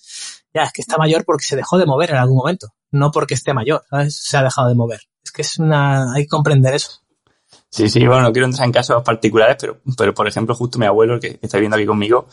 ya, 0.54 0.64
es 0.64 0.72
que 0.72 0.82
está 0.82 0.98
mayor 0.98 1.26
porque 1.26 1.46
se 1.46 1.56
dejó 1.56 1.78
de 1.78 1.86
mover 1.86 2.12
en 2.12 2.18
algún 2.18 2.38
momento, 2.38 2.74
no 2.92 3.12
porque 3.12 3.34
esté 3.34 3.54
mayor, 3.54 3.84
¿sabes? 3.90 4.16
Se 4.16 4.38
ha 4.38 4.44
dejado 4.44 4.70
de 4.70 4.76
mover. 4.76 5.02
Es 5.24 5.32
que 5.32 5.42
es 5.42 5.58
una, 5.58 6.14
hay 6.14 6.24
que 6.24 6.30
comprender 6.30 6.76
eso. 6.76 7.02
Sí, 7.70 7.90
sí, 7.90 8.06
bueno, 8.06 8.22
no 8.24 8.32
quiero 8.32 8.46
entrar 8.46 8.66
en 8.66 8.72
casos 8.72 9.02
particulares, 9.04 9.58
pero, 9.60 9.80
pero 9.98 10.14
por 10.14 10.28
ejemplo, 10.28 10.54
justo 10.54 10.78
mi 10.78 10.86
abuelo, 10.86 11.20
que 11.20 11.40
está 11.42 11.58
viviendo 11.58 11.76
aquí 11.76 11.88
conmigo, 11.88 12.28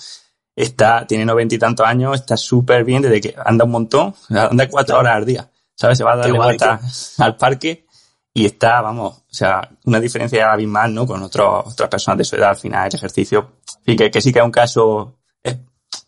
está, 0.62 1.06
tiene 1.06 1.24
noventa 1.24 1.54
y 1.54 1.58
tantos 1.58 1.86
años, 1.86 2.14
está 2.14 2.36
súper 2.36 2.84
bien 2.84 3.02
desde 3.02 3.20
que 3.20 3.34
anda 3.44 3.64
un 3.64 3.70
montón, 3.70 4.14
anda 4.28 4.68
cuatro 4.68 4.98
horas 4.98 5.16
al 5.16 5.24
día, 5.24 5.50
¿sabes? 5.74 5.98
Se 5.98 6.04
va 6.04 6.12
a 6.12 6.16
dar 6.16 6.32
vuelta 6.32 6.80
al 7.18 7.36
parque 7.36 7.86
y 8.32 8.46
está, 8.46 8.80
vamos, 8.80 9.18
o 9.18 9.34
sea, 9.34 9.68
una 9.84 10.00
diferencia 10.00 10.52
abismal, 10.52 10.94
¿no? 10.94 11.06
Con 11.06 11.22
otros, 11.22 11.72
otras 11.72 11.88
personas 11.88 12.18
de 12.18 12.24
su 12.24 12.36
edad 12.36 12.50
al 12.50 12.56
final, 12.56 12.88
el 12.88 12.94
ejercicio. 12.94 13.58
Y 13.84 13.96
que, 13.96 14.10
que 14.10 14.20
sí 14.20 14.32
que 14.32 14.38
es 14.38 14.44
un 14.44 14.52
caso, 14.52 15.18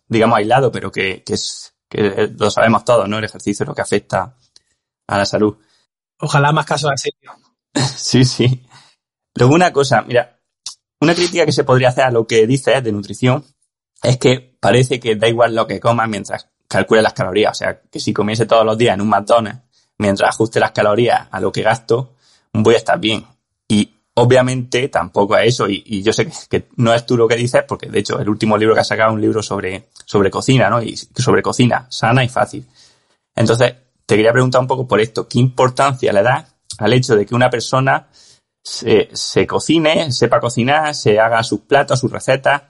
digamos, 0.07 0.38
aislado, 0.38 0.71
pero 0.71 0.93
que, 0.93 1.23
que 1.25 1.35
es, 1.35 1.75
que 1.88 2.33
lo 2.38 2.51
sabemos 2.51 2.85
todos, 2.85 3.09
¿no? 3.09 3.19
El 3.19 3.25
ejercicio 3.25 3.65
es 3.65 3.69
lo 3.69 3.75
que 3.75 3.83
afecta 3.83 4.37
a 5.07 5.19
la 5.19 5.27
salud. 5.27 5.57
Ojalá 6.21 6.53
más 6.53 6.67
casos 6.67 6.91
así. 6.93 7.11
sí, 7.97 8.25
sí. 8.25 8.65
Luego 9.35 9.55
una 9.55 9.73
cosa, 9.73 10.03
mira, 10.03 10.38
una 11.01 11.15
crítica 11.15 11.45
que 11.45 11.53
se 11.53 11.65
podría 11.65 11.88
hacer 11.88 12.05
a 12.05 12.11
lo 12.11 12.27
que 12.27 12.47
dices 12.47 12.85
de 12.85 12.93
nutrición 12.93 13.45
es 14.03 14.19
que 14.19 14.57
parece 14.61 14.99
que 14.99 15.17
da 15.17 15.29
igual 15.29 15.55
lo 15.55 15.67
que 15.67 15.81
comas 15.81 16.09
mientras 16.09 16.49
calcule 16.69 17.03
las 17.03 17.12
calorías. 17.12 17.53
O 17.53 17.55
sea, 17.55 17.81
que 17.81 18.01
si 18.01 18.12
comiese 18.12 18.47
todos 18.47 18.65
los 18.65 18.77
días 18.77 18.95
en 18.95 19.01
un 19.01 19.09
McDonald's, 19.09 19.61
mientras 19.99 20.31
ajuste 20.31 20.59
las 20.59 20.73
calorías 20.73 21.29
a 21.31 21.41
lo 21.41 21.53
que 21.53 21.62
gasto, 21.62 22.15
voy 22.53 22.75
a 22.75 22.79
estar 22.79 22.99
bien. 22.99 23.25
Y 23.69 23.95
obviamente 24.15 24.88
tampoco 24.88 25.37
es 25.37 25.55
eso, 25.55 25.69
y, 25.69 26.03
yo 26.03 26.12
sé 26.12 26.31
que, 26.49 26.69
no 26.77 26.93
es 26.93 27.07
tú 27.07 27.17
lo 27.17 27.29
que 27.29 27.37
dices, 27.37 27.65
porque 27.67 27.88
de 27.88 28.01
hecho 28.01 28.19
el 28.19 28.29
último 28.29 28.59
libro 28.59 28.75
que 28.75 28.81
has 28.81 28.88
sacado 28.88 29.11
es 29.11 29.15
un 29.15 29.21
libro 29.21 29.43
sobre, 29.43 29.88
sobre 30.05 30.31
cocina, 30.31 30.69
¿no? 30.69 30.83
Y 30.83 30.97
sobre 30.97 31.43
cocina, 31.43 31.87
sana 31.88 32.25
y 32.25 32.29
fácil. 32.29 32.67
Entonces, 33.35 33.75
te 34.05 34.17
quería 34.17 34.33
preguntar 34.33 34.61
un 34.61 34.67
poco 34.67 34.87
por 34.87 35.01
esto, 35.01 35.29
¿qué 35.29 35.38
importancia 35.38 36.12
le 36.12 36.23
das 36.23 36.55
al 36.79 36.93
hecho 36.93 37.17
de 37.17 37.25
que 37.25 37.35
una 37.35 37.49
persona 37.49 38.09
se, 38.62 39.09
se 39.12 39.47
cocine, 39.47 40.12
sepa 40.12 40.41
cocinar, 40.41 40.95
se 40.95 41.19
haga 41.19 41.43
sus 41.43 41.61
platos, 41.61 42.01
sus 42.01 42.11
recetas, 42.11 42.62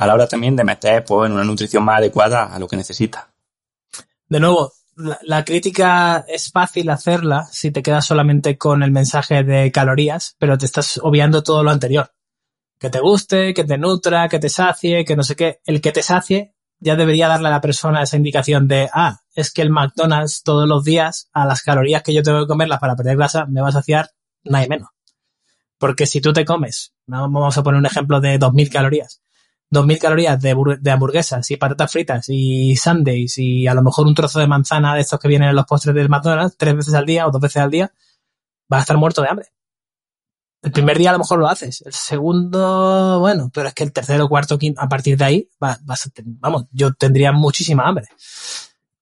a 0.00 0.06
la 0.06 0.14
hora 0.14 0.26
también 0.26 0.56
de 0.56 0.64
meter 0.64 1.04
pues, 1.04 1.26
en 1.26 1.34
una 1.34 1.44
nutrición 1.44 1.84
más 1.84 1.98
adecuada 1.98 2.46
a 2.46 2.58
lo 2.58 2.66
que 2.66 2.76
necesita? 2.76 3.28
De 4.26 4.40
nuevo, 4.40 4.72
la, 4.96 5.44
crítica 5.44 6.24
es 6.26 6.50
fácil 6.50 6.88
hacerla 6.88 7.46
si 7.50 7.70
te 7.70 7.82
quedas 7.82 8.06
solamente 8.06 8.56
con 8.56 8.82
el 8.82 8.92
mensaje 8.92 9.44
de 9.44 9.70
calorías, 9.70 10.36
pero 10.38 10.56
te 10.56 10.64
estás 10.64 10.98
obviando 11.02 11.42
todo 11.42 11.62
lo 11.62 11.70
anterior. 11.70 12.12
Que 12.78 12.88
te 12.88 12.98
guste, 12.98 13.52
que 13.52 13.64
te 13.64 13.76
nutra, 13.76 14.26
que 14.30 14.38
te 14.38 14.48
sacie, 14.48 15.04
que 15.04 15.16
no 15.16 15.22
sé 15.22 15.36
qué. 15.36 15.60
El 15.66 15.82
que 15.82 15.92
te 15.92 16.02
sacie 16.02 16.54
ya 16.78 16.96
debería 16.96 17.28
darle 17.28 17.48
a 17.48 17.50
la 17.50 17.60
persona 17.60 18.02
esa 18.02 18.16
indicación 18.16 18.68
de, 18.68 18.88
ah, 18.94 19.20
es 19.34 19.52
que 19.52 19.60
el 19.60 19.68
McDonald's 19.68 20.42
todos 20.42 20.66
los 20.66 20.82
días 20.82 21.28
a 21.34 21.44
las 21.44 21.60
calorías 21.60 22.02
que 22.02 22.14
yo 22.14 22.22
tengo 22.22 22.40
que 22.40 22.46
comerlas 22.46 22.80
para 22.80 22.96
perder 22.96 23.18
grasa 23.18 23.44
me 23.44 23.60
va 23.60 23.68
a 23.68 23.72
saciar 23.72 24.12
nada 24.44 24.66
menos. 24.66 24.88
Porque 25.76 26.06
si 26.06 26.22
tú 26.22 26.32
te 26.32 26.46
comes, 26.46 26.94
vamos 27.04 27.58
a 27.58 27.62
poner 27.62 27.78
un 27.78 27.86
ejemplo 27.86 28.18
de 28.22 28.40
2.000 28.40 28.72
calorías, 28.72 29.20
2.000 29.70 29.98
calorías 29.98 30.40
de, 30.40 30.56
de, 30.80 30.90
hamburguesas 30.90 31.48
y 31.50 31.56
patatas 31.56 31.92
fritas 31.92 32.26
y 32.28 32.76
sundays 32.76 33.38
y 33.38 33.68
a 33.68 33.74
lo 33.74 33.82
mejor 33.82 34.06
un 34.06 34.14
trozo 34.14 34.40
de 34.40 34.48
manzana 34.48 34.94
de 34.94 35.00
estos 35.00 35.20
que 35.20 35.28
vienen 35.28 35.50
en 35.50 35.56
los 35.56 35.64
postres 35.66 35.94
del 35.94 36.08
McDonald's 36.08 36.56
tres 36.56 36.74
veces 36.74 36.94
al 36.94 37.06
día 37.06 37.26
o 37.26 37.30
dos 37.30 37.40
veces 37.40 37.62
al 37.62 37.70
día, 37.70 37.92
vas 38.68 38.78
a 38.78 38.82
estar 38.82 38.96
muerto 38.96 39.22
de 39.22 39.28
hambre. 39.28 39.46
El 40.62 40.72
primer 40.72 40.98
día 40.98 41.10
a 41.10 41.12
lo 41.14 41.20
mejor 41.20 41.38
lo 41.38 41.48
haces, 41.48 41.82
el 41.86 41.92
segundo, 41.92 43.20
bueno, 43.20 43.50
pero 43.54 43.68
es 43.68 43.74
que 43.74 43.84
el 43.84 43.92
tercero, 43.92 44.28
cuarto, 44.28 44.58
quinto, 44.58 44.80
a 44.80 44.88
partir 44.88 45.16
de 45.16 45.24
ahí, 45.24 45.48
vas, 45.58 45.78
a, 45.80 46.10
vamos, 46.24 46.66
yo 46.72 46.92
tendría 46.92 47.32
muchísima 47.32 47.84
hambre. 47.84 48.06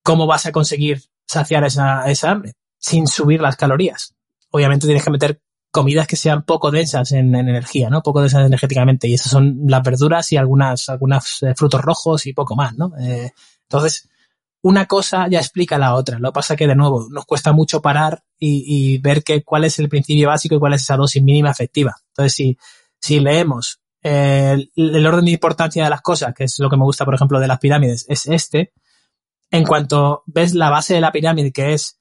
¿Cómo 0.04 0.26
vas 0.26 0.46
a 0.46 0.52
conseguir 0.52 1.02
saciar 1.26 1.64
esa, 1.64 2.08
esa 2.08 2.30
hambre? 2.30 2.54
Sin 2.78 3.08
subir 3.08 3.40
las 3.40 3.56
calorías. 3.56 4.14
Obviamente 4.50 4.86
tienes 4.86 5.02
que 5.02 5.10
meter 5.10 5.40
comidas 5.70 6.06
que 6.06 6.16
sean 6.16 6.44
poco 6.44 6.70
densas 6.70 7.12
en, 7.12 7.34
energía, 7.34 7.90
¿no? 7.90 8.02
Poco 8.02 8.20
densas 8.20 8.46
energéticamente. 8.46 9.08
Y 9.08 9.14
esas 9.14 9.32
son 9.32 9.60
las 9.66 9.82
verduras 9.82 10.32
y 10.32 10.36
algunas, 10.36 10.88
algunos 10.88 11.42
eh, 11.42 11.54
frutos 11.54 11.80
rojos 11.82 12.26
y 12.26 12.32
poco 12.32 12.56
más, 12.56 12.76
¿no? 12.76 12.92
Eh, 12.98 13.32
entonces, 13.62 14.08
una 14.62 14.86
cosa 14.86 15.28
ya 15.28 15.38
explica 15.38 15.78
la 15.78 15.94
otra. 15.94 16.18
Lo 16.18 16.30
que 16.30 16.34
pasa 16.34 16.56
que, 16.56 16.66
de 16.66 16.74
nuevo, 16.74 17.08
nos 17.10 17.26
cuesta 17.26 17.52
mucho 17.52 17.82
parar 17.82 18.22
y, 18.38 18.98
ver 18.98 19.22
que, 19.22 19.42
cuál 19.44 19.64
es 19.64 19.78
el 19.78 19.88
principio 19.88 20.28
básico 20.28 20.54
y 20.54 20.58
cuál 20.58 20.74
es 20.74 20.82
esa 20.82 20.96
dosis 20.96 21.22
mínima 21.22 21.50
efectiva. 21.50 21.96
Entonces, 22.08 22.34
si, 22.34 22.58
si 23.00 23.20
leemos 23.20 23.80
el, 24.02 24.70
el, 24.74 25.06
orden 25.06 25.26
de 25.26 25.32
importancia 25.32 25.84
de 25.84 25.90
las 25.90 26.00
cosas, 26.00 26.34
que 26.34 26.44
es 26.44 26.58
lo 26.58 26.70
que 26.70 26.76
me 26.76 26.84
gusta, 26.84 27.04
por 27.04 27.14
ejemplo, 27.14 27.40
de 27.40 27.46
las 27.46 27.58
pirámides, 27.58 28.06
es 28.08 28.26
este, 28.26 28.72
en 29.50 29.64
cuanto 29.64 30.22
ves 30.26 30.54
la 30.54 30.70
base 30.70 30.94
de 30.94 31.00
la 31.00 31.12
pirámide, 31.12 31.52
que 31.52 31.74
es 31.74 31.97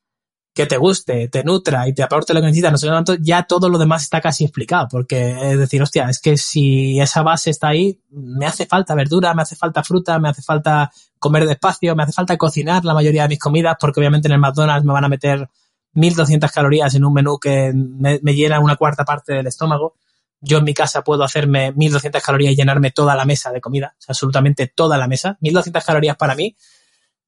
que 0.58 0.65
te 0.65 0.78
guste, 0.78 1.28
te 1.28 1.43
nutra 1.43 1.88
y 1.88 1.93
te 1.93 2.02
aporte 2.02 2.34
lo 2.34 2.39
que 2.39 2.48
necesitas, 2.48 2.72
no 2.72 2.78
sé 2.80 2.88
cuánto, 2.88 3.13
ya 3.13 3.43
todo 3.43 3.70
lo 3.70 3.78
demás 3.78 4.02
está 4.02 4.20
casi 4.22 4.43
explicado, 4.43 4.88
porque 4.89 5.52
es 5.52 5.60
decir, 5.60 5.80
hostia, 5.84 6.10
es 6.10 6.20
que 6.20 6.36
si 6.36 7.00
esa 7.00 7.22
base 7.22 7.52
está 7.52 7.67
ahí, 7.67 8.02
me 8.10 8.48
hace 8.48 8.65
falta 8.65 8.96
verdura, 8.96 9.36
me 9.36 9.43
hace 9.43 9.56
falta 9.56 9.84
fruta, 9.84 10.17
me 10.17 10.30
hace 10.30 10.41
falta 10.41 10.91
comer 11.20 11.46
despacio, 11.46 11.96
me 11.96 12.02
hace 12.02 12.12
falta 12.12 12.36
cocinar 12.38 12.84
la 12.86 12.96
mayoría 12.96 13.22
de 13.22 13.30
mis 13.30 13.38
comidas, 13.38 13.78
porque 13.80 14.00
obviamente 14.00 14.30
en 14.30 14.32
el 14.32 14.39
McDonald's 14.39 14.84
me 14.84 14.93
van 14.93 15.06
a 15.06 15.10
meter 15.10 15.48
1200 15.93 16.52
calorías 16.52 16.96
en 16.96 17.06
un 17.06 17.13
menú 17.13 17.38
que 17.38 17.72
me, 17.76 18.17
llena 18.34 18.60
una 18.60 18.78
cuarta 18.78 19.06
parte 19.06 19.34
del 19.34 19.46
estómago. 19.46 19.93
Yo 20.41 20.58
en 20.58 20.63
mi 20.63 20.74
casa 20.74 21.04
puedo 21.04 21.24
hacerme 21.24 21.72
1200 21.74 22.20
calorías 22.24 22.54
y 22.54 22.56
llenarme 22.56 22.89
toda 22.89 23.15
la 23.15 23.26
mesa 23.26 23.52
de 23.52 23.62
comida, 23.62 23.93
o 23.96 24.02
sea, 24.02 24.13
absolutamente 24.13 24.65
toda 24.65 24.98
la 24.98 25.08
mesa. 25.08 25.38
1200 25.39 25.86
calorías 25.86 26.17
para 26.17 26.34
mí 26.34 26.56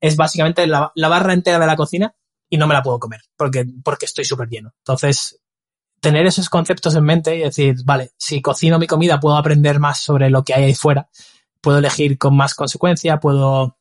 es 0.02 0.15
básicamente 0.15 0.65
la, 0.65 0.92
la 0.96 1.08
barra 1.10 1.34
entera 1.34 1.60
de 1.60 1.68
la 1.68 1.76
cocina 1.76 2.15
y 2.50 2.58
no 2.58 2.68
me 2.68 2.74
la 2.74 2.82
puedo 2.82 3.00
comer 3.00 3.22
porque, 3.36 3.66
porque 3.84 4.06
estoy 4.06 4.26
súper 4.26 4.50
lleno. 4.50 4.74
Entonces, 4.80 5.40
tener 6.00 6.26
esos 6.26 6.50
conceptos 6.50 6.96
en 6.96 7.04
mente 7.04 7.36
y 7.36 7.42
decir, 7.42 7.76
vale, 7.86 8.12
si 8.18 8.42
cocino 8.42 8.80
mi 8.80 8.88
comida 8.88 9.20
puedo 9.20 9.38
aprender 9.38 9.80
más 9.80 10.00
sobre 10.00 10.30
lo 10.30 10.44
que 10.44 10.54
hay 10.54 10.64
ahí 10.64 10.76
fuera, 10.76 11.10
puedo 11.62 11.80
elegir 11.80 12.18
con 12.18 12.36
más 12.36 12.54
consecuencia, 12.54 13.20
puedo 13.20 13.78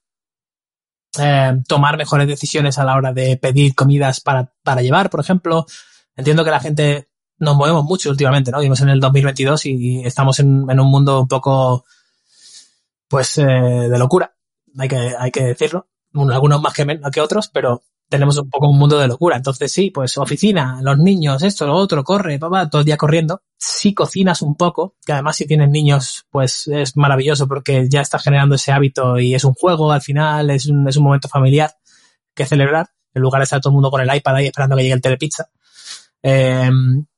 eh, 1.18 1.62
tomar 1.66 1.96
mejores 1.96 2.26
decisiones 2.26 2.78
a 2.78 2.84
la 2.84 2.96
hora 2.96 3.12
de 3.12 3.36
pedir 3.36 3.74
comidas 3.74 4.20
para, 4.20 4.52
para 4.62 4.82
llevar, 4.82 5.10
por 5.10 5.20
ejemplo. 5.20 5.66
Entiendo 6.16 6.44
que 6.44 6.50
la 6.50 6.60
gente 6.60 7.08
nos 7.38 7.56
movemos 7.56 7.84
mucho 7.84 8.10
últimamente, 8.10 8.50
¿no? 8.50 8.58
Vivimos 8.58 8.80
en 8.80 8.88
el 8.88 9.00
2022 9.00 9.66
y 9.66 10.04
estamos 10.04 10.40
en, 10.40 10.66
en 10.68 10.80
un 10.80 10.90
mundo 10.90 11.20
un 11.20 11.28
poco, 11.28 11.84
pues, 13.08 13.38
eh, 13.38 13.44
de 13.44 13.98
locura. 13.98 14.34
Hay 14.76 14.88
que, 14.88 15.14
hay 15.18 15.30
que 15.30 15.44
decirlo. 15.44 15.88
Algunos 16.14 16.60
más 16.60 16.74
que, 16.74 17.00
que 17.12 17.20
otros, 17.20 17.48
pero 17.48 17.84
tenemos 18.08 18.38
un 18.38 18.48
poco 18.48 18.68
un 18.68 18.78
mundo 18.78 18.98
de 18.98 19.08
locura. 19.08 19.36
Entonces 19.36 19.70
sí, 19.70 19.90
pues 19.90 20.16
oficina, 20.18 20.80
los 20.82 20.98
niños, 20.98 21.42
esto, 21.42 21.66
lo 21.66 21.74
otro, 21.74 22.02
corre, 22.04 22.38
papá, 22.38 22.68
todo 22.68 22.80
el 22.80 22.86
día 22.86 22.96
corriendo. 22.96 23.42
Si 23.56 23.94
cocinas 23.94 24.42
un 24.42 24.54
poco, 24.56 24.94
que 25.04 25.12
además 25.12 25.36
si 25.36 25.46
tienes 25.46 25.70
niños, 25.70 26.26
pues 26.30 26.68
es 26.68 26.96
maravilloso 26.96 27.46
porque 27.46 27.86
ya 27.88 28.00
estás 28.00 28.22
generando 28.22 28.54
ese 28.54 28.72
hábito 28.72 29.18
y 29.18 29.34
es 29.34 29.44
un 29.44 29.54
juego 29.54 29.92
al 29.92 30.00
final, 30.00 30.50
es 30.50 30.66
un, 30.66 30.88
es 30.88 30.96
un 30.96 31.04
momento 31.04 31.28
familiar 31.28 31.74
que 32.34 32.46
celebrar, 32.46 32.88
en 33.14 33.22
lugar 33.22 33.40
de 33.40 33.44
estar 33.44 33.60
todo 33.60 33.70
el 33.70 33.74
mundo 33.74 33.90
con 33.90 34.00
el 34.00 34.14
iPad 34.14 34.36
ahí 34.36 34.46
esperando 34.46 34.76
que 34.76 34.82
llegue 34.82 34.94
el 34.94 35.02
telepizza. 35.02 35.50
Eh, 36.22 36.70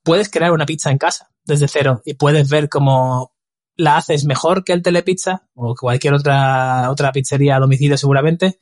puedes 0.02 0.28
crear 0.28 0.52
una 0.52 0.66
pizza 0.66 0.90
en 0.90 0.98
casa 0.98 1.30
desde 1.44 1.68
cero 1.68 2.02
y 2.04 2.14
puedes 2.14 2.48
ver 2.48 2.68
cómo 2.68 3.32
la 3.76 3.96
haces 3.96 4.24
mejor 4.24 4.64
que 4.64 4.72
el 4.72 4.82
telepizza 4.82 5.46
o 5.54 5.74
cualquier 5.74 6.14
otra, 6.14 6.90
otra 6.90 7.12
pizzería 7.12 7.56
a 7.56 7.60
domicilio 7.60 7.96
seguramente. 7.96 8.58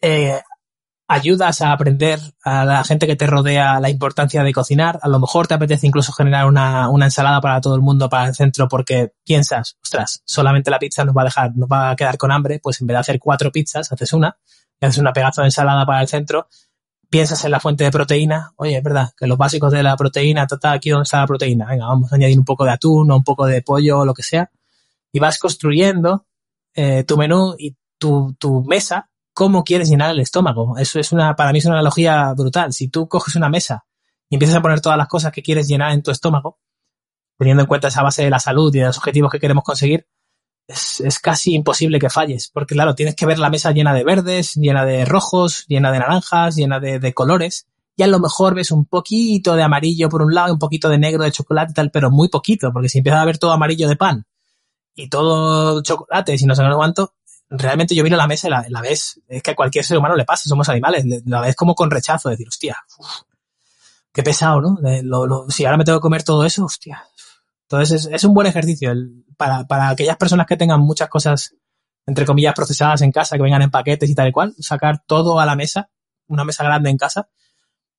Eh, 0.00 0.40
ayudas 1.08 1.62
a 1.62 1.72
aprender 1.72 2.20
a 2.44 2.66
la 2.66 2.84
gente 2.84 3.06
que 3.06 3.16
te 3.16 3.26
rodea 3.26 3.80
la 3.80 3.88
importancia 3.88 4.42
de 4.44 4.52
cocinar. 4.52 5.00
A 5.02 5.08
lo 5.08 5.18
mejor 5.18 5.46
te 5.46 5.54
apetece 5.54 5.86
incluso 5.86 6.12
generar 6.12 6.46
una, 6.46 6.90
una, 6.90 7.06
ensalada 7.06 7.40
para 7.40 7.62
todo 7.62 7.74
el 7.74 7.80
mundo, 7.80 8.10
para 8.10 8.28
el 8.28 8.34
centro, 8.34 8.68
porque 8.68 9.14
piensas, 9.24 9.78
ostras, 9.82 10.22
solamente 10.26 10.70
la 10.70 10.78
pizza 10.78 11.06
nos 11.06 11.16
va 11.16 11.22
a 11.22 11.24
dejar, 11.24 11.56
nos 11.56 11.66
va 11.66 11.90
a 11.90 11.96
quedar 11.96 12.18
con 12.18 12.30
hambre, 12.30 12.60
pues 12.62 12.82
en 12.82 12.86
vez 12.86 12.94
de 12.96 13.00
hacer 13.00 13.18
cuatro 13.18 13.50
pizzas, 13.50 13.90
haces 13.90 14.12
una, 14.12 14.36
y 14.78 14.84
haces 14.84 14.98
una 14.98 15.14
pedazo 15.14 15.40
de 15.40 15.46
ensalada 15.46 15.86
para 15.86 16.02
el 16.02 16.08
centro. 16.08 16.46
Piensas 17.08 17.42
en 17.46 17.52
la 17.52 17.60
fuente 17.60 17.84
de 17.84 17.90
proteína. 17.90 18.52
Oye, 18.56 18.76
es 18.76 18.82
verdad, 18.82 19.12
que 19.16 19.26
los 19.26 19.38
básicos 19.38 19.72
de 19.72 19.82
la 19.82 19.96
proteína, 19.96 20.46
total, 20.46 20.74
aquí 20.74 20.90
donde 20.90 21.04
está 21.04 21.20
la 21.20 21.26
proteína. 21.26 21.64
Venga, 21.70 21.86
vamos 21.86 22.12
a 22.12 22.16
añadir 22.16 22.38
un 22.38 22.44
poco 22.44 22.66
de 22.66 22.72
atún 22.72 23.10
o 23.10 23.16
un 23.16 23.24
poco 23.24 23.46
de 23.46 23.62
pollo 23.62 24.00
o 24.00 24.04
lo 24.04 24.12
que 24.12 24.22
sea. 24.22 24.50
Y 25.10 25.18
vas 25.20 25.38
construyendo 25.38 26.26
eh, 26.74 27.04
tu 27.04 27.16
menú 27.16 27.54
y 27.58 27.74
tu, 27.96 28.36
tu 28.38 28.62
mesa 28.62 29.08
cómo 29.38 29.62
quieres 29.62 29.88
llenar 29.88 30.10
el 30.10 30.18
estómago. 30.18 30.76
Eso 30.78 30.98
es 30.98 31.12
una, 31.12 31.36
para 31.36 31.52
mí 31.52 31.60
es 31.60 31.64
una 31.64 31.76
analogía 31.76 32.34
brutal. 32.34 32.72
Si 32.72 32.88
tú 32.88 33.06
coges 33.06 33.36
una 33.36 33.48
mesa 33.48 33.84
y 34.28 34.34
empiezas 34.34 34.56
a 34.56 34.60
poner 34.60 34.80
todas 34.80 34.98
las 34.98 35.06
cosas 35.06 35.30
que 35.30 35.42
quieres 35.42 35.68
llenar 35.68 35.92
en 35.92 36.02
tu 36.02 36.10
estómago, 36.10 36.58
teniendo 37.38 37.62
en 37.62 37.68
cuenta 37.68 37.86
esa 37.86 38.02
base 38.02 38.24
de 38.24 38.30
la 38.30 38.40
salud 38.40 38.74
y 38.74 38.80
de 38.80 38.86
los 38.86 38.98
objetivos 38.98 39.30
que 39.30 39.38
queremos 39.38 39.62
conseguir, 39.62 40.08
es, 40.66 41.20
casi 41.22 41.54
imposible 41.54 42.00
que 42.00 42.10
falles. 42.10 42.50
Porque 42.52 42.74
claro, 42.74 42.96
tienes 42.96 43.14
que 43.14 43.26
ver 43.26 43.38
la 43.38 43.48
mesa 43.48 43.70
llena 43.70 43.94
de 43.94 44.02
verdes, 44.02 44.54
llena 44.56 44.84
de 44.84 45.04
rojos, 45.04 45.66
llena 45.68 45.92
de 45.92 46.00
naranjas, 46.00 46.56
llena 46.56 46.80
de, 46.80 47.14
colores. 47.14 47.68
Y 47.94 48.02
a 48.02 48.08
lo 48.08 48.18
mejor 48.18 48.56
ves 48.56 48.72
un 48.72 48.86
poquito 48.86 49.54
de 49.54 49.62
amarillo 49.62 50.08
por 50.08 50.22
un 50.22 50.34
lado, 50.34 50.52
un 50.52 50.58
poquito 50.58 50.88
de 50.88 50.98
negro 50.98 51.22
de 51.22 51.30
chocolate 51.30 51.70
y 51.70 51.74
tal, 51.74 51.92
pero 51.92 52.10
muy 52.10 52.28
poquito, 52.28 52.72
porque 52.72 52.88
si 52.88 52.98
empiezas 52.98 53.22
a 53.22 53.24
ver 53.24 53.38
todo 53.38 53.52
amarillo 53.52 53.88
de 53.88 53.94
pan 53.94 54.26
y 54.96 55.08
todo 55.08 55.80
chocolate, 55.80 56.36
si 56.36 56.44
no 56.44 56.56
sé 56.56 56.64
cuánto, 56.74 57.14
realmente 57.50 57.94
yo 57.94 58.04
miro 58.04 58.16
la 58.16 58.26
mesa 58.26 58.48
y 58.48 58.50
la, 58.50 58.64
la, 58.68 58.80
ves, 58.80 59.20
es 59.28 59.42
que 59.42 59.52
a 59.52 59.56
cualquier 59.56 59.84
ser 59.84 59.98
humano 59.98 60.16
le 60.16 60.24
pasa, 60.24 60.48
somos 60.48 60.68
animales, 60.68 61.04
la 61.24 61.40
ves 61.40 61.56
como 61.56 61.74
con 61.74 61.90
rechazo, 61.90 62.28
decir, 62.28 62.48
hostia, 62.48 62.76
qué 64.12 64.22
pesado, 64.22 64.60
¿no? 64.60 64.78
Lo, 65.02 65.48
si 65.48 65.64
ahora 65.64 65.78
me 65.78 65.84
tengo 65.84 65.98
que 65.98 66.02
comer 66.02 66.22
todo 66.22 66.44
eso, 66.44 66.64
hostia. 66.64 67.04
Entonces 67.62 68.06
es, 68.06 68.12
es 68.12 68.24
un 68.24 68.34
buen 68.34 68.46
ejercicio 68.46 68.92
para, 69.36 69.64
para 69.66 69.88
aquellas 69.90 70.16
personas 70.16 70.46
que 70.46 70.56
tengan 70.56 70.80
muchas 70.80 71.08
cosas, 71.08 71.54
entre 72.06 72.26
comillas, 72.26 72.54
procesadas 72.54 73.02
en 73.02 73.12
casa, 73.12 73.36
que 73.36 73.42
vengan 73.42 73.62
en 73.62 73.70
paquetes 73.70 74.08
y 74.10 74.14
tal 74.14 74.28
y 74.28 74.32
cual, 74.32 74.54
sacar 74.58 75.02
todo 75.06 75.40
a 75.40 75.46
la 75.46 75.56
mesa, 75.56 75.90
una 76.26 76.44
mesa 76.44 76.64
grande 76.64 76.90
en 76.90 76.96
casa, 76.96 77.28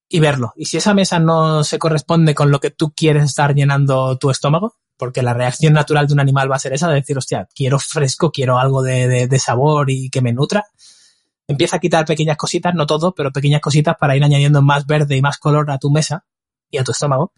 y 0.08 0.20
verlo. 0.20 0.54
Y 0.56 0.66
si 0.66 0.78
esa 0.78 0.94
mesa 0.94 1.20
no 1.20 1.64
se 1.64 1.78
corresponde 1.78 2.34
con 2.34 2.52
lo 2.52 2.60
que 2.60 2.72
tú 2.72 2.92
quieres 2.92 3.24
estar 3.24 3.54
llenando 3.54 4.18
tu 4.18 4.32
estómago, 4.32 4.76
porque 5.00 5.24
la 5.24 5.34
reacción 5.34 5.72
natural 5.72 6.08
de 6.08 6.14
un 6.14 6.20
animal 6.20 6.52
va 6.52 6.58
a 6.58 6.60
ser 6.60 6.74
esa, 6.74 6.90
de 6.90 6.96
decir, 6.96 7.18
hostia, 7.18 7.48
quiero 7.56 7.80
fresco, 7.80 8.32
quiero 8.32 8.60
algo 8.60 8.84
de, 8.84 9.28
de, 9.28 9.40
sabor 9.40 9.90
y 9.90 10.10
que 10.10 10.22
me 10.22 10.34
nutra. 10.34 10.66
Empieza 11.48 11.78
a 11.78 11.80
quitar 11.80 12.06
pequeñas 12.06 12.36
cositas, 12.36 12.76
no 12.76 12.86
todo, 12.86 13.16
pero 13.16 13.32
pequeñas 13.32 13.62
cositas 13.62 13.96
para 13.98 14.18
ir 14.18 14.24
añadiendo 14.26 14.62
más 14.62 14.86
verde 14.86 15.16
y 15.16 15.22
más 15.22 15.38
color 15.38 15.72
a 15.72 15.78
tu 15.78 15.90
mesa 15.90 16.26
y 16.70 16.80
a 16.80 16.84
tu 16.84 16.92
estómago. 16.92 17.32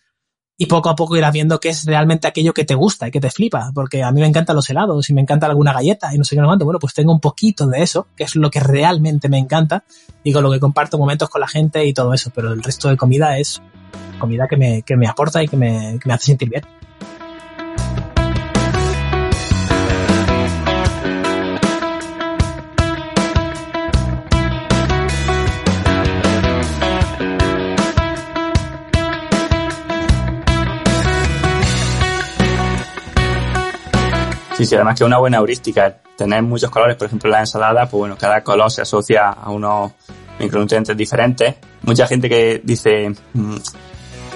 Y 0.58 0.65
poco 0.65 0.89
a 0.89 0.95
poco 0.95 1.15
irás 1.15 1.32
viendo 1.32 1.60
qué 1.60 1.69
es 1.69 1.86
realmente 1.86 2.28
aquello 2.28 2.52
que 2.52 2.65
te 2.65 2.74
gusta 2.74 3.08
y 3.08 3.12
que 3.12 3.19
te 3.19 3.30
flipa, 3.30 3.71
porque 3.76 4.02
a 4.02 4.12
mí 4.12 4.21
me 4.21 4.28
encantan 4.28 4.56
los 4.56 4.67
helados 4.67 5.08
y 5.12 5.13
me 5.13 5.21
encanta 5.21 5.45
alguna 5.45 5.71
galleta 5.71 6.15
y 6.15 6.17
no 6.17 6.24
sé 6.24 6.36
qué 6.36 6.41
no. 6.41 6.58
Bueno, 6.58 6.80
pues 6.80 6.95
tengo 6.95 7.13
un 7.13 7.19
poquito 7.19 7.67
de 7.67 7.84
eso, 7.84 8.08
que 8.15 8.24
es 8.24 8.36
lo 8.36 8.50
que 8.50 8.60
realmente 8.60 9.30
me 9.30 9.38
encanta 9.38 9.84
y 10.24 10.34
con 10.34 10.41
lo 10.41 10.52
que 10.52 10.60
comparto 10.60 10.97
momentos 10.97 11.30
con 11.30 11.41
la 11.41 11.47
gente 11.47 11.86
y 11.86 11.93
todo 11.93 12.12
eso, 12.15 12.32
pero 12.34 12.54
el 12.54 12.63
resto 12.63 12.89
de 12.89 12.97
comida 12.97 13.38
es 13.38 13.62
comida 14.19 14.47
que 14.47 14.58
me, 14.58 14.82
que 14.82 14.97
me 14.97 15.08
aporta 15.08 15.43
y 15.43 15.47
que 15.47 15.58
me, 15.58 16.00
que 16.00 16.08
me 16.08 16.15
hace 16.15 16.26
sentir 16.26 16.50
bien. 16.50 16.63
Sí, 34.62 34.67
sí, 34.67 34.76
además 34.76 34.95
que 34.95 35.04
una 35.04 35.17
buena 35.17 35.38
heurística, 35.38 36.04
tener 36.15 36.43
muchos 36.43 36.69
colores, 36.69 36.95
por 36.95 37.08
ejemplo, 37.08 37.30
en 37.30 37.32
la 37.32 37.39
ensalada, 37.39 37.88
pues 37.89 37.97
bueno, 37.97 38.15
cada 38.15 38.43
color 38.43 38.69
se 38.69 38.84
asocia 38.84 39.30
a 39.30 39.50
unos 39.50 39.93
micronutrientes 40.38 40.95
diferentes. 40.95 41.56
Mucha 41.82 42.06
gente 42.06 42.30
que 42.30 42.62
dice, 42.63 43.10
mm, 43.34 43.56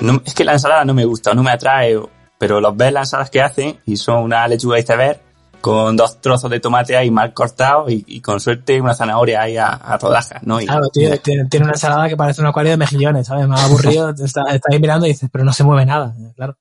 no, 0.02 0.22
es 0.26 0.34
que 0.34 0.44
la 0.44 0.54
ensalada 0.54 0.84
no 0.84 0.96
me 0.96 1.06
gusta, 1.06 1.36
no 1.36 1.44
me 1.44 1.52
atrae, 1.52 2.00
pero 2.40 2.60
los 2.60 2.76
ves 2.76 2.92
las 2.92 3.04
ensaladas 3.04 3.30
que 3.30 3.40
hacen 3.40 3.80
y 3.86 3.98
son 3.98 4.24
una 4.24 4.48
lechuga 4.48 4.80
iceberg 4.80 5.22
con 5.62 5.96
dos 5.96 6.20
trozos 6.20 6.50
de 6.50 6.60
tomate 6.60 6.98
ahí 6.98 7.12
mal 7.12 7.32
cortados 7.32 7.92
y, 7.92 8.20
con 8.20 8.40
suerte 8.40 8.82
una 8.82 8.96
zanahoria 8.96 9.44
ahí 9.44 9.58
a, 9.58 9.68
a 9.68 9.96
rodajas, 10.00 10.42
¿no? 10.42 10.58
claro, 10.58 10.88
tiene, 10.92 11.20
una 11.62 11.74
ensalada 11.74 12.10
que 12.10 12.18
parece 12.18 12.42
un 12.42 12.48
acuario 12.48 12.72
de 12.72 12.78
mejillones, 12.78 13.28
¿sabes? 13.28 13.48
Ha 13.48 13.66
aburrido, 13.66 14.10
está, 14.26 14.42
está 14.50 14.70
ahí 14.72 14.80
mirando 14.80 15.06
y 15.06 15.10
dices, 15.10 15.30
pero 15.32 15.46
no 15.46 15.54
se 15.54 15.64
mueve 15.64 15.86
nada, 15.86 16.16
claro 16.36 16.58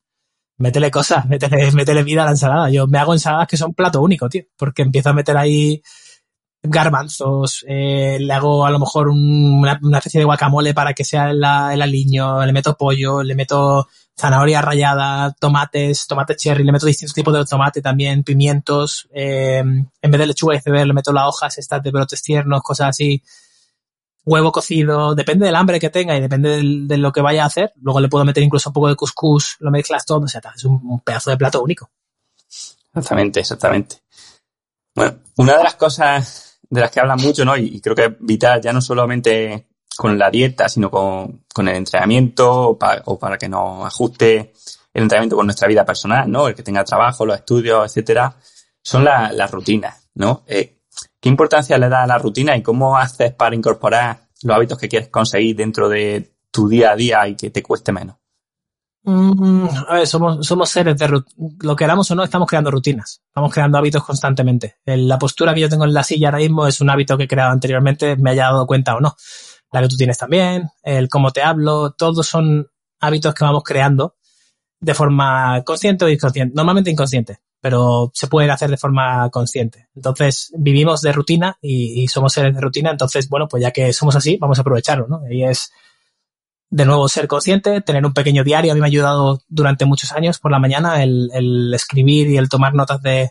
métele 0.58 0.90
cosas, 0.90 1.26
métele, 1.26 1.70
métele 1.72 2.02
vida 2.02 2.22
a 2.22 2.26
la 2.26 2.30
ensalada. 2.32 2.70
Yo 2.70 2.86
me 2.86 2.98
hago 2.98 3.12
ensaladas 3.12 3.48
que 3.48 3.56
son 3.56 3.74
plato 3.74 4.00
único, 4.02 4.28
tío, 4.28 4.42
porque 4.56 4.82
empiezo 4.82 5.10
a 5.10 5.14
meter 5.14 5.36
ahí 5.36 5.82
garbanzos, 6.66 7.64
eh, 7.68 8.16
le 8.18 8.32
hago 8.32 8.64
a 8.64 8.70
lo 8.70 8.78
mejor 8.78 9.08
una, 9.08 9.78
especie 9.98 10.18
de 10.18 10.24
guacamole 10.24 10.72
para 10.72 10.94
que 10.94 11.04
sea 11.04 11.30
el, 11.30 11.44
aliño, 11.44 12.44
le 12.44 12.52
meto 12.54 12.74
pollo, 12.76 13.22
le 13.22 13.34
meto 13.34 13.86
zanahoria 14.18 14.62
rallada, 14.62 15.34
tomates, 15.38 16.06
tomate 16.06 16.36
cherry, 16.36 16.64
le 16.64 16.72
meto 16.72 16.86
distintos 16.86 17.14
tipos 17.14 17.34
de 17.34 17.44
tomate 17.44 17.82
también, 17.82 18.24
pimientos, 18.24 19.08
eh, 19.12 19.58
en 19.58 20.10
vez 20.10 20.18
de 20.18 20.26
lechuga 20.26 20.54
y 20.54 20.60
cebolla 20.60 20.86
le 20.86 20.94
meto 20.94 21.12
las 21.12 21.26
hojas 21.26 21.58
estas 21.58 21.82
de 21.82 21.90
brotes 21.90 22.22
tiernos, 22.22 22.62
cosas 22.62 22.88
así 22.88 23.22
huevo 24.24 24.52
cocido, 24.52 25.14
depende 25.14 25.46
del 25.46 25.56
hambre 25.56 25.78
que 25.78 25.90
tenga 25.90 26.16
y 26.16 26.20
depende 26.20 26.60
de 26.62 26.98
lo 26.98 27.12
que 27.12 27.20
vaya 27.20 27.44
a 27.44 27.46
hacer. 27.46 27.72
Luego 27.80 28.00
le 28.00 28.08
puedo 28.08 28.24
meter 28.24 28.42
incluso 28.42 28.70
un 28.70 28.72
poco 28.72 28.88
de 28.88 28.96
couscous, 28.96 29.56
lo 29.60 29.70
mezclas 29.70 30.04
todo, 30.04 30.20
o 30.20 30.28
sea, 30.28 30.40
es 30.54 30.64
un, 30.64 31.00
pedazo 31.00 31.30
de 31.30 31.36
plato 31.36 31.62
único. 31.62 31.90
Exactamente, 32.94 33.40
exactamente. 33.40 33.96
Bueno, 34.94 35.18
una 35.36 35.56
de 35.56 35.64
las 35.64 35.74
cosas 35.74 36.58
de 36.68 36.80
las 36.80 36.90
que 36.90 37.00
hablan 37.00 37.20
mucho, 37.20 37.44
¿no? 37.44 37.56
Y, 37.56 37.80
creo 37.80 37.94
que 37.94 38.04
es 38.04 38.12
vital, 38.20 38.60
ya 38.60 38.72
no 38.72 38.80
solamente 38.80 39.68
con 39.96 40.18
la 40.18 40.30
dieta, 40.30 40.68
sino 40.68 40.90
con, 40.90 41.44
el 41.56 41.68
entrenamiento 41.68 42.68
o 42.70 42.78
para, 42.78 43.02
o 43.06 43.18
para 43.18 43.36
que 43.36 43.48
nos 43.48 43.86
ajuste 43.86 44.52
el 44.92 45.02
entrenamiento 45.02 45.36
con 45.36 45.46
nuestra 45.46 45.68
vida 45.68 45.84
personal, 45.84 46.30
¿no? 46.30 46.48
El 46.48 46.54
que 46.54 46.62
tenga 46.62 46.84
trabajo, 46.84 47.26
los 47.26 47.36
estudios, 47.36 47.84
etcétera, 47.86 48.36
son 48.82 49.04
las 49.04 49.50
rutinas, 49.50 50.08
¿no? 50.14 50.44
Eh, 50.46 50.82
¿Qué 51.24 51.30
importancia 51.30 51.78
le 51.78 51.88
da 51.88 52.02
a 52.02 52.06
la 52.06 52.18
rutina 52.18 52.54
y 52.54 52.62
cómo 52.62 52.98
haces 52.98 53.32
para 53.32 53.56
incorporar 53.56 54.28
los 54.42 54.54
hábitos 54.54 54.76
que 54.76 54.90
quieres 54.90 55.08
conseguir 55.08 55.56
dentro 55.56 55.88
de 55.88 56.34
tu 56.50 56.68
día 56.68 56.90
a 56.90 56.96
día 56.96 57.26
y 57.26 57.34
que 57.34 57.48
te 57.48 57.62
cueste 57.62 57.92
menos? 57.92 58.16
Mm, 59.04 59.68
a 59.88 59.94
ver, 59.94 60.06
somos, 60.06 60.46
somos 60.46 60.68
seres 60.68 60.98
de 60.98 61.22
lo 61.60 61.76
queramos 61.76 62.10
o 62.10 62.14
no, 62.14 62.24
estamos 62.24 62.46
creando 62.46 62.70
rutinas, 62.70 63.22
estamos 63.24 63.50
creando 63.54 63.78
hábitos 63.78 64.04
constantemente. 64.04 64.76
La 64.84 65.18
postura 65.18 65.54
que 65.54 65.62
yo 65.62 65.70
tengo 65.70 65.86
en 65.86 65.94
la 65.94 66.02
silla 66.02 66.28
ahora 66.28 66.40
mismo 66.40 66.66
es 66.66 66.82
un 66.82 66.90
hábito 66.90 67.16
que 67.16 67.24
he 67.24 67.28
creado 67.28 67.52
anteriormente, 67.52 68.16
me 68.16 68.32
haya 68.32 68.44
dado 68.44 68.66
cuenta 68.66 68.94
o 68.94 69.00
no. 69.00 69.16
La 69.72 69.80
que 69.80 69.88
tú 69.88 69.96
tienes 69.96 70.18
también, 70.18 70.68
el 70.82 71.08
cómo 71.08 71.30
te 71.30 71.40
hablo, 71.40 71.92
todos 71.92 72.26
son 72.26 72.66
hábitos 73.00 73.32
que 73.32 73.46
vamos 73.46 73.62
creando 73.64 74.16
de 74.78 74.92
forma 74.92 75.62
consciente 75.64 76.04
o 76.04 76.08
inconsciente, 76.10 76.54
normalmente 76.54 76.90
inconsciente, 76.90 77.38
pero 77.64 78.10
se 78.12 78.26
pueden 78.26 78.50
hacer 78.50 78.68
de 78.68 78.76
forma 78.76 79.30
consciente. 79.30 79.88
Entonces, 79.96 80.52
vivimos 80.54 81.00
de 81.00 81.12
rutina 81.12 81.56
y, 81.62 82.06
somos 82.08 82.34
seres 82.34 82.54
de 82.54 82.60
rutina, 82.60 82.90
entonces, 82.90 83.26
bueno, 83.30 83.48
pues 83.48 83.62
ya 83.62 83.70
que 83.70 83.90
somos 83.94 84.14
así, 84.14 84.36
vamos 84.38 84.58
a 84.58 84.60
aprovecharlo, 84.60 85.08
¿no? 85.08 85.22
Y 85.30 85.44
es, 85.44 85.72
de 86.68 86.84
nuevo, 86.84 87.08
ser 87.08 87.26
consciente, 87.26 87.80
tener 87.80 88.04
un 88.04 88.12
pequeño 88.12 88.44
diario. 88.44 88.70
A 88.70 88.74
mí 88.74 88.82
me 88.82 88.86
ha 88.86 88.88
ayudado 88.88 89.40
durante 89.48 89.86
muchos 89.86 90.12
años 90.12 90.38
por 90.38 90.50
la 90.50 90.58
mañana 90.58 91.02
el, 91.02 91.30
el 91.32 91.72
escribir 91.72 92.28
y 92.28 92.36
el 92.36 92.50
tomar 92.50 92.74
notas 92.74 93.00
de, 93.00 93.30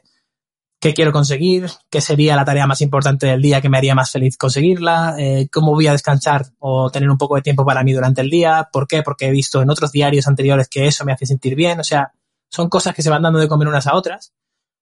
qué 0.79 0.95
quiero 0.95 1.11
conseguir, 1.11 1.67
qué 1.91 2.01
sería 2.01 2.35
la 2.35 2.43
tarea 2.43 2.65
más 2.65 2.81
importante 2.81 3.27
del 3.27 3.39
día 3.39 3.61
que 3.61 3.69
me 3.69 3.77
haría 3.77 3.93
más 3.93 4.09
feliz 4.09 4.35
conseguirla, 4.35 5.13
eh, 5.19 5.47
cómo 5.51 5.73
voy 5.73 5.85
a 5.85 5.91
descansar 5.91 6.47
o 6.57 6.89
tener 6.89 7.07
un 7.07 7.19
poco 7.19 7.35
de 7.35 7.43
tiempo 7.43 7.63
para 7.67 7.83
mí 7.83 7.93
durante 7.93 8.21
el 8.21 8.31
día, 8.31 8.67
por 8.73 8.87
qué, 8.87 9.03
porque 9.03 9.27
he 9.27 9.31
visto 9.31 9.61
en 9.61 9.69
otros 9.69 9.91
diarios 9.91 10.27
anteriores 10.27 10.69
que 10.69 10.87
eso 10.87 11.05
me 11.05 11.13
hace 11.13 11.27
sentir 11.27 11.53
bien, 11.53 11.79
o 11.79 11.83
sea, 11.83 12.13
son 12.53 12.69
cosas 12.69 12.93
que 12.93 13.01
se 13.01 13.09
van 13.09 13.23
dando 13.23 13.39
de 13.39 13.47
comer 13.47 13.67
unas 13.67 13.87
a 13.87 13.95
otras. 13.95 14.31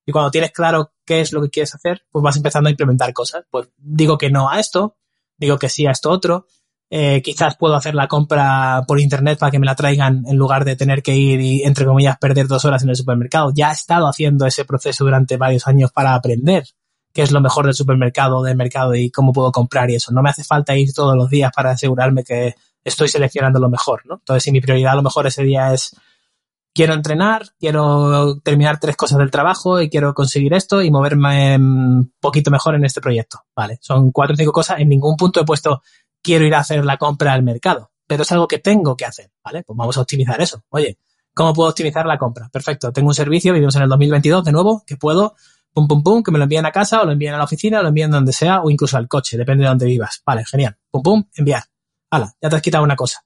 Y 0.05 0.11
cuando 0.11 0.30
tienes 0.30 0.51
claro 0.51 0.93
qué 1.05 1.22
es 1.22 1.32
lo 1.32 1.41
que 1.41 1.49
quieres 1.49 1.74
hacer, 1.74 2.03
pues 2.11 2.22
vas 2.22 2.36
empezando 2.36 2.67
a 2.67 2.72
implementar 2.72 3.13
cosas. 3.13 3.45
Pues 3.49 3.69
digo 3.78 4.17
que 4.17 4.30
no 4.30 4.49
a 4.49 4.59
esto, 4.59 4.97
digo 5.38 5.57
que 5.57 5.69
sí 5.69 5.86
a 5.86 5.91
esto 5.91 6.11
otro, 6.11 6.47
eh, 6.89 7.22
quizás 7.22 7.55
puedo 7.55 7.76
hacer 7.76 7.95
la 7.95 8.09
compra 8.09 8.84
por 8.86 8.99
internet 8.99 9.39
para 9.39 9.51
que 9.51 9.59
me 9.59 9.65
la 9.65 9.76
traigan 9.76 10.26
en 10.28 10.36
lugar 10.36 10.65
de 10.65 10.76
tener 10.76 11.01
que 11.01 11.15
ir 11.15 11.39
y, 11.39 11.63
entre 11.63 11.86
comillas, 11.86 12.17
perder 12.17 12.47
dos 12.47 12.65
horas 12.65 12.84
en 12.84 12.89
el 12.89 12.97
supermercado. 12.97 13.53
Ya 13.55 13.69
he 13.69 13.74
estado 13.74 14.07
haciendo 14.07 14.45
ese 14.45 14.65
proceso 14.65 15.05
durante 15.05 15.38
varios 15.38 15.65
años 15.67 15.93
para 15.93 16.13
aprender 16.13 16.65
qué 17.13 17.22
es 17.22 17.32
lo 17.32 17.39
mejor 17.39 17.65
del 17.65 17.74
supermercado 17.74 18.43
del 18.43 18.57
mercado 18.57 18.95
y 18.95 19.09
cómo 19.09 19.32
puedo 19.32 19.53
comprar 19.53 19.89
y 19.89 19.95
eso. 19.95 20.11
No 20.11 20.22
me 20.22 20.30
hace 20.30 20.43
falta 20.43 20.76
ir 20.76 20.93
todos 20.93 21.15
los 21.15 21.30
días 21.30 21.51
para 21.55 21.72
asegurarme 21.72 22.26
que 22.26 22.55
estoy 22.84 23.07
seleccionando 23.07 23.59
lo 23.59 23.69
mejor, 23.69 24.01
¿no? 24.05 24.15
Entonces, 24.15 24.43
si 24.43 24.51
mi 24.51 24.59
prioridad 24.59 24.93
a 24.93 24.95
lo 24.95 25.03
mejor 25.03 25.28
ese 25.28 25.43
día 25.43 25.74
es 25.74 25.95
quiero 26.74 26.93
entrenar, 26.93 27.49
quiero 27.59 28.39
terminar 28.39 28.80
tres 28.80 28.95
cosas 28.95 29.17
del 29.19 29.32
trabajo 29.32 29.82
y 29.82 29.89
quiero 29.89 30.13
conseguir 30.13 30.53
esto 30.53 30.82
y 30.82 30.91
moverme 30.91 31.57
un 31.57 32.13
poquito 32.19 32.51
mejor 32.51 32.76
en 32.76 32.86
este 32.86 33.01
proyecto. 33.01 33.39
Vale, 33.55 33.78
son 33.82 34.11
cuatro 34.11 34.34
o 34.34 34.38
cinco 34.38 34.51
cosas. 34.51 34.80
En 34.80 34.89
ningún 34.89 35.15
punto 35.15 35.41
he 35.41 35.45
puesto 35.45 35.82
quiero 36.22 36.45
ir 36.45 36.55
a 36.55 36.59
hacer 36.59 36.86
la 36.86 36.97
compra 36.97 37.34
al 37.34 37.43
mercado, 37.43 37.91
pero 38.07 38.24
es 38.24 38.32
algo 38.32 38.47
que 38.47 38.59
tengo 38.59 38.95
que 38.95 39.05
hacer, 39.05 39.32
¿vale? 39.43 39.63
Pues 39.63 39.76
vamos 39.76 39.97
a 39.97 40.01
optimizar 40.01 40.39
eso. 40.41 40.63
Oye, 40.69 40.97
¿cómo 41.34 41.53
puedo 41.53 41.69
optimizar 41.69 42.05
la 42.05 42.17
compra? 42.17 42.49
Perfecto, 42.49 42.91
tengo 42.91 43.09
un 43.09 43.15
servicio, 43.15 43.53
vivimos 43.53 43.76
en 43.76 43.84
el 43.84 43.89
2022 43.89 44.43
de 44.45 44.51
nuevo, 44.51 44.84
que 44.86 44.97
puedo, 44.97 45.36
pum, 45.74 45.88
pum, 45.88 46.03
pum, 46.03 46.24
que 46.24 46.32
me 46.32 46.38
lo 46.38 46.43
envíen 46.43 46.65
a 46.65 46.72
casa 46.72 47.01
o 47.01 47.05
lo 47.05 47.11
envíen 47.11 47.34
a 47.34 47.38
la 47.38 47.45
oficina 47.45 47.80
o 47.80 47.82
lo 47.82 47.89
envíen 47.89 48.11
donde 48.11 48.34
sea 48.34 48.61
o 48.61 48.69
incluso 48.69 48.97
al 48.97 49.07
coche, 49.07 49.38
depende 49.38 49.63
de 49.63 49.69
dónde 49.69 49.86
vivas. 49.86 50.22
Vale, 50.26 50.45
genial. 50.45 50.78
Pum, 50.89 51.01
pum, 51.01 51.24
enviar. 51.36 51.63
Hala, 52.09 52.34
ya 52.41 52.49
te 52.49 52.55
has 52.55 52.61
quitado 52.61 52.84
una 52.84 52.95
cosa. 52.95 53.26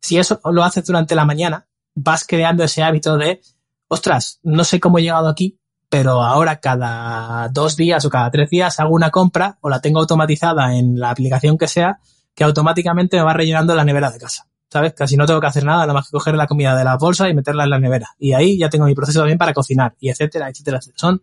Si 0.00 0.18
eso 0.18 0.40
lo 0.44 0.62
haces 0.62 0.84
durante 0.84 1.14
la 1.14 1.24
mañana, 1.24 1.66
vas 2.02 2.24
creando 2.26 2.64
ese 2.64 2.82
hábito 2.82 3.16
de, 3.16 3.40
ostras, 3.88 4.40
no 4.42 4.64
sé 4.64 4.80
cómo 4.80 4.98
he 4.98 5.02
llegado 5.02 5.28
aquí, 5.28 5.58
pero 5.88 6.22
ahora 6.22 6.60
cada 6.60 7.48
dos 7.48 7.76
días 7.76 8.04
o 8.04 8.10
cada 8.10 8.30
tres 8.30 8.48
días 8.48 8.78
hago 8.80 8.94
una 8.94 9.10
compra 9.10 9.58
o 9.60 9.68
la 9.68 9.80
tengo 9.80 10.00
automatizada 10.00 10.76
en 10.76 10.98
la 10.98 11.10
aplicación 11.10 11.58
que 11.58 11.66
sea 11.66 11.98
que 12.34 12.44
automáticamente 12.44 13.16
me 13.16 13.24
va 13.24 13.34
rellenando 13.34 13.74
la 13.74 13.84
nevera 13.84 14.10
de 14.10 14.18
casa. 14.18 14.46
¿Sabes? 14.72 14.94
Casi 14.94 15.16
no 15.16 15.26
tengo 15.26 15.40
que 15.40 15.48
hacer 15.48 15.64
nada, 15.64 15.80
nada 15.80 15.94
más 15.94 16.06
que 16.06 16.12
coger 16.12 16.36
la 16.36 16.46
comida 16.46 16.76
de 16.76 16.84
la 16.84 16.96
bolsa 16.96 17.28
y 17.28 17.34
meterla 17.34 17.64
en 17.64 17.70
la 17.70 17.80
nevera. 17.80 18.10
Y 18.20 18.34
ahí 18.34 18.56
ya 18.56 18.70
tengo 18.70 18.86
mi 18.86 18.94
proceso 18.94 19.18
también 19.18 19.36
para 19.36 19.52
cocinar, 19.52 19.96
y 19.98 20.10
etcétera, 20.10 20.48
etcétera, 20.48 20.78
etcétera. 20.78 20.96
Son 20.96 21.22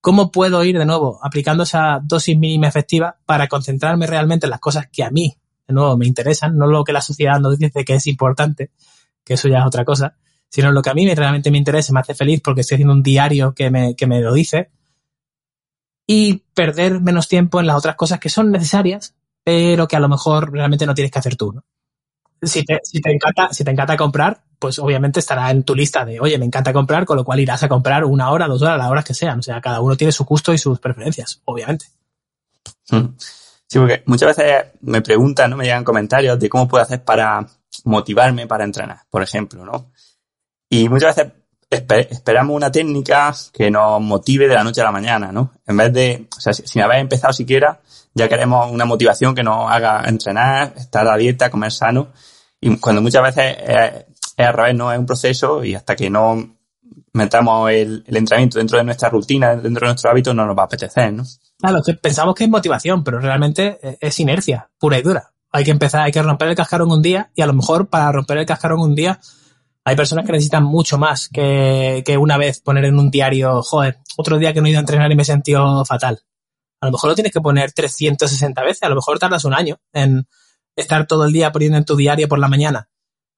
cómo 0.00 0.30
puedo 0.30 0.64
ir 0.64 0.78
de 0.78 0.86
nuevo 0.86 1.20
aplicando 1.22 1.64
esa 1.64 2.00
dosis 2.02 2.38
mínima 2.38 2.68
efectiva 2.68 3.18
para 3.26 3.48
concentrarme 3.48 4.06
realmente 4.06 4.46
en 4.46 4.50
las 4.50 4.60
cosas 4.60 4.88
que 4.90 5.04
a 5.04 5.10
mí, 5.10 5.36
de 5.68 5.74
nuevo, 5.74 5.98
me 5.98 6.06
interesan, 6.06 6.56
no 6.56 6.66
lo 6.66 6.82
que 6.82 6.94
la 6.94 7.02
sociedad 7.02 7.38
nos 7.38 7.58
dice 7.58 7.84
que 7.84 7.94
es 7.94 8.06
importante, 8.06 8.70
que 9.24 9.34
eso 9.34 9.48
ya 9.48 9.58
es 9.58 9.66
otra 9.66 9.84
cosa, 9.84 10.16
sino 10.48 10.72
lo 10.72 10.82
que 10.82 10.90
a 10.90 10.94
mí 10.94 11.12
realmente 11.14 11.50
me 11.50 11.58
interesa, 11.58 11.92
me 11.92 12.00
hace 12.00 12.14
feliz 12.14 12.40
porque 12.42 12.62
estoy 12.62 12.76
haciendo 12.76 12.94
un 12.94 13.02
diario 13.02 13.54
que 13.54 13.70
me, 13.70 13.94
que 13.94 14.06
me 14.06 14.20
lo 14.20 14.32
dice, 14.32 14.70
y 16.06 16.42
perder 16.54 17.00
menos 17.00 17.28
tiempo 17.28 17.60
en 17.60 17.66
las 17.66 17.76
otras 17.76 17.94
cosas 17.94 18.18
que 18.18 18.28
son 18.28 18.50
necesarias, 18.50 19.14
pero 19.44 19.86
que 19.86 19.96
a 19.96 20.00
lo 20.00 20.08
mejor 20.08 20.52
realmente 20.52 20.84
no 20.84 20.94
tienes 20.94 21.12
que 21.12 21.18
hacer 21.20 21.36
tú, 21.36 21.52
¿no? 21.52 21.64
Si 22.42 22.64
te, 22.64 22.80
si 22.82 23.00
te 23.00 23.12
encanta, 23.12 23.52
si 23.52 23.64
te 23.64 23.70
encanta 23.70 23.96
comprar, 23.96 24.42
pues 24.58 24.78
obviamente 24.78 25.20
estará 25.20 25.50
en 25.50 25.62
tu 25.62 25.74
lista 25.74 26.04
de, 26.04 26.18
oye, 26.18 26.38
me 26.38 26.46
encanta 26.46 26.72
comprar, 26.72 27.04
con 27.04 27.16
lo 27.16 27.24
cual 27.24 27.38
irás 27.38 27.62
a 27.62 27.68
comprar 27.68 28.04
una 28.04 28.30
hora, 28.30 28.48
dos 28.48 28.62
horas, 28.62 28.78
las 28.78 28.90
horas 28.90 29.04
que 29.04 29.14
sean. 29.14 29.38
O 29.38 29.42
sea, 29.42 29.60
cada 29.60 29.80
uno 29.80 29.96
tiene 29.96 30.10
su 30.10 30.24
gusto 30.24 30.52
y 30.52 30.58
sus 30.58 30.80
preferencias, 30.80 31.42
obviamente. 31.44 31.86
Mm. 32.90 33.14
Sí, 33.66 33.78
porque 33.78 34.02
muchas 34.06 34.36
veces 34.36 34.64
me 34.80 35.02
preguntan, 35.02 35.50
¿no? 35.50 35.56
Me 35.56 35.64
llegan 35.64 35.84
comentarios 35.84 36.40
de 36.40 36.48
cómo 36.48 36.66
puedo 36.66 36.82
hacer 36.82 37.04
para 37.04 37.46
motivarme 37.84 38.46
para 38.46 38.64
entrenar, 38.64 39.00
por 39.10 39.22
ejemplo, 39.22 39.64
¿no? 39.64 39.90
Y 40.68 40.88
muchas 40.88 41.16
veces 41.16 41.32
esperamos 41.70 42.56
una 42.56 42.72
técnica 42.72 43.32
que 43.52 43.70
nos 43.70 44.00
motive 44.00 44.48
de 44.48 44.54
la 44.54 44.64
noche 44.64 44.80
a 44.80 44.84
la 44.84 44.92
mañana, 44.92 45.30
¿no? 45.30 45.52
En 45.66 45.76
vez 45.76 45.92
de, 45.92 46.28
o 46.36 46.40
sea, 46.40 46.52
sin 46.52 46.82
haber 46.82 46.98
empezado 46.98 47.32
siquiera, 47.32 47.80
ya 48.14 48.28
queremos 48.28 48.70
una 48.70 48.84
motivación 48.84 49.34
que 49.34 49.44
nos 49.44 49.70
haga 49.70 50.02
entrenar, 50.06 50.74
estar 50.76 51.06
a 51.06 51.16
dieta, 51.16 51.50
comer 51.50 51.70
sano. 51.70 52.08
Y 52.60 52.76
cuando 52.78 53.00
muchas 53.00 53.22
veces 53.22 53.56
es, 53.66 54.04
al 54.36 54.54
revés, 54.54 54.74
no 54.74 54.92
es 54.92 54.98
un 54.98 55.06
proceso 55.06 55.64
y 55.64 55.74
hasta 55.74 55.94
que 55.94 56.10
no 56.10 56.56
metamos 57.12 57.70
el, 57.70 58.04
entrenamiento 58.06 58.58
dentro 58.58 58.78
de 58.78 58.84
nuestra 58.84 59.08
rutina, 59.08 59.54
dentro 59.54 59.86
de 59.86 59.92
nuestro 59.92 60.10
hábito, 60.10 60.34
no 60.34 60.46
nos 60.46 60.56
va 60.56 60.62
a 60.62 60.66
apetecer, 60.66 61.12
¿no? 61.12 61.24
Claro, 61.58 61.82
que 61.84 61.94
pensamos 61.94 62.34
que 62.34 62.44
es 62.44 62.50
motivación, 62.50 63.04
pero 63.04 63.20
realmente 63.20 63.78
es 64.00 64.18
inercia, 64.18 64.70
pura 64.78 64.98
y 64.98 65.02
dura. 65.02 65.32
Hay 65.52 65.64
que 65.64 65.70
empezar, 65.70 66.02
hay 66.02 66.12
que 66.12 66.22
romper 66.22 66.48
el 66.48 66.54
cascarón 66.54 66.92
un 66.92 67.02
día 67.02 67.30
y 67.34 67.42
a 67.42 67.46
lo 67.46 67.54
mejor 67.54 67.88
para 67.88 68.12
romper 68.12 68.38
el 68.38 68.46
cascarón 68.46 68.80
un 68.80 68.94
día 68.94 69.20
hay 69.84 69.96
personas 69.96 70.26
que 70.26 70.32
necesitan 70.32 70.62
mucho 70.62 70.98
más 70.98 71.28
que, 71.28 72.02
que 72.04 72.16
una 72.18 72.36
vez 72.36 72.60
poner 72.60 72.84
en 72.84 72.98
un 72.98 73.10
diario, 73.10 73.62
joder, 73.62 73.98
otro 74.16 74.38
día 74.38 74.52
que 74.52 74.60
no 74.60 74.66
he 74.66 74.70
ido 74.70 74.78
a 74.78 74.80
entrenar 74.80 75.10
y 75.10 75.16
me 75.16 75.22
he 75.22 75.26
sentido 75.26 75.84
fatal. 75.84 76.20
A 76.80 76.86
lo 76.86 76.92
mejor 76.92 77.10
lo 77.10 77.14
tienes 77.14 77.32
que 77.32 77.40
poner 77.40 77.72
360 77.72 78.62
veces, 78.62 78.82
a 78.82 78.88
lo 78.88 78.94
mejor 78.94 79.18
tardas 79.18 79.44
un 79.44 79.54
año 79.54 79.80
en 79.92 80.26
estar 80.76 81.06
todo 81.06 81.24
el 81.24 81.32
día 81.32 81.50
poniendo 81.52 81.78
en 81.78 81.84
tu 81.84 81.96
diario 81.96 82.28
por 82.28 82.38
la 82.38 82.48
mañana. 82.48 82.88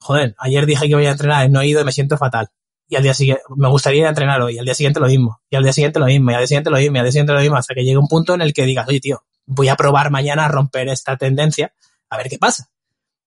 Joder, 0.00 0.34
ayer 0.38 0.66
dije 0.66 0.88
que 0.88 0.94
voy 0.94 1.06
a 1.06 1.12
entrenar 1.12 1.48
no 1.50 1.60
he 1.60 1.68
ido 1.68 1.80
y 1.80 1.84
me 1.84 1.92
siento 1.92 2.16
fatal. 2.16 2.48
Y 2.88 2.96
al 2.96 3.02
día 3.04 3.14
siguiente, 3.14 3.42
me 3.56 3.68
gustaría 3.68 4.08
entrenar 4.08 4.42
hoy, 4.42 4.56
y 4.56 4.58
al 4.58 4.64
día 4.64 4.74
siguiente 4.74 5.00
lo 5.00 5.06
mismo, 5.06 5.40
y 5.48 5.56
al 5.56 5.62
día 5.62 5.72
siguiente 5.72 5.98
lo 5.98 6.06
mismo, 6.06 6.30
y 6.30 6.34
al 6.34 6.40
día 6.40 6.46
siguiente 6.46 6.70
lo 6.70 6.76
mismo, 6.76 6.96
y 6.96 6.98
al 6.98 7.04
día 7.04 7.12
siguiente 7.12 7.32
lo 7.32 7.40
mismo, 7.40 7.56
hasta 7.56 7.74
que 7.74 7.84
llegue 7.84 7.96
un 7.96 8.08
punto 8.08 8.34
en 8.34 8.42
el 8.42 8.52
que 8.52 8.64
digas, 8.66 8.86
oye 8.86 9.00
tío, 9.00 9.24
voy 9.46 9.68
a 9.68 9.76
probar 9.76 10.10
mañana 10.10 10.44
a 10.44 10.48
romper 10.48 10.88
esta 10.88 11.16
tendencia, 11.16 11.72
a 12.12 12.18
ver 12.18 12.28
qué 12.28 12.38
pasa. 12.38 12.68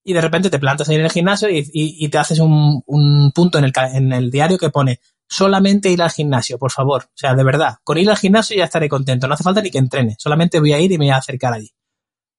Y 0.03 0.13
de 0.13 0.21
repente 0.21 0.51
te 0.51 0.59
plantas 0.59 0.87
ahí 0.87 0.95
en 0.95 1.01
el 1.01 1.11
gimnasio 1.11 1.49
y, 1.49 2.07
te 2.09 2.17
haces 2.19 2.37
un, 2.39 2.83
un 2.85 3.31
punto 3.33 3.57
en 3.57 4.13
el, 4.13 4.29
diario 4.29 4.59
que 4.59 4.69
pone 4.69 4.99
solamente 5.27 5.89
ir 5.89 5.99
al 6.03 6.11
gimnasio, 6.11 6.59
por 6.59 6.71
favor. 6.71 7.05
O 7.05 7.17
sea, 7.17 7.33
de 7.33 7.43
verdad, 7.43 7.77
con 7.83 7.97
ir 7.97 8.07
al 8.07 8.17
gimnasio 8.17 8.55
ya 8.55 8.65
estaré 8.65 8.87
contento. 8.87 9.27
No 9.27 9.33
hace 9.33 9.43
falta 9.43 9.63
ni 9.63 9.71
que 9.71 9.79
entrene. 9.79 10.15
Solamente 10.19 10.59
voy 10.59 10.73
a 10.73 10.79
ir 10.79 10.91
y 10.91 10.99
me 10.99 11.05
voy 11.05 11.11
a 11.11 11.17
acercar 11.17 11.53
allí. 11.53 11.71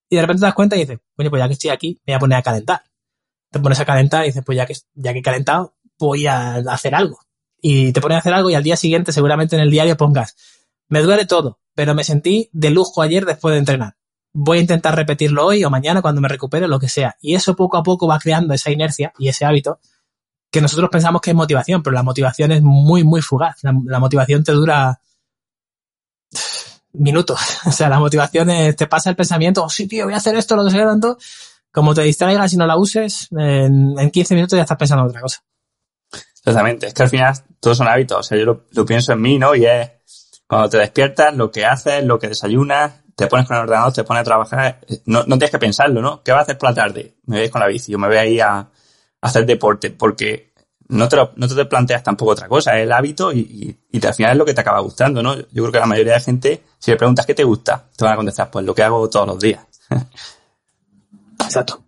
Y 0.09 0.15
de 0.15 0.23
repente 0.23 0.41
te 0.41 0.47
das 0.47 0.55
cuenta 0.55 0.77
y 0.77 0.81
dices, 0.81 1.01
bueno, 1.17 1.31
pues 1.31 1.41
ya 1.43 1.49
que 1.49 1.55
estoy 1.55 1.71
aquí, 1.71 2.01
me 2.07 2.13
voy 2.13 2.15
a 2.15 2.19
poner 2.21 2.39
a 2.39 2.43
calentar. 2.43 2.83
Te 3.51 3.59
pones 3.59 3.81
a 3.81 3.85
calentar 3.85 4.23
y 4.23 4.29
dices, 4.29 4.45
pues 4.47 4.57
ya 4.57 4.65
que, 4.65 4.75
ya 4.95 5.13
que 5.13 5.19
he 5.19 5.23
calentado, 5.23 5.75
voy 5.99 6.29
a 6.29 6.59
hacer 6.69 6.95
algo. 6.95 7.19
Y 7.61 7.93
te 7.93 8.01
pones 8.01 8.15
a 8.15 8.19
hacer 8.21 8.33
algo 8.33 8.49
y 8.49 8.55
al 8.55 8.63
día 8.63 8.77
siguiente 8.77 9.11
seguramente 9.11 9.57
en 9.57 9.63
el 9.63 9.71
diario 9.73 9.97
pongas, 9.97 10.37
me 10.89 11.03
duele 11.03 11.27
todo, 11.27 11.59
pero 11.75 11.97
me 11.97 12.05
sentí 12.05 12.49
de 12.53 12.71
lujo 12.71 13.03
ayer 13.03 13.27
después 13.27 13.55
de 13.55 13.59
entrenar. 13.59 13.97
Voy 14.39 14.59
a 14.59 14.61
intentar 14.61 14.95
repetirlo 14.95 15.47
hoy 15.47 15.65
o 15.65 15.71
mañana 15.71 16.03
cuando 16.03 16.21
me 16.21 16.29
recupere, 16.29 16.69
lo 16.69 16.79
que 16.79 16.89
sea. 16.89 17.17
Y 17.21 17.35
eso 17.35 17.57
poco 17.57 17.79
a 17.79 17.83
poco 17.83 18.07
va 18.07 18.19
creando 18.19 18.53
esa 18.53 18.71
inercia 18.71 19.13
y 19.19 19.29
ese 19.29 19.45
hábito 19.45 19.81
que 20.51 20.61
nosotros 20.61 20.91
pensamos 20.91 21.21
que 21.23 21.31
es 21.31 21.37
motivación, 21.37 21.83
pero 21.83 21.95
la 21.95 22.03
motivación 22.03 22.53
es 22.53 22.63
muy, 22.63 23.03
muy 23.03 23.23
fugaz. 23.23 23.57
La, 23.63 23.99
motivación 23.99 24.45
te 24.45 24.53
dura 24.53 25.01
minutos. 26.93 27.41
O 27.67 27.73
sea, 27.73 27.89
la 27.89 27.99
motivación 27.99 28.51
es, 28.51 28.77
te 28.77 28.87
pasa 28.87 29.11
el 29.11 29.17
pensamiento, 29.17 29.65
oh, 29.65 29.71
sí, 29.71 29.89
tío, 29.89 30.05
voy 30.05 30.15
a 30.15 30.19
hacer 30.19 30.37
esto, 30.37 30.55
lo 30.55 30.65
que 30.65 30.71
sea 30.71 30.85
tanto. 30.85 31.17
Como 31.73 31.95
te 31.95 32.03
distraigas 32.03 32.53
y 32.53 32.57
no 32.57 32.67
la 32.67 32.77
uses, 32.77 33.29
en, 33.33 33.99
en 33.99 34.11
15 34.11 34.35
minutos 34.35 34.57
ya 34.57 34.63
estás 34.63 34.79
pensando 34.79 35.05
en 35.05 35.09
otra 35.09 35.21
cosa. 35.21 35.43
Exactamente. 36.47 36.87
Es 36.87 36.95
que 36.95 37.03
al 37.03 37.09
final 37.09 37.35
todos 37.59 37.79
son 37.79 37.89
hábitos. 37.89 38.19
O 38.19 38.23
sea, 38.23 38.39
yo 38.39 38.45
lo, 38.45 38.87
pienso 38.87 39.13
en 39.13 39.21
mí, 39.21 39.39
¿no? 39.39 39.55
Y 39.55 39.67
es 39.67 39.91
cuando 40.47 40.69
te 40.69 40.79
despiertas, 40.79 41.35
lo 41.35 41.51
que 41.51 41.65
haces, 41.65 42.05
lo 42.05 42.19
que 42.19 42.29
desayunas, 42.29 42.93
te 43.17 43.27
pones 43.27 43.47
con 43.47 43.57
el 43.57 43.63
ordenador, 43.63 43.93
te 43.93 44.05
pones 44.05 44.21
a 44.21 44.25
trabajar, 44.25 44.81
no, 45.07 45.21
no 45.21 45.39
tienes 45.39 45.51
que 45.51 45.59
pensarlo, 45.59 46.03
¿no? 46.03 46.23
¿Qué 46.23 46.33
vas 46.33 46.41
a 46.41 46.43
hacer 46.43 46.59
por 46.59 46.69
la 46.69 46.75
tarde? 46.75 47.17
Me 47.25 47.41
voy 47.41 47.49
con 47.49 47.61
la 47.61 47.67
bici, 47.67 47.95
o 47.95 47.99
me 47.99 48.09
voy 48.09 48.17
a 48.17 48.27
ir 48.27 48.43
a, 48.43 48.69
hacer 49.23 49.47
deporte, 49.47 49.91
porque 49.91 50.53
no 50.89 51.09
te, 51.09 51.17
no 51.35 51.49
te 51.49 51.65
planteas 51.65 52.03
tampoco 52.03 52.33
otra 52.33 52.47
cosa, 52.47 52.77
es 52.77 52.85
el 52.85 52.93
hábito 52.93 53.33
y, 53.33 53.77
y, 53.91 54.07
al 54.07 54.15
final 54.15 54.33
es 54.33 54.39
lo 54.39 54.45
que 54.45 54.55
te 54.55 54.61
acaba 54.61 54.81
gustando, 54.81 55.23
¿no? 55.23 55.35
Yo 55.35 55.63
creo 55.63 55.73
que 55.73 55.81
la 55.81 55.87
mayoría 55.87 56.13
de 56.13 56.21
gente, 56.21 56.63
si 56.79 56.91
le 56.91 56.97
preguntas 56.99 57.27
qué 57.27 57.35
te 57.35 57.43
gusta, 57.43 57.89
te 57.97 58.05
van 58.05 58.13
a 58.13 58.17
contestar, 58.17 58.51
pues 58.51 58.65
lo 58.65 58.75
que 58.75 58.83
hago 58.83 59.09
todos 59.09 59.27
los 59.27 59.41
días. 59.41 59.65
Exacto. 61.41 61.83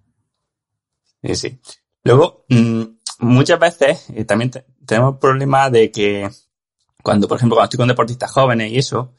Sí, 1.23 1.37
sí. 1.37 1.61
Luego, 2.05 2.47
mm, 2.49 2.83
muchas 3.21 3.61
veces 3.61 4.07
eh, 4.15 4.25
también 4.25 4.51
tenemos 4.87 5.13
el 5.13 5.19
problema 5.19 5.69
de 5.69 5.93
que 5.93 6.29
cuando, 7.03 7.29
por 7.29 7.37
ejemplo, 7.37 7.57
cuando 7.57 7.67
estoy 7.67 7.79
con 7.79 7.89
deportistas 7.89 8.33
jóvenes 8.33 8.73
y 8.73 8.79
eso, 8.79 9.15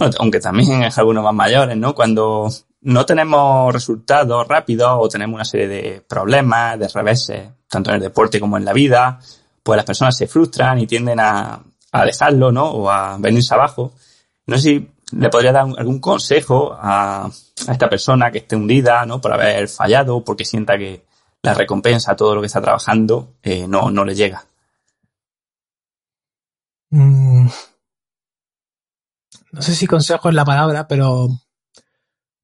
bueno, 0.00 0.14
aunque 0.18 0.40
también 0.40 0.82
es 0.82 0.96
algunos 0.96 1.22
más 1.22 1.34
mayores, 1.34 1.76
¿no? 1.76 1.94
Cuando 1.94 2.48
no 2.80 3.04
tenemos 3.04 3.70
resultados 3.70 4.48
rápidos 4.48 4.92
o 4.98 5.08
tenemos 5.10 5.34
una 5.34 5.44
serie 5.44 5.68
de 5.68 6.00
problemas, 6.00 6.78
de 6.78 6.88
reveses, 6.88 7.50
tanto 7.68 7.90
en 7.90 7.96
el 7.96 8.02
deporte 8.02 8.40
como 8.40 8.56
en 8.56 8.64
la 8.64 8.72
vida, 8.72 9.18
pues 9.62 9.76
las 9.76 9.84
personas 9.84 10.16
se 10.16 10.26
frustran 10.26 10.78
y 10.78 10.86
tienden 10.86 11.20
a, 11.20 11.62
dejarlo, 12.06 12.50
¿no? 12.50 12.70
O 12.70 12.90
a 12.90 13.18
venirse 13.18 13.52
abajo. 13.52 13.92
No 14.46 14.56
sé 14.56 14.62
si 14.62 14.90
le 15.12 15.28
podría 15.28 15.52
dar 15.52 15.66
algún 15.76 16.00
consejo 16.00 16.72
a, 16.72 17.26
a, 17.26 17.72
esta 17.72 17.90
persona 17.90 18.30
que 18.30 18.38
esté 18.38 18.56
hundida, 18.56 19.04
¿no? 19.04 19.20
Por 19.20 19.34
haber 19.34 19.68
fallado, 19.68 20.24
porque 20.24 20.46
sienta 20.46 20.78
que 20.78 21.04
la 21.42 21.52
recompensa 21.52 22.12
a 22.12 22.16
todo 22.16 22.34
lo 22.34 22.40
que 22.40 22.46
está 22.46 22.62
trabajando 22.62 23.34
eh, 23.42 23.68
no, 23.68 23.90
no 23.90 24.02
le 24.02 24.14
llega. 24.14 24.46
Mm. 26.90 27.48
No 29.52 29.62
sé 29.62 29.74
si 29.74 29.86
consejo 29.86 30.28
es 30.28 30.34
la 30.34 30.44
palabra, 30.44 30.86
pero 30.86 31.28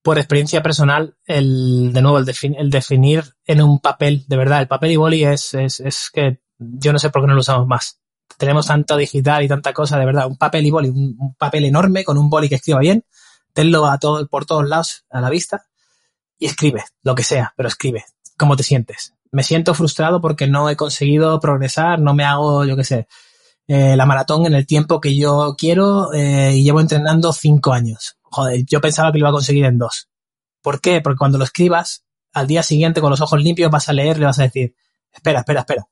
por 0.02 0.18
experiencia 0.18 0.62
personal, 0.62 1.16
el, 1.24 1.92
de 1.92 2.00
nuevo, 2.00 2.18
el, 2.18 2.32
el 2.58 2.70
definir 2.70 3.24
en 3.44 3.60
un 3.60 3.80
papel, 3.80 4.24
de 4.28 4.36
verdad, 4.36 4.60
el 4.60 4.68
papel 4.68 4.92
y 4.92 4.96
boli 4.96 5.24
es, 5.24 5.54
es, 5.54 5.80
es, 5.80 6.10
que 6.12 6.40
yo 6.58 6.92
no 6.92 6.98
sé 6.98 7.10
por 7.10 7.22
qué 7.22 7.26
no 7.26 7.34
lo 7.34 7.40
usamos 7.40 7.66
más. 7.66 8.00
Tenemos 8.38 8.66
tanto 8.66 8.96
digital 8.96 9.42
y 9.42 9.48
tanta 9.48 9.72
cosa, 9.72 9.98
de 9.98 10.06
verdad, 10.06 10.28
un 10.28 10.36
papel 10.36 10.64
y 10.66 10.70
boli, 10.70 10.90
un, 10.90 11.34
papel 11.36 11.64
enorme 11.64 12.04
con 12.04 12.18
un 12.18 12.30
boli 12.30 12.48
que 12.48 12.54
escriba 12.54 12.80
bien, 12.80 13.04
tenlo 13.52 13.86
a 13.86 13.98
todo, 13.98 14.28
por 14.28 14.46
todos 14.46 14.68
lados 14.68 15.04
a 15.10 15.20
la 15.20 15.28
vista 15.28 15.66
y 16.38 16.46
escribe, 16.46 16.84
lo 17.02 17.14
que 17.14 17.24
sea, 17.24 17.52
pero 17.56 17.68
escribe. 17.68 18.04
¿Cómo 18.36 18.56
te 18.56 18.62
sientes? 18.62 19.14
Me 19.32 19.42
siento 19.42 19.74
frustrado 19.74 20.20
porque 20.20 20.46
no 20.46 20.70
he 20.70 20.76
conseguido 20.76 21.40
progresar, 21.40 22.00
no 22.00 22.14
me 22.14 22.24
hago, 22.24 22.64
yo 22.64 22.76
qué 22.76 22.84
sé, 22.84 23.08
eh, 23.68 23.96
la 23.96 24.06
maratón 24.06 24.46
en 24.46 24.54
el 24.54 24.66
tiempo 24.66 25.00
que 25.00 25.16
yo 25.16 25.54
quiero 25.58 26.12
eh, 26.12 26.54
y 26.56 26.64
llevo 26.64 26.80
entrenando 26.80 27.32
cinco 27.32 27.72
años 27.72 28.16
joder, 28.36 28.64
yo 28.66 28.80
pensaba 28.80 29.10
que 29.10 29.18
lo 29.18 29.22
iba 29.22 29.28
a 29.30 29.32
conseguir 29.32 29.64
en 29.64 29.78
dos. 29.78 30.08
¿Por 30.62 30.80
qué? 30.80 31.00
Porque 31.00 31.18
cuando 31.18 31.38
lo 31.38 31.44
escribas, 31.44 32.04
al 32.32 32.46
día 32.46 32.62
siguiente 32.62 33.00
con 33.00 33.10
los 33.10 33.20
ojos 33.20 33.40
limpios 33.42 33.70
vas 33.70 33.88
a 33.88 33.92
leer, 33.92 34.18
le 34.18 34.26
vas 34.26 34.38
a 34.38 34.42
decir, 34.42 34.74
espera, 35.12 35.40
espera, 35.40 35.60
espera. 35.60 35.88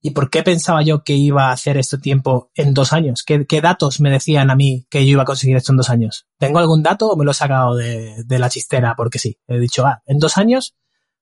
¿Y 0.00 0.12
por 0.12 0.30
qué 0.30 0.44
pensaba 0.44 0.82
yo 0.82 1.02
que 1.02 1.14
iba 1.14 1.48
a 1.48 1.52
hacer 1.52 1.76
este 1.76 1.98
tiempo 1.98 2.52
en 2.54 2.72
dos 2.72 2.92
años? 2.92 3.24
¿Qué, 3.24 3.60
datos 3.60 4.00
me 4.00 4.10
decían 4.10 4.48
a 4.48 4.54
mí 4.54 4.86
que 4.90 5.04
yo 5.04 5.12
iba 5.12 5.22
a 5.22 5.26
conseguir 5.26 5.56
esto 5.56 5.72
en 5.72 5.78
dos 5.78 5.90
años? 5.90 6.28
¿Tengo 6.38 6.60
algún 6.60 6.84
dato 6.84 7.08
o 7.08 7.16
me 7.16 7.24
lo 7.24 7.32
he 7.32 7.34
sacado 7.34 7.74
de, 7.74 8.24
la 8.28 8.48
chistera? 8.48 8.94
Porque 8.96 9.18
sí, 9.18 9.40
he 9.48 9.58
dicho, 9.58 9.84
ah, 9.84 10.00
en 10.06 10.20
dos 10.20 10.38
años 10.38 10.76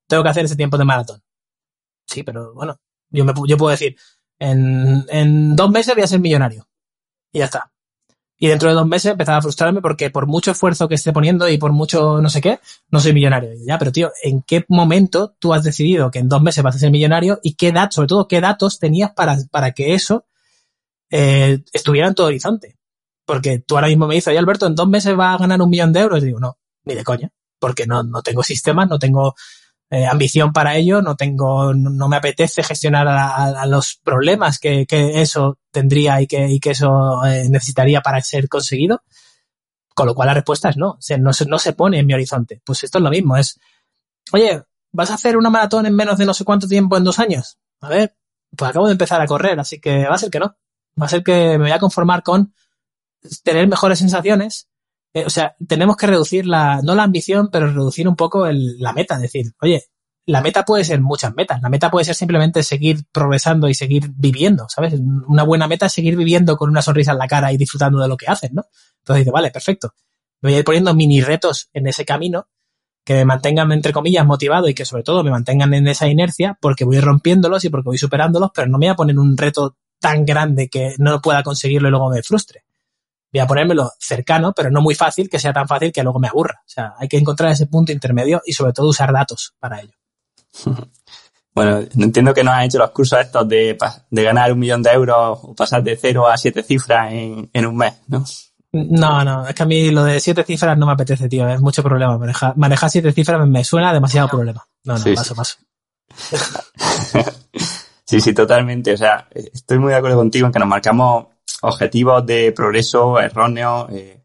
tengo 0.06 0.22
que 0.22 0.28
hacer 0.28 0.44
ese 0.44 0.56
tiempo 0.56 0.76
de 0.76 0.84
maratón. 0.84 1.22
Sí, 2.06 2.22
pero 2.22 2.52
bueno, 2.52 2.78
yo, 3.08 3.24
me, 3.24 3.32
yo 3.48 3.56
puedo 3.56 3.70
decir, 3.70 3.96
en, 4.38 5.04
en 5.08 5.56
dos 5.56 5.70
meses 5.70 5.94
voy 5.94 6.04
a 6.04 6.08
ser 6.08 6.20
millonario. 6.20 6.66
Y 7.32 7.38
ya 7.40 7.46
está. 7.46 7.70
Y 8.38 8.48
dentro 8.48 8.68
de 8.68 8.74
dos 8.74 8.86
meses 8.86 9.12
empezaba 9.12 9.38
a 9.38 9.42
frustrarme 9.42 9.80
porque 9.80 10.10
por 10.10 10.26
mucho 10.26 10.50
esfuerzo 10.50 10.88
que 10.88 10.94
esté 10.94 11.12
poniendo 11.12 11.48
y 11.48 11.56
por 11.56 11.72
mucho 11.72 12.20
no 12.20 12.28
sé 12.28 12.42
qué, 12.42 12.60
no 12.90 13.00
soy 13.00 13.14
millonario. 13.14 13.50
Ya, 13.66 13.78
pero 13.78 13.92
tío, 13.92 14.12
¿en 14.22 14.42
qué 14.42 14.64
momento 14.68 15.34
tú 15.38 15.54
has 15.54 15.62
decidido 15.62 16.10
que 16.10 16.18
en 16.18 16.28
dos 16.28 16.42
meses 16.42 16.62
vas 16.62 16.76
a 16.76 16.78
ser 16.78 16.90
millonario 16.90 17.40
y 17.42 17.54
qué 17.54 17.72
datos, 17.72 17.94
sobre 17.94 18.08
todo 18.08 18.28
qué 18.28 18.42
datos 18.42 18.78
tenías 18.78 19.12
para, 19.12 19.38
para 19.50 19.72
que 19.72 19.94
eso 19.94 20.26
eh, 21.10 21.60
estuviera 21.72 22.08
en 22.08 22.14
tu 22.14 22.24
horizonte? 22.24 22.76
Porque 23.24 23.58
tú 23.58 23.76
ahora 23.76 23.88
mismo 23.88 24.06
me 24.06 24.16
dices, 24.16 24.28
oye 24.28 24.38
Alberto, 24.38 24.66
en 24.66 24.74
dos 24.74 24.88
meses 24.88 25.16
vas 25.16 25.34
a 25.34 25.38
ganar 25.38 25.62
un 25.62 25.70
millón 25.70 25.92
de 25.94 26.00
euros. 26.00 26.22
Y 26.22 26.26
digo, 26.26 26.38
no, 26.38 26.58
ni 26.84 26.94
de 26.94 27.04
coña, 27.04 27.30
porque 27.58 27.86
no, 27.86 28.02
no 28.02 28.22
tengo 28.22 28.42
sistemas, 28.42 28.86
no 28.86 28.98
tengo 28.98 29.34
eh, 29.88 30.06
ambición 30.06 30.52
para 30.52 30.76
ello, 30.76 31.00
no 31.00 31.14
tengo, 31.14 31.72
no, 31.72 32.08
me 32.08 32.16
apetece 32.16 32.62
gestionar 32.62 33.06
a, 33.08 33.64
los 33.66 34.00
problemas 34.02 34.58
que, 34.58 34.84
que, 34.86 35.20
eso 35.22 35.58
tendría 35.70 36.20
y 36.20 36.26
que, 36.26 36.48
y 36.48 36.58
que 36.58 36.70
eso 36.70 37.24
eh, 37.24 37.48
necesitaría 37.48 38.00
para 38.00 38.20
ser 38.20 38.48
conseguido. 38.48 39.02
Con 39.94 40.06
lo 40.06 40.14
cual 40.14 40.26
la 40.26 40.34
respuesta 40.34 40.68
es 40.68 40.76
no, 40.76 40.98
no, 41.18 41.32
se, 41.32 41.46
no 41.46 41.58
se 41.58 41.72
pone 41.72 42.00
en 42.00 42.06
mi 42.06 42.14
horizonte. 42.14 42.60
Pues 42.64 42.84
esto 42.84 42.98
es 42.98 43.04
lo 43.04 43.10
mismo, 43.10 43.36
es, 43.36 43.58
oye, 44.32 44.62
¿vas 44.92 45.10
a 45.10 45.14
hacer 45.14 45.36
una 45.36 45.50
maratón 45.50 45.86
en 45.86 45.94
menos 45.94 46.18
de 46.18 46.26
no 46.26 46.34
sé 46.34 46.44
cuánto 46.44 46.66
tiempo 46.68 46.96
en 46.96 47.04
dos 47.04 47.18
años? 47.18 47.58
A 47.80 47.88
ver, 47.88 48.16
pues 48.56 48.70
acabo 48.70 48.86
de 48.86 48.92
empezar 48.92 49.20
a 49.20 49.26
correr, 49.26 49.58
así 49.60 49.80
que 49.80 50.04
va 50.06 50.14
a 50.14 50.18
ser 50.18 50.30
que 50.30 50.40
no. 50.40 50.56
Va 51.00 51.06
a 51.06 51.10
ser 51.10 51.22
que 51.22 51.32
me 51.32 51.58
voy 51.58 51.70
a 51.70 51.78
conformar 51.78 52.22
con 52.22 52.52
tener 53.44 53.68
mejores 53.68 53.98
sensaciones 53.98 54.68
eh, 55.16 55.24
o 55.24 55.30
sea, 55.30 55.56
tenemos 55.66 55.96
que 55.96 56.06
reducir 56.06 56.44
la, 56.44 56.82
no 56.82 56.94
la 56.94 57.04
ambición, 57.04 57.48
pero 57.50 57.68
reducir 57.68 58.06
un 58.06 58.16
poco 58.16 58.46
el, 58.46 58.78
la 58.78 58.92
meta. 58.92 59.14
Es 59.14 59.22
decir, 59.22 59.54
oye, 59.62 59.84
la 60.26 60.42
meta 60.42 60.66
puede 60.66 60.84
ser 60.84 61.00
muchas 61.00 61.34
metas. 61.34 61.62
La 61.62 61.70
meta 61.70 61.90
puede 61.90 62.04
ser 62.04 62.14
simplemente 62.14 62.62
seguir 62.62 62.98
progresando 63.12 63.66
y 63.66 63.72
seguir 63.72 64.10
viviendo, 64.14 64.66
¿sabes? 64.68 64.92
Una 65.26 65.42
buena 65.44 65.68
meta 65.68 65.86
es 65.86 65.92
seguir 65.92 66.16
viviendo 66.16 66.58
con 66.58 66.68
una 66.68 66.82
sonrisa 66.82 67.12
en 67.12 67.18
la 67.18 67.28
cara 67.28 67.50
y 67.50 67.56
disfrutando 67.56 67.98
de 67.98 68.08
lo 68.08 68.18
que 68.18 68.26
haces, 68.26 68.52
¿no? 68.52 68.66
Entonces 68.98 69.24
dice, 69.24 69.30
vale, 69.30 69.50
perfecto. 69.50 69.94
Me 70.42 70.50
voy 70.50 70.56
a 70.56 70.58
ir 70.58 70.64
poniendo 70.64 70.92
mini 70.92 71.22
retos 71.22 71.70
en 71.72 71.86
ese 71.86 72.04
camino 72.04 72.48
que 73.02 73.14
me 73.14 73.24
mantengan, 73.24 73.72
entre 73.72 73.94
comillas, 73.94 74.26
motivado 74.26 74.68
y 74.68 74.74
que 74.74 74.84
sobre 74.84 75.02
todo 75.02 75.24
me 75.24 75.30
mantengan 75.30 75.72
en 75.72 75.88
esa 75.88 76.08
inercia 76.08 76.58
porque 76.60 76.84
voy 76.84 77.00
rompiéndolos 77.00 77.64
y 77.64 77.70
porque 77.70 77.88
voy 77.88 77.96
superándolos, 77.96 78.50
pero 78.54 78.68
no 78.68 78.76
me 78.76 78.86
voy 78.86 78.92
a 78.92 78.96
poner 78.96 79.18
un 79.18 79.34
reto 79.34 79.78
tan 79.98 80.26
grande 80.26 80.68
que 80.68 80.94
no 80.98 81.22
pueda 81.22 81.42
conseguirlo 81.42 81.88
y 81.88 81.90
luego 81.90 82.10
me 82.10 82.22
frustre 82.22 82.65
voy 83.36 83.44
a 83.44 83.46
ponérmelo 83.46 83.92
cercano, 83.98 84.52
pero 84.54 84.70
no 84.70 84.80
muy 84.80 84.94
fácil, 84.94 85.28
que 85.28 85.38
sea 85.38 85.52
tan 85.52 85.68
fácil 85.68 85.92
que 85.92 86.02
luego 86.02 86.18
me 86.18 86.28
aburra. 86.28 86.60
O 86.60 86.68
sea, 86.68 86.94
hay 86.98 87.08
que 87.08 87.18
encontrar 87.18 87.52
ese 87.52 87.66
punto 87.66 87.92
intermedio 87.92 88.42
y 88.44 88.52
sobre 88.52 88.72
todo 88.72 88.88
usar 88.88 89.12
datos 89.12 89.54
para 89.58 89.80
ello. 89.80 89.92
Bueno, 91.56 91.78
entiendo 91.98 92.34
que 92.34 92.44
no 92.44 92.52
has 92.52 92.66
hecho 92.66 92.76
los 92.76 92.90
cursos 92.90 93.18
estos 93.18 93.48
de, 93.48 93.78
de 94.10 94.22
ganar 94.22 94.52
un 94.52 94.58
millón 94.58 94.82
de 94.82 94.90
euros 94.90 95.38
o 95.40 95.54
pasar 95.54 95.82
de 95.82 95.96
cero 95.96 96.28
a 96.28 96.36
siete 96.36 96.62
cifras 96.62 97.10
en, 97.10 97.48
en 97.50 97.64
un 97.64 97.74
mes, 97.74 97.94
¿no? 98.08 98.26
No, 98.72 99.24
no, 99.24 99.48
es 99.48 99.54
que 99.54 99.62
a 99.62 99.66
mí 99.66 99.90
lo 99.90 100.04
de 100.04 100.20
siete 100.20 100.44
cifras 100.44 100.76
no 100.76 100.84
me 100.84 100.92
apetece, 100.92 101.30
tío, 101.30 101.48
es 101.48 101.62
mucho 101.62 101.82
problema. 101.82 102.18
Manejar, 102.18 102.54
manejar 102.58 102.90
siete 102.90 103.10
cifras 103.10 103.48
me 103.48 103.64
suena 103.64 103.90
demasiado 103.90 104.28
problema. 104.28 104.66
No, 104.84 104.98
no, 104.98 105.14
paso, 105.14 105.34
paso. 105.34 105.56
sí, 108.04 108.20
sí, 108.20 108.34
totalmente. 108.34 108.92
O 108.92 108.96
sea, 108.98 109.26
estoy 109.30 109.78
muy 109.78 109.92
de 109.92 109.96
acuerdo 109.96 110.18
contigo 110.18 110.46
en 110.46 110.52
que 110.52 110.58
nos 110.58 110.68
marcamos 110.68 111.28
objetivos 111.62 112.24
de 112.26 112.52
progreso 112.52 113.20
erróneos, 113.20 113.88
eh, 113.90 114.22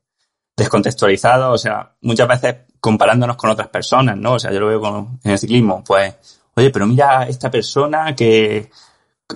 descontextualizados, 0.55 1.53
o 1.53 1.57
sea, 1.57 1.95
muchas 2.01 2.27
veces 2.27 2.55
comparándonos 2.79 3.37
con 3.37 3.49
otras 3.49 3.69
personas, 3.69 4.17
¿no? 4.17 4.33
O 4.33 4.39
sea, 4.39 4.51
yo 4.51 4.59
lo 4.59 4.67
veo 4.67 4.81
con, 4.81 5.19
en 5.23 5.31
el 5.31 5.37
ciclismo, 5.37 5.83
pues, 5.83 6.13
oye, 6.55 6.69
pero 6.71 6.85
mira 6.85 7.27
esta 7.27 7.49
persona 7.49 8.15
que, 8.15 8.69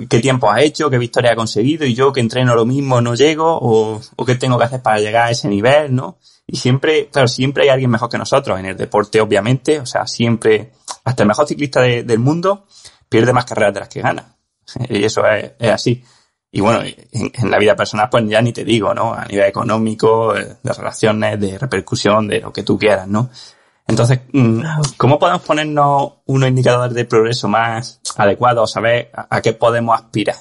qué 0.09 0.19
tiempo 0.19 0.51
ha 0.51 0.61
hecho, 0.61 0.89
qué 0.89 0.97
victoria 0.97 1.31
ha 1.31 1.35
conseguido, 1.35 1.85
y 1.85 1.93
yo 1.93 2.11
que 2.11 2.19
entreno 2.19 2.55
lo 2.55 2.65
mismo 2.65 3.01
no 3.01 3.15
llego, 3.15 3.57
o, 3.59 4.01
o 4.15 4.25
qué 4.25 4.35
tengo 4.35 4.57
que 4.57 4.65
hacer 4.65 4.81
para 4.81 4.99
llegar 4.99 5.27
a 5.27 5.31
ese 5.31 5.47
nivel, 5.47 5.95
¿no? 5.95 6.17
Y 6.47 6.57
siempre, 6.57 7.07
claro, 7.07 7.27
siempre 7.27 7.63
hay 7.63 7.69
alguien 7.69 7.89
mejor 7.89 8.09
que 8.09 8.17
nosotros, 8.17 8.59
en 8.59 8.65
el 8.65 8.77
deporte 8.77 9.21
obviamente, 9.21 9.79
o 9.79 9.85
sea, 9.85 10.05
siempre, 10.05 10.73
hasta 11.03 11.23
el 11.23 11.27
mejor 11.27 11.47
ciclista 11.47 11.81
del 11.81 12.19
mundo 12.19 12.67
pierde 13.09 13.33
más 13.33 13.45
carreras 13.45 13.73
de 13.73 13.79
las 13.79 13.89
que 13.89 14.01
gana. 14.01 14.35
Y 14.89 15.03
eso 15.03 15.25
es, 15.27 15.53
es 15.59 15.71
así. 15.71 16.03
Y 16.55 16.61
bueno, 16.61 16.83
en, 17.11 17.51
la 17.51 17.59
vida 17.59 17.75
personal, 17.75 18.07
pues 18.09 18.23
ya 18.29 18.41
ni 18.41 18.53
te 18.53 18.63
digo, 18.63 18.93
¿no? 18.93 19.13
A 19.13 19.25
nivel 19.25 19.45
económico, 19.45 20.33
eh, 20.37 20.55
de 20.63 20.71
relaciones, 20.73 21.37
de 21.37 21.57
repercusión, 21.57 22.29
de 22.29 22.39
lo 22.39 22.53
que 22.53 22.63
tú 22.63 22.79
quieras, 22.79 23.09
¿no? 23.09 23.29
Entonces, 23.85 24.21
mm, 24.31 24.61
¿cómo 24.95 25.19
podemos 25.19 25.41
ponernos 25.41 26.13
unos 26.27 26.47
indicadores 26.47 26.95
de 26.95 27.03
progreso 27.03 27.49
más 27.49 27.99
adecuados, 28.15 28.71
saber 28.71 29.11
a, 29.13 29.41
qué 29.41 29.51
podemos 29.51 29.99
aspirar? 29.99 30.37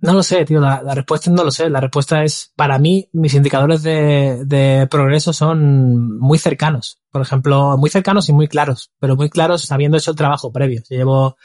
No 0.00 0.14
lo 0.14 0.22
sé, 0.22 0.46
tío, 0.46 0.60
la, 0.60 0.80
respuesta 0.94 1.30
no 1.30 1.44
lo 1.44 1.50
sé. 1.50 1.68
La 1.68 1.82
respuesta 1.82 2.24
es, 2.24 2.50
para 2.56 2.78
mí, 2.78 3.06
mis 3.12 3.34
indicadores 3.34 3.82
de, 3.82 4.46
de, 4.46 4.86
progreso 4.90 5.34
son 5.34 6.18
muy 6.18 6.38
cercanos. 6.38 7.02
Por 7.10 7.20
ejemplo, 7.20 7.76
muy 7.76 7.90
cercanos 7.90 8.30
y 8.30 8.32
muy 8.32 8.48
claros, 8.48 8.92
pero 8.98 9.14
muy 9.14 9.28
claros 9.28 9.70
habiendo 9.70 9.98
hecho 9.98 10.12
el 10.12 10.16
trabajo 10.16 10.50
previo. 10.50 10.80
llevo 10.88 11.36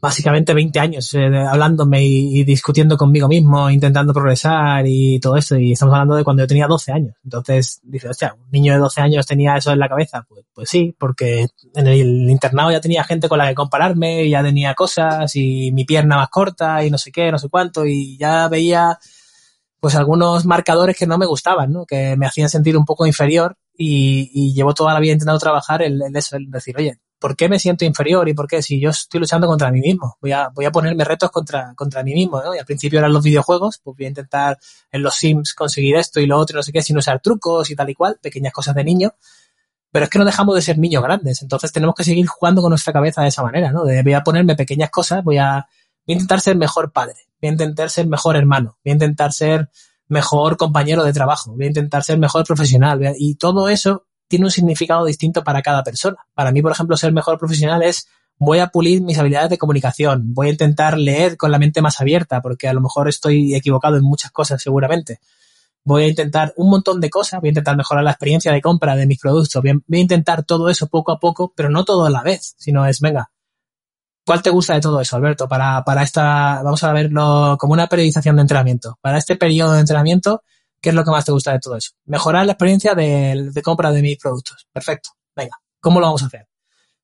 básicamente 0.00 0.54
20 0.54 0.80
años 0.80 1.14
eh, 1.14 1.26
hablándome 1.26 2.02
y, 2.02 2.44
discutiendo 2.44 2.96
conmigo 2.96 3.28
mismo, 3.28 3.70
intentando 3.70 4.12
progresar 4.12 4.84
y 4.86 5.20
todo 5.20 5.36
esto. 5.36 5.56
Y 5.58 5.72
estamos 5.72 5.94
hablando 5.94 6.16
de 6.16 6.24
cuando 6.24 6.42
yo 6.42 6.46
tenía 6.46 6.66
12 6.66 6.92
años. 6.92 7.14
Entonces, 7.22 7.80
dice, 7.82 8.08
hostia, 8.08 8.34
un 8.34 8.50
niño 8.50 8.72
de 8.72 8.78
12 8.78 9.00
años 9.00 9.26
tenía 9.26 9.56
eso 9.56 9.72
en 9.72 9.78
la 9.78 9.88
cabeza. 9.88 10.24
Pues, 10.28 10.44
pues 10.52 10.70
sí, 10.70 10.94
porque 10.98 11.48
en 11.74 11.86
el 11.86 12.30
internado 12.30 12.70
ya 12.70 12.80
tenía 12.80 13.04
gente 13.04 13.28
con 13.28 13.38
la 13.38 13.48
que 13.48 13.54
compararme, 13.54 14.28
ya 14.28 14.42
tenía 14.42 14.74
cosas 14.74 15.34
y 15.36 15.72
mi 15.72 15.84
pierna 15.84 16.16
más 16.16 16.30
corta 16.30 16.84
y 16.84 16.90
no 16.90 16.98
sé 16.98 17.12
qué, 17.12 17.30
no 17.30 17.38
sé 17.38 17.48
cuánto. 17.48 17.86
Y 17.86 18.16
ya 18.18 18.48
veía 18.48 18.98
pues 19.80 19.94
algunos 19.94 20.44
marcadores 20.44 20.96
que 20.96 21.06
no 21.06 21.16
me 21.16 21.26
gustaban, 21.26 21.72
¿no? 21.72 21.86
Que 21.86 22.14
me 22.16 22.26
hacían 22.26 22.50
sentir 22.50 22.76
un 22.76 22.84
poco 22.84 23.06
inferior 23.06 23.56
y, 23.74 24.30
y 24.34 24.52
llevo 24.52 24.74
toda 24.74 24.92
la 24.92 25.00
vida 25.00 25.14
intentando 25.14 25.38
trabajar 25.40 25.82
en, 25.82 25.98
eso, 26.14 26.36
el 26.36 26.50
decir, 26.50 26.76
oye, 26.76 26.98
¿por 27.20 27.36
qué 27.36 27.48
me 27.48 27.58
siento 27.58 27.84
inferior 27.84 28.28
y 28.28 28.34
por 28.34 28.48
qué? 28.48 28.62
Si 28.62 28.80
yo 28.80 28.90
estoy 28.90 29.20
luchando 29.20 29.46
contra 29.46 29.70
mí 29.70 29.80
mismo, 29.80 30.16
voy 30.20 30.32
a, 30.32 30.48
voy 30.48 30.64
a 30.64 30.72
ponerme 30.72 31.04
retos 31.04 31.30
contra, 31.30 31.74
contra 31.76 32.02
mí 32.02 32.14
mismo, 32.14 32.42
¿no? 32.42 32.54
Y 32.54 32.58
al 32.58 32.64
principio 32.64 32.98
eran 32.98 33.12
los 33.12 33.22
videojuegos, 33.22 33.78
pues 33.84 33.96
voy 33.96 34.06
a 34.06 34.08
intentar 34.08 34.58
en 34.90 35.02
los 35.02 35.14
Sims 35.14 35.54
conseguir 35.54 35.96
esto 35.96 36.18
y 36.18 36.26
lo 36.26 36.38
otro 36.38 36.56
no 36.56 36.62
sé 36.62 36.72
qué, 36.72 36.82
sin 36.82 36.96
usar 36.96 37.20
trucos 37.20 37.70
y 37.70 37.76
tal 37.76 37.90
y 37.90 37.94
cual, 37.94 38.18
pequeñas 38.20 38.52
cosas 38.52 38.74
de 38.74 38.84
niño. 38.84 39.14
Pero 39.92 40.04
es 40.04 40.10
que 40.10 40.18
no 40.18 40.24
dejamos 40.24 40.54
de 40.54 40.62
ser 40.62 40.78
niños 40.78 41.02
grandes, 41.02 41.42
entonces 41.42 41.70
tenemos 41.72 41.94
que 41.94 42.04
seguir 42.04 42.26
jugando 42.26 42.62
con 42.62 42.70
nuestra 42.70 42.92
cabeza 42.92 43.22
de 43.22 43.28
esa 43.28 43.42
manera, 43.42 43.70
¿no? 43.70 43.84
De 43.84 44.02
voy 44.02 44.14
a 44.14 44.22
ponerme 44.22 44.56
pequeñas 44.56 44.90
cosas, 44.90 45.22
voy 45.22 45.36
a, 45.36 45.66
voy 46.06 46.12
a 46.12 46.12
intentar 46.12 46.40
ser 46.40 46.56
mejor 46.56 46.90
padre, 46.90 47.16
voy 47.40 47.50
a 47.50 47.52
intentar 47.52 47.90
ser 47.90 48.06
mejor 48.06 48.36
hermano, 48.36 48.78
voy 48.82 48.92
a 48.92 48.94
intentar 48.94 49.32
ser 49.32 49.68
mejor 50.08 50.56
compañero 50.56 51.04
de 51.04 51.12
trabajo, 51.12 51.52
voy 51.52 51.64
a 51.64 51.68
intentar 51.68 52.02
ser 52.02 52.18
mejor 52.18 52.46
profesional. 52.46 53.14
Y 53.18 53.34
todo 53.34 53.68
eso 53.68 54.06
tiene 54.30 54.44
un 54.44 54.50
significado 54.50 55.04
distinto 55.04 55.42
para 55.42 55.60
cada 55.60 55.82
persona. 55.82 56.16
Para 56.34 56.52
mí, 56.52 56.62
por 56.62 56.70
ejemplo, 56.70 56.96
ser 56.96 57.12
mejor 57.12 57.36
profesional 57.36 57.82
es 57.82 58.06
voy 58.38 58.60
a 58.60 58.68
pulir 58.68 59.02
mis 59.02 59.18
habilidades 59.18 59.50
de 59.50 59.58
comunicación, 59.58 60.32
voy 60.32 60.46
a 60.46 60.50
intentar 60.50 60.96
leer 60.96 61.36
con 61.36 61.50
la 61.50 61.58
mente 61.58 61.82
más 61.82 62.00
abierta, 62.00 62.40
porque 62.40 62.68
a 62.68 62.72
lo 62.72 62.80
mejor 62.80 63.08
estoy 63.08 63.56
equivocado 63.56 63.96
en 63.96 64.04
muchas 64.04 64.30
cosas 64.30 64.62
seguramente. 64.62 65.18
Voy 65.82 66.04
a 66.04 66.08
intentar 66.08 66.54
un 66.56 66.70
montón 66.70 67.00
de 67.00 67.10
cosas, 67.10 67.40
voy 67.40 67.48
a 67.48 67.50
intentar 67.50 67.76
mejorar 67.76 68.04
la 68.04 68.12
experiencia 68.12 68.52
de 68.52 68.62
compra 68.62 68.94
de 68.94 69.06
mis 69.06 69.18
productos, 69.18 69.60
voy 69.60 69.72
a, 69.72 69.96
intentar 69.98 70.44
todo 70.44 70.70
eso 70.70 70.86
poco 70.86 71.10
a 71.10 71.18
poco, 71.18 71.52
pero 71.56 71.68
no 71.68 71.84
todo 71.84 72.06
a 72.06 72.10
la 72.10 72.22
vez, 72.22 72.54
sino 72.56 72.86
es, 72.86 73.00
venga, 73.00 73.30
¿Cuál 74.24 74.42
te 74.42 74.50
gusta 74.50 74.74
de 74.74 74.80
todo 74.80 75.00
eso, 75.00 75.16
Alberto? 75.16 75.48
Para, 75.48 75.82
para 75.82 76.04
esta, 76.04 76.62
vamos 76.62 76.84
a 76.84 76.92
verlo 76.92 77.56
como 77.58 77.72
una 77.72 77.88
periodización 77.88 78.36
de 78.36 78.42
entrenamiento. 78.42 78.96
Para 79.00 79.18
este 79.18 79.34
periodo 79.34 79.72
de 79.72 79.80
entrenamiento, 79.80 80.42
¿qué 80.80 80.90
es 80.90 80.94
lo 80.94 81.04
que 81.04 81.10
más 81.10 81.24
te 81.24 81.32
gusta 81.32 81.52
de 81.52 81.60
todo 81.60 81.76
eso? 81.76 81.92
Mejorar 82.04 82.46
la 82.46 82.52
experiencia 82.52 82.94
de, 82.94 83.50
de 83.52 83.62
compra 83.62 83.92
de 83.92 84.02
mis 84.02 84.18
productos. 84.18 84.66
Perfecto. 84.72 85.10
Venga, 85.36 85.56
¿cómo 85.80 86.00
lo 86.00 86.06
vamos 86.06 86.22
a 86.22 86.26
hacer? 86.26 86.48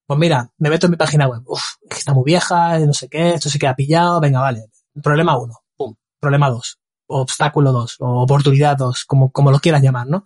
Pues 0.06 0.18
mira, 0.18 0.52
me 0.58 0.70
meto 0.70 0.86
en 0.86 0.92
mi 0.92 0.96
página 0.96 1.26
web. 1.26 1.42
Uf, 1.46 1.62
está 1.90 2.14
muy 2.14 2.24
vieja, 2.24 2.78
no 2.78 2.94
sé 2.94 3.08
qué, 3.08 3.34
esto 3.34 3.48
se 3.48 3.58
queda 3.58 3.74
pillado. 3.74 4.20
Venga, 4.20 4.40
vale. 4.40 4.70
Problema 5.02 5.36
uno. 5.38 5.54
Pum. 5.76 5.94
Problema 6.20 6.48
dos. 6.48 6.78
Obstáculo 7.08 7.72
dos. 7.72 7.96
O 7.98 8.22
oportunidad 8.22 8.76
dos. 8.76 9.04
Como, 9.04 9.30
como 9.32 9.50
lo 9.50 9.58
quieras 9.58 9.82
llamar, 9.82 10.06
¿no? 10.06 10.24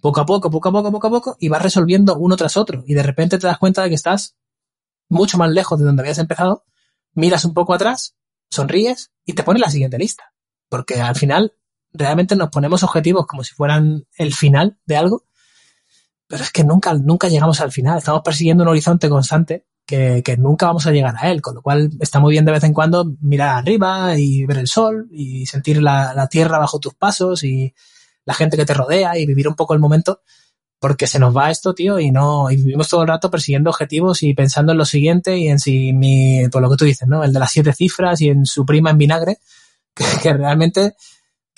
Poco 0.00 0.20
a 0.20 0.26
poco, 0.26 0.50
poco 0.50 0.68
a 0.68 0.72
poco, 0.72 0.92
poco 0.92 1.06
a 1.08 1.10
poco, 1.10 1.36
y 1.40 1.48
vas 1.48 1.60
resolviendo 1.60 2.16
uno 2.16 2.36
tras 2.36 2.56
otro. 2.56 2.84
Y 2.86 2.94
de 2.94 3.02
repente 3.02 3.38
te 3.38 3.46
das 3.46 3.58
cuenta 3.58 3.82
de 3.82 3.88
que 3.88 3.96
estás 3.96 4.36
mucho 5.08 5.38
más 5.38 5.50
lejos 5.50 5.78
de 5.78 5.84
donde 5.84 6.02
habías 6.02 6.18
empezado, 6.18 6.64
miras 7.14 7.44
un 7.44 7.52
poco 7.52 7.74
atrás, 7.74 8.14
sonríes 8.50 9.10
y 9.24 9.32
te 9.32 9.42
pones 9.42 9.60
la 9.60 9.70
siguiente 9.70 9.98
lista. 9.98 10.32
Porque 10.68 11.00
al 11.00 11.16
final 11.16 11.54
realmente 11.92 12.36
nos 12.36 12.50
ponemos 12.50 12.82
objetivos 12.82 13.26
como 13.26 13.44
si 13.44 13.54
fueran 13.54 14.04
el 14.16 14.34
final 14.34 14.78
de 14.86 14.96
algo, 14.96 15.24
pero 16.26 16.44
es 16.44 16.50
que 16.50 16.64
nunca, 16.64 16.94
nunca 16.94 17.28
llegamos 17.28 17.60
al 17.60 17.72
final. 17.72 17.98
Estamos 17.98 18.22
persiguiendo 18.22 18.62
un 18.62 18.68
horizonte 18.68 19.08
constante 19.08 19.66
que, 19.88 20.36
nunca 20.38 20.66
vamos 20.66 20.86
a 20.86 20.92
llegar 20.92 21.14
a 21.18 21.30
él, 21.30 21.40
con 21.40 21.54
lo 21.54 21.62
cual 21.62 21.90
está 22.00 22.20
muy 22.20 22.32
bien 22.32 22.44
de 22.44 22.52
vez 22.52 22.62
en 22.64 22.74
cuando 22.74 23.16
mirar 23.22 23.56
arriba 23.56 24.18
y 24.18 24.44
ver 24.44 24.58
el 24.58 24.68
sol 24.68 25.08
y 25.10 25.46
sentir 25.46 25.82
la, 25.82 26.28
tierra 26.30 26.58
bajo 26.58 26.78
tus 26.78 26.94
pasos 26.94 27.42
y 27.42 27.74
la 28.26 28.34
gente 28.34 28.58
que 28.58 28.66
te 28.66 28.74
rodea 28.74 29.16
y 29.16 29.24
vivir 29.24 29.48
un 29.48 29.54
poco 29.54 29.72
el 29.72 29.80
momento 29.80 30.20
porque 30.78 31.06
se 31.06 31.18
nos 31.18 31.36
va 31.36 31.50
esto, 31.50 31.74
tío, 31.74 31.98
y 31.98 32.10
no, 32.10 32.48
vivimos 32.48 32.88
todo 32.88 33.02
el 33.02 33.08
rato 33.08 33.30
persiguiendo 33.30 33.70
objetivos 33.70 34.22
y 34.22 34.34
pensando 34.34 34.72
en 34.72 34.78
lo 34.78 34.84
siguiente 34.84 35.38
y 35.38 35.48
en 35.48 35.58
si 35.58 35.92
mi, 35.92 36.48
por 36.50 36.62
lo 36.62 36.70
que 36.70 36.76
tú 36.76 36.84
dices, 36.84 37.08
¿no? 37.08 37.24
El 37.24 37.32
de 37.32 37.38
las 37.40 37.50
siete 37.50 37.72
cifras 37.72 38.20
y 38.20 38.28
en 38.28 38.46
su 38.46 38.64
prima 38.64 38.90
en 38.90 38.98
vinagre, 38.98 39.38
que, 40.22 40.32
realmente, 40.34 40.94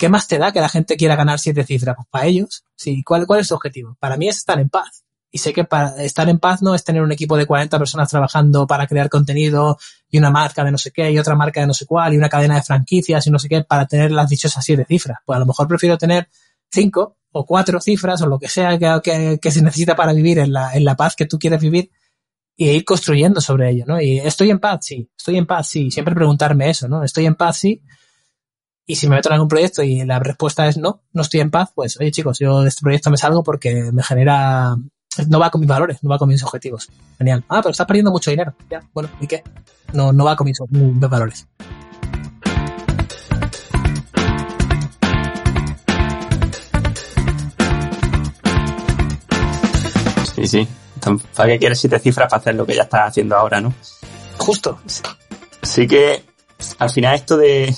¿qué 0.01 0.09
más 0.09 0.27
te 0.27 0.39
da 0.39 0.51
que 0.51 0.59
la 0.59 0.67
gente 0.67 0.97
quiera 0.97 1.15
ganar 1.15 1.37
siete 1.37 1.63
cifras? 1.63 1.95
Pues 1.95 2.07
para 2.09 2.25
ellos, 2.25 2.65
sí, 2.75 3.03
¿cuál, 3.03 3.27
es 3.39 3.47
su 3.47 3.53
objetivo? 3.53 3.95
Para 3.99 4.17
mí 4.17 4.27
es 4.27 4.37
estar 4.37 4.59
en 4.59 4.67
paz. 4.67 5.05
Y 5.29 5.37
sé 5.37 5.53
que 5.53 5.63
para 5.63 6.03
estar 6.03 6.27
en 6.27 6.39
paz 6.39 6.63
no 6.63 6.73
es 6.73 6.83
tener 6.83 7.03
un 7.03 7.11
equipo 7.11 7.37
de 7.37 7.45
40 7.45 7.77
personas 7.77 8.09
trabajando 8.09 8.65
para 8.65 8.87
crear 8.87 9.09
contenido 9.09 9.77
y 10.09 10.17
una 10.17 10.31
marca 10.31 10.63
de 10.63 10.71
no 10.71 10.79
sé 10.79 10.89
qué 10.89 11.11
y 11.11 11.19
otra 11.19 11.35
marca 11.35 11.61
de 11.61 11.67
no 11.67 11.75
sé 11.75 11.85
cuál 11.85 12.15
y 12.15 12.17
una 12.17 12.29
cadena 12.29 12.55
de 12.55 12.63
franquicias 12.63 13.27
y 13.27 13.29
no 13.29 13.37
sé 13.37 13.47
qué 13.47 13.63
para 13.63 13.85
tener 13.85 14.11
las 14.11 14.27
dichosas 14.27 14.65
siete 14.65 14.85
cifras. 14.85 15.19
Pues 15.23 15.37
a 15.37 15.39
lo 15.39 15.45
mejor 15.45 15.67
prefiero 15.67 15.99
tener 15.99 16.27
cinco 16.71 17.17
o 17.31 17.45
cuatro 17.45 17.79
cifras 17.79 18.23
o 18.23 18.25
lo 18.25 18.39
que 18.39 18.49
sea 18.49 18.79
que, 18.79 19.37
que, 19.39 19.51
se 19.51 19.61
necesita 19.61 19.95
para 19.95 20.13
vivir 20.13 20.39
en 20.39 20.51
la, 20.51 20.73
en 20.73 20.83
la 20.83 20.95
paz 20.95 21.15
que 21.15 21.27
tú 21.27 21.37
quieres 21.37 21.61
vivir 21.61 21.91
y 22.55 22.69
ir 22.69 22.83
construyendo 22.85 23.39
sobre 23.39 23.69
ello, 23.69 23.85
¿no? 23.85 24.01
Y 24.01 24.17
estoy 24.17 24.49
en 24.49 24.57
paz, 24.57 24.79
sí, 24.83 25.07
estoy 25.15 25.37
en 25.37 25.45
paz, 25.45 25.67
sí, 25.67 25.91
siempre 25.91 26.15
preguntarme 26.15 26.71
eso, 26.71 26.87
¿no? 26.87 27.03
Estoy 27.03 27.27
en 27.27 27.35
paz, 27.35 27.57
sí. 27.57 27.83
Y 28.87 28.95
si 28.95 29.07
me 29.07 29.15
meto 29.15 29.29
en 29.29 29.33
algún 29.33 29.47
proyecto 29.47 29.83
y 29.83 30.03
la 30.05 30.19
respuesta 30.19 30.67
es 30.67 30.77
no, 30.77 31.03
no 31.13 31.21
estoy 31.21 31.39
en 31.39 31.51
paz, 31.51 31.71
pues, 31.73 31.99
oye 31.99 32.11
chicos, 32.11 32.39
yo 32.39 32.61
de 32.61 32.69
este 32.69 32.81
proyecto 32.81 33.11
me 33.11 33.17
salgo 33.17 33.43
porque 33.43 33.91
me 33.91 34.01
genera, 34.01 34.75
no 35.27 35.39
va 35.39 35.51
con 35.51 35.61
mis 35.61 35.69
valores, 35.69 36.03
no 36.03 36.09
va 36.09 36.17
con 36.17 36.27
mis 36.27 36.43
objetivos. 36.43 36.89
Genial. 37.17 37.43
Ah, 37.47 37.61
pero 37.61 37.71
estás 37.71 37.85
perdiendo 37.85 38.11
mucho 38.11 38.31
dinero. 38.31 38.55
Ya, 38.69 38.81
bueno, 38.93 39.09
¿y 39.19 39.27
qué? 39.27 39.43
No, 39.93 40.11
no 40.11 40.25
va 40.25 40.35
con 40.35 40.45
mis, 40.45 40.59
mis 40.71 40.99
valores. 40.99 41.47
Sí, 50.35 50.47
sí. 50.47 50.67
¿Para 51.35 51.49
qué 51.49 51.59
quieres 51.59 51.79
siete 51.79 51.99
cifras 51.99 52.29
para 52.29 52.39
hacer 52.39 52.55
lo 52.55 52.65
que 52.65 52.75
ya 52.75 52.83
estás 52.83 53.09
haciendo 53.09 53.35
ahora, 53.35 53.61
no? 53.61 53.73
Justo. 54.37 54.79
Sí 55.61 55.87
que 55.87 56.23
al 56.79 56.89
final 56.89 57.15
esto 57.15 57.37
de 57.37 57.73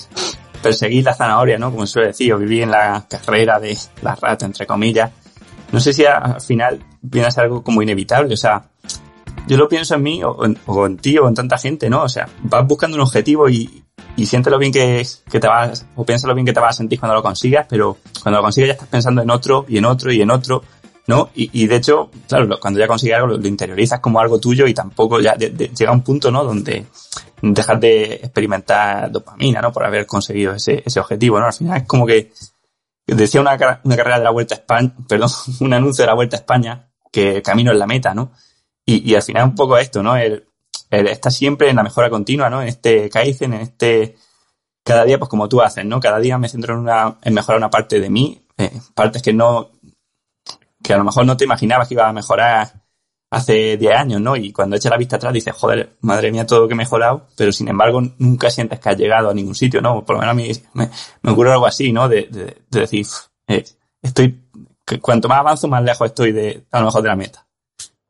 perseguir 0.64 1.04
la 1.04 1.14
zanahoria, 1.14 1.58
¿no? 1.58 1.70
Como 1.70 1.86
suele 1.86 2.08
decir, 2.08 2.32
o 2.32 2.38
vivir 2.38 2.62
en 2.62 2.70
la 2.70 3.04
carrera 3.06 3.60
de 3.60 3.76
la 4.00 4.14
rata, 4.14 4.46
entre 4.46 4.66
comillas. 4.66 5.10
No 5.70 5.78
sé 5.78 5.92
si 5.92 6.06
al 6.06 6.40
final 6.40 6.80
viene 7.02 7.28
a 7.28 7.30
ser 7.30 7.44
algo 7.44 7.62
como 7.62 7.82
inevitable. 7.82 8.32
O 8.32 8.36
sea, 8.36 8.64
yo 9.46 9.58
lo 9.58 9.68
pienso 9.68 9.94
en 9.94 10.02
mí, 10.02 10.22
o 10.24 10.46
en, 10.86 10.96
ti, 10.96 11.18
o 11.18 11.28
en 11.28 11.34
tanta 11.34 11.58
gente, 11.58 11.90
¿no? 11.90 12.02
O 12.02 12.08
sea, 12.08 12.26
vas 12.44 12.66
buscando 12.66 12.96
un 12.96 13.02
objetivo 13.02 13.50
y, 13.50 13.84
y 14.16 14.24
siéntelo 14.24 14.58
bien 14.58 14.72
que, 14.72 15.06
que 15.30 15.38
te 15.38 15.46
vas, 15.46 15.84
o 15.96 16.06
piénsalo 16.06 16.34
bien 16.34 16.46
que 16.46 16.54
te 16.54 16.60
vas 16.60 16.76
a 16.76 16.78
sentir 16.78 16.98
cuando 16.98 17.14
lo 17.14 17.22
consigas, 17.22 17.66
pero 17.68 17.98
cuando 18.22 18.38
lo 18.38 18.42
consigas 18.42 18.68
ya 18.68 18.72
estás 18.72 18.88
pensando 18.88 19.20
en 19.20 19.28
otro, 19.28 19.66
y 19.68 19.76
en 19.76 19.84
otro, 19.84 20.10
y 20.10 20.22
en 20.22 20.30
otro, 20.30 20.62
¿no? 21.06 21.28
Y, 21.34 21.66
de 21.66 21.76
hecho, 21.76 22.10
claro, 22.26 22.58
cuando 22.58 22.80
ya 22.80 22.86
consigues 22.86 23.16
algo, 23.16 23.36
lo, 23.36 23.46
interiorizas 23.46 24.00
como 24.00 24.18
algo 24.18 24.40
tuyo 24.40 24.66
y 24.66 24.72
tampoco 24.72 25.20
ya 25.20 25.34
llega 25.34 25.92
un 25.92 26.00
punto, 26.00 26.30
¿no? 26.30 26.42
Donde 26.42 26.86
dejas 27.52 27.80
de 27.80 28.14
experimentar 28.14 29.10
dopamina, 29.10 29.60
¿no? 29.60 29.72
Por 29.72 29.84
haber 29.84 30.06
conseguido 30.06 30.54
ese, 30.54 30.82
ese 30.84 31.00
objetivo, 31.00 31.38
¿no? 31.38 31.46
Al 31.46 31.52
final 31.52 31.78
es 31.78 31.86
como 31.86 32.06
que 32.06 32.32
decía 33.06 33.40
una, 33.40 33.56
una 33.84 33.96
carrera 33.96 34.18
de 34.18 34.24
la 34.24 34.30
Vuelta 34.30 34.54
a 34.54 34.58
España, 34.58 34.94
perdón, 35.08 35.30
un 35.60 35.72
anuncio 35.72 36.02
de 36.02 36.06
la 36.06 36.14
Vuelta 36.14 36.36
a 36.36 36.40
España 36.40 36.90
que 37.12 37.42
camino 37.42 37.70
en 37.70 37.78
la 37.78 37.86
meta, 37.86 38.14
¿no? 38.14 38.32
Y, 38.86 39.10
y 39.10 39.14
al 39.14 39.22
final 39.22 39.44
un 39.44 39.54
poco 39.54 39.78
esto, 39.78 40.02
¿no? 40.02 40.16
El, 40.16 40.46
el 40.90 41.06
está 41.08 41.30
siempre 41.30 41.70
en 41.70 41.76
la 41.76 41.82
mejora 41.82 42.10
continua, 42.10 42.50
¿no? 42.50 42.62
En 42.62 42.68
este 42.68 43.08
Kaizen, 43.10 43.54
en 43.54 43.60
este 43.60 44.16
cada 44.84 45.04
día, 45.04 45.18
pues 45.18 45.30
como 45.30 45.48
tú 45.48 45.62
haces, 45.62 45.84
¿no? 45.84 45.98
Cada 45.98 46.18
día 46.18 46.36
me 46.38 46.48
centro 46.48 46.74
en 46.74 46.80
una, 46.80 47.16
en 47.22 47.34
mejorar 47.34 47.58
una 47.58 47.70
parte 47.70 48.00
de 48.00 48.10
mí, 48.10 48.46
eh, 48.58 48.70
partes 48.94 49.22
que 49.22 49.32
no, 49.32 49.70
que 50.82 50.92
a 50.92 50.98
lo 50.98 51.04
mejor 51.04 51.24
no 51.24 51.36
te 51.36 51.44
imaginabas 51.44 51.88
que 51.88 51.94
iba 51.94 52.06
a 52.06 52.12
mejorar 52.12 52.83
hace 53.34 53.76
10 53.76 53.94
años, 53.94 54.20
¿no? 54.20 54.36
Y 54.36 54.52
cuando 54.52 54.76
eches 54.76 54.90
la 54.90 54.96
vista 54.96 55.16
atrás 55.16 55.32
dices, 55.32 55.54
joder, 55.54 55.96
madre 56.00 56.30
mía, 56.30 56.46
todo 56.46 56.60
lo 56.60 56.68
que 56.68 56.74
he 56.74 56.76
mejorado, 56.76 57.26
pero 57.36 57.52
sin 57.52 57.68
embargo 57.68 58.02
nunca 58.18 58.50
sientes 58.50 58.80
que 58.80 58.88
has 58.88 58.96
llegado 58.96 59.30
a 59.30 59.34
ningún 59.34 59.54
sitio, 59.54 59.80
¿no? 59.80 60.04
Por 60.04 60.16
lo 60.16 60.20
menos 60.20 60.32
a 60.32 60.34
mí 60.34 60.50
me, 60.74 60.90
me 61.22 61.32
ocurre 61.32 61.52
algo 61.52 61.66
así, 61.66 61.92
¿no? 61.92 62.08
De, 62.08 62.28
de, 62.30 62.80
decir, 62.80 63.06
eh, 63.48 63.64
estoy, 64.02 64.40
cuanto 65.00 65.28
más 65.28 65.38
avanzo, 65.38 65.68
más 65.68 65.82
lejos 65.82 66.06
estoy 66.06 66.32
de, 66.32 66.64
a 66.70 66.80
lo 66.80 66.86
mejor 66.86 67.02
de 67.02 67.08
la 67.08 67.16
meta. 67.16 67.46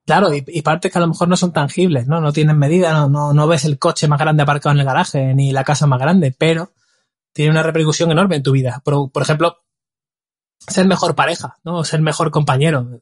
Claro, 0.07 0.35
y, 0.35 0.45
y, 0.47 0.63
partes 0.63 0.93
que 0.93 0.99
a 0.99 1.01
lo 1.01 1.09
mejor 1.09 1.29
no 1.29 1.37
son 1.37 1.53
tangibles, 1.53 2.07
¿no? 2.07 2.21
No 2.21 2.33
tienen 2.33 2.59
medida, 2.59 2.93
no, 2.93 3.09
no, 3.09 3.33
no 3.33 3.47
ves 3.47 3.65
el 3.65 3.79
coche 3.79 4.07
más 4.07 4.19
grande 4.19 4.43
aparcado 4.43 4.75
en 4.75 4.81
el 4.81 4.87
garaje, 4.87 5.35
ni 5.35 5.53
la 5.53 5.65
casa 5.65 5.87
más 5.87 5.99
grande, 5.99 6.35
pero 6.37 6.73
tiene 7.35 7.51
una 7.51 7.63
repercusión 7.63 8.11
enorme 8.11 8.37
en 8.37 8.43
tu 8.43 8.53
vida. 8.53 8.81
Por, 8.83 9.11
ejemplo, 9.21 9.59
ser 10.59 10.87
mejor 10.87 11.15
pareja, 11.15 11.59
¿no? 11.65 11.85
Ser 11.85 12.01
mejor 12.01 12.31
compañero. 12.31 13.01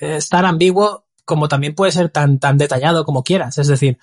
Es 0.00 0.28
tan 0.28 0.46
ambiguo 0.46 1.03
como 1.24 1.48
también 1.48 1.74
puede 1.74 1.92
ser 1.92 2.10
tan, 2.10 2.38
tan 2.38 2.58
detallado 2.58 3.04
como 3.04 3.22
quieras. 3.22 3.58
Es 3.58 3.68
decir, 3.68 3.98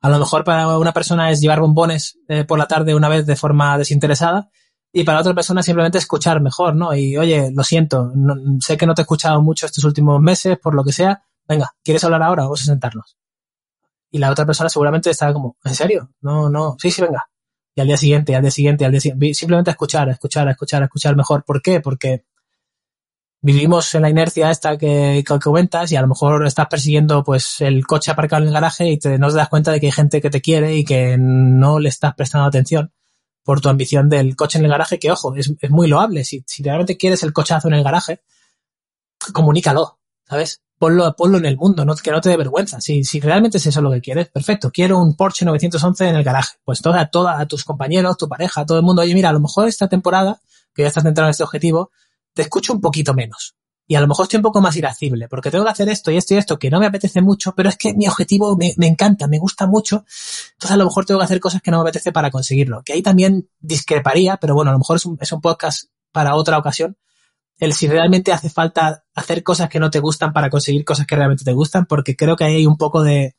a 0.00 0.08
lo 0.08 0.18
mejor 0.18 0.44
para 0.44 0.78
una 0.78 0.92
persona 0.92 1.30
es 1.30 1.40
llevar 1.40 1.60
bombones 1.60 2.18
eh, 2.28 2.44
por 2.44 2.58
la 2.58 2.66
tarde 2.66 2.94
una 2.94 3.08
vez 3.08 3.26
de 3.26 3.36
forma 3.36 3.78
desinteresada 3.78 4.50
y 4.92 5.04
para 5.04 5.20
otra 5.20 5.34
persona 5.34 5.62
simplemente 5.62 5.98
escuchar 5.98 6.40
mejor, 6.40 6.76
¿no? 6.76 6.94
Y 6.94 7.16
oye, 7.16 7.50
lo 7.52 7.64
siento, 7.64 8.12
sé 8.60 8.76
que 8.76 8.86
no 8.86 8.94
te 8.94 9.02
he 9.02 9.04
escuchado 9.04 9.42
mucho 9.42 9.66
estos 9.66 9.84
últimos 9.84 10.20
meses, 10.20 10.58
por 10.58 10.74
lo 10.74 10.84
que 10.84 10.92
sea. 10.92 11.22
Venga, 11.48 11.74
¿quieres 11.82 12.04
hablar 12.04 12.22
ahora? 12.22 12.44
Vamos 12.44 12.62
a 12.62 12.66
sentarnos. 12.66 13.16
Y 14.10 14.18
la 14.18 14.30
otra 14.30 14.46
persona 14.46 14.68
seguramente 14.68 15.10
está 15.10 15.32
como, 15.32 15.56
¿en 15.64 15.74
serio? 15.74 16.10
No, 16.20 16.48
no, 16.48 16.76
sí, 16.78 16.90
sí, 16.90 17.02
venga 17.02 17.24
y 17.74 17.80
al 17.80 17.86
día 17.88 17.96
siguiente, 17.96 18.36
al 18.36 18.42
día 18.42 18.50
siguiente, 18.50 18.84
al 18.84 18.92
día 18.92 19.00
siguiente. 19.00 19.34
Simplemente 19.34 19.70
escuchar, 19.70 20.08
escuchar, 20.08 20.48
escuchar, 20.48 20.82
escuchar 20.84 21.16
mejor. 21.16 21.44
¿Por 21.44 21.60
qué? 21.60 21.80
Porque 21.80 22.24
vivimos 23.44 23.94
en 23.94 24.00
la 24.00 24.08
inercia 24.08 24.50
esta 24.50 24.78
que, 24.78 25.22
comentas 25.42 25.92
y 25.92 25.96
a 25.96 26.00
lo 26.00 26.08
mejor 26.08 26.46
estás 26.46 26.66
persiguiendo 26.66 27.22
pues 27.22 27.60
el 27.60 27.86
coche 27.86 28.10
aparcado 28.10 28.40
en 28.40 28.48
el 28.48 28.54
garaje 28.54 28.88
y 28.88 28.98
te, 28.98 29.18
no 29.18 29.28
te 29.28 29.34
das 29.34 29.50
cuenta 29.50 29.70
de 29.70 29.80
que 29.80 29.86
hay 29.86 29.92
gente 29.92 30.22
que 30.22 30.30
te 30.30 30.40
quiere 30.40 30.74
y 30.74 30.82
que 30.82 31.16
no 31.18 31.78
le 31.78 31.90
estás 31.90 32.14
prestando 32.14 32.46
atención. 32.46 32.90
por 33.42 33.60
tu 33.60 33.68
ambición 33.68 34.08
del 34.08 34.34
coche 34.34 34.58
en 34.58 34.64
el 34.64 34.70
garaje, 34.70 34.98
que 34.98 35.10
ojo, 35.10 35.36
es, 35.36 35.52
es 35.60 35.70
muy 35.70 35.88
loable. 35.88 36.24
Si, 36.24 36.42
si 36.46 36.62
realmente 36.62 36.96
quieres 36.96 37.22
el 37.22 37.34
cochazo 37.34 37.68
en 37.68 37.74
el 37.74 37.84
garaje, 37.84 38.22
comunícalo, 39.34 39.98
¿sabes? 40.26 40.62
Ponlo, 40.78 41.14
ponlo 41.14 41.36
en 41.36 41.44
el 41.44 41.58
mundo, 41.58 41.84
no, 41.84 41.94
que 41.96 42.10
no 42.10 42.22
te 42.22 42.30
dé 42.30 42.38
vergüenza. 42.38 42.80
Si, 42.80 43.04
si 43.04 43.20
realmente 43.20 43.58
es 43.58 43.66
eso 43.66 43.82
lo 43.82 43.90
que 43.90 44.00
quieres, 44.00 44.30
perfecto. 44.30 44.70
Quiero 44.70 44.98
un 44.98 45.16
Porsche 45.16 45.44
911 45.44 46.08
en 46.08 46.16
el 46.16 46.24
garaje. 46.24 46.56
Pues 46.64 46.80
toda, 46.80 47.10
toda, 47.10 47.38
a 47.38 47.44
tus 47.44 47.64
compañeros, 47.64 48.16
tu 48.16 48.26
pareja, 48.26 48.64
todo 48.64 48.78
el 48.78 48.84
mundo, 48.84 49.02
oye, 49.02 49.12
mira, 49.12 49.28
a 49.28 49.34
lo 49.34 49.40
mejor 49.40 49.68
esta 49.68 49.86
temporada, 49.86 50.40
que 50.74 50.80
ya 50.80 50.88
estás 50.88 51.02
centrado 51.02 51.28
en 51.28 51.32
este 51.32 51.44
objetivo, 51.44 51.90
te 52.34 52.42
escucho 52.42 52.72
un 52.72 52.80
poquito 52.80 53.14
menos. 53.14 53.54
Y 53.86 53.96
a 53.96 54.00
lo 54.00 54.08
mejor 54.08 54.24
estoy 54.24 54.38
un 54.38 54.42
poco 54.42 54.62
más 54.62 54.76
irascible, 54.76 55.28
porque 55.28 55.50
tengo 55.50 55.64
que 55.64 55.70
hacer 55.70 55.88
esto 55.90 56.10
y 56.10 56.16
esto 56.16 56.34
y 56.34 56.38
esto 56.38 56.58
que 56.58 56.70
no 56.70 56.80
me 56.80 56.86
apetece 56.86 57.20
mucho, 57.20 57.54
pero 57.54 57.68
es 57.68 57.76
que 57.76 57.92
mi 57.92 58.08
objetivo 58.08 58.56
me, 58.56 58.72
me 58.78 58.86
encanta, 58.86 59.26
me 59.26 59.38
gusta 59.38 59.66
mucho. 59.66 60.04
Entonces 60.52 60.70
a 60.70 60.76
lo 60.76 60.84
mejor 60.84 61.04
tengo 61.04 61.20
que 61.20 61.24
hacer 61.24 61.40
cosas 61.40 61.60
que 61.60 61.70
no 61.70 61.78
me 61.78 61.82
apetece 61.82 62.10
para 62.10 62.30
conseguirlo. 62.30 62.82
Que 62.82 62.94
ahí 62.94 63.02
también 63.02 63.48
discreparía, 63.60 64.38
pero 64.38 64.54
bueno, 64.54 64.70
a 64.70 64.72
lo 64.72 64.78
mejor 64.78 64.96
es 64.96 65.04
un, 65.04 65.18
es 65.20 65.30
un 65.32 65.42
podcast 65.42 65.90
para 66.12 66.34
otra 66.34 66.58
ocasión 66.58 66.96
el 67.58 67.72
si 67.72 67.86
realmente 67.86 68.32
hace 68.32 68.50
falta 68.50 69.04
hacer 69.14 69.42
cosas 69.42 69.68
que 69.68 69.78
no 69.78 69.90
te 69.90 70.00
gustan 70.00 70.32
para 70.32 70.50
conseguir 70.50 70.84
cosas 70.84 71.06
que 71.06 71.16
realmente 71.16 71.44
te 71.44 71.52
gustan, 71.52 71.86
porque 71.86 72.16
creo 72.16 72.36
que 72.36 72.44
ahí 72.44 72.56
hay 72.56 72.66
un 72.66 72.76
poco 72.76 73.02
de 73.02 73.36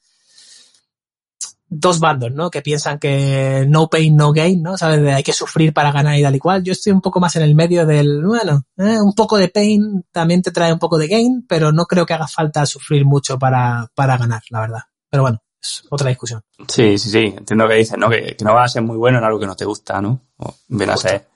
dos 1.68 2.00
bandos, 2.00 2.32
¿no? 2.32 2.50
Que 2.50 2.62
piensan 2.62 3.00
que 3.00 3.66
no 3.68 3.90
pain, 3.90 4.16
no 4.16 4.32
gain, 4.32 4.62
¿no? 4.62 4.78
¿Sabes? 4.78 5.02
De 5.02 5.14
hay 5.14 5.24
que 5.24 5.34
sufrir 5.34 5.74
para 5.74 5.92
ganar 5.92 6.18
y 6.18 6.24
tal 6.24 6.36
y 6.36 6.40
cual. 6.40 6.64
Yo 6.64 6.72
estoy 6.72 6.94
un 6.94 7.02
poco 7.02 7.20
más 7.20 7.36
en 7.36 7.44
el 7.44 7.56
medio 7.56 7.86
del, 7.86 8.24
bueno, 8.26 8.64
eh, 8.78 9.00
un 9.02 9.14
poco 9.14 9.38
de 9.38 9.50
pain 9.50 10.06
también 10.12 10.42
te 10.42 10.52
trae 10.52 10.72
un 10.72 10.80
poco 10.80 10.98
de 10.98 11.08
gain, 11.08 11.46
pero 11.48 11.72
no 11.72 11.86
creo 11.86 12.06
que 12.06 12.14
haga 12.14 12.28
falta 12.28 12.66
sufrir 12.66 13.06
mucho 13.06 13.40
para, 13.40 13.88
para 13.96 14.18
ganar, 14.18 14.42
la 14.50 14.62
verdad. 14.62 14.82
Pero 15.10 15.24
bueno, 15.24 15.42
es 15.62 15.84
otra 15.90 16.10
discusión. 16.10 16.42
Sí, 16.68 16.98
sí, 16.98 17.10
sí. 17.10 17.34
Entiendo 17.38 17.68
que 17.68 17.76
dices, 17.76 17.98
¿no? 17.98 18.10
Que, 18.10 18.36
que 18.36 18.46
no 18.46 18.54
vas 18.54 18.72
a 18.72 18.74
ser 18.74 18.84
muy 18.84 18.98
bueno 18.98 19.18
en 19.18 19.24
algo 19.24 19.40
que 19.40 19.48
no 19.48 19.56
te 19.56 19.66
gusta, 19.66 20.02
¿no? 20.02 20.22
O 20.38 20.56
ven 20.68 20.90
a 20.90 20.98
ser 20.98 21.28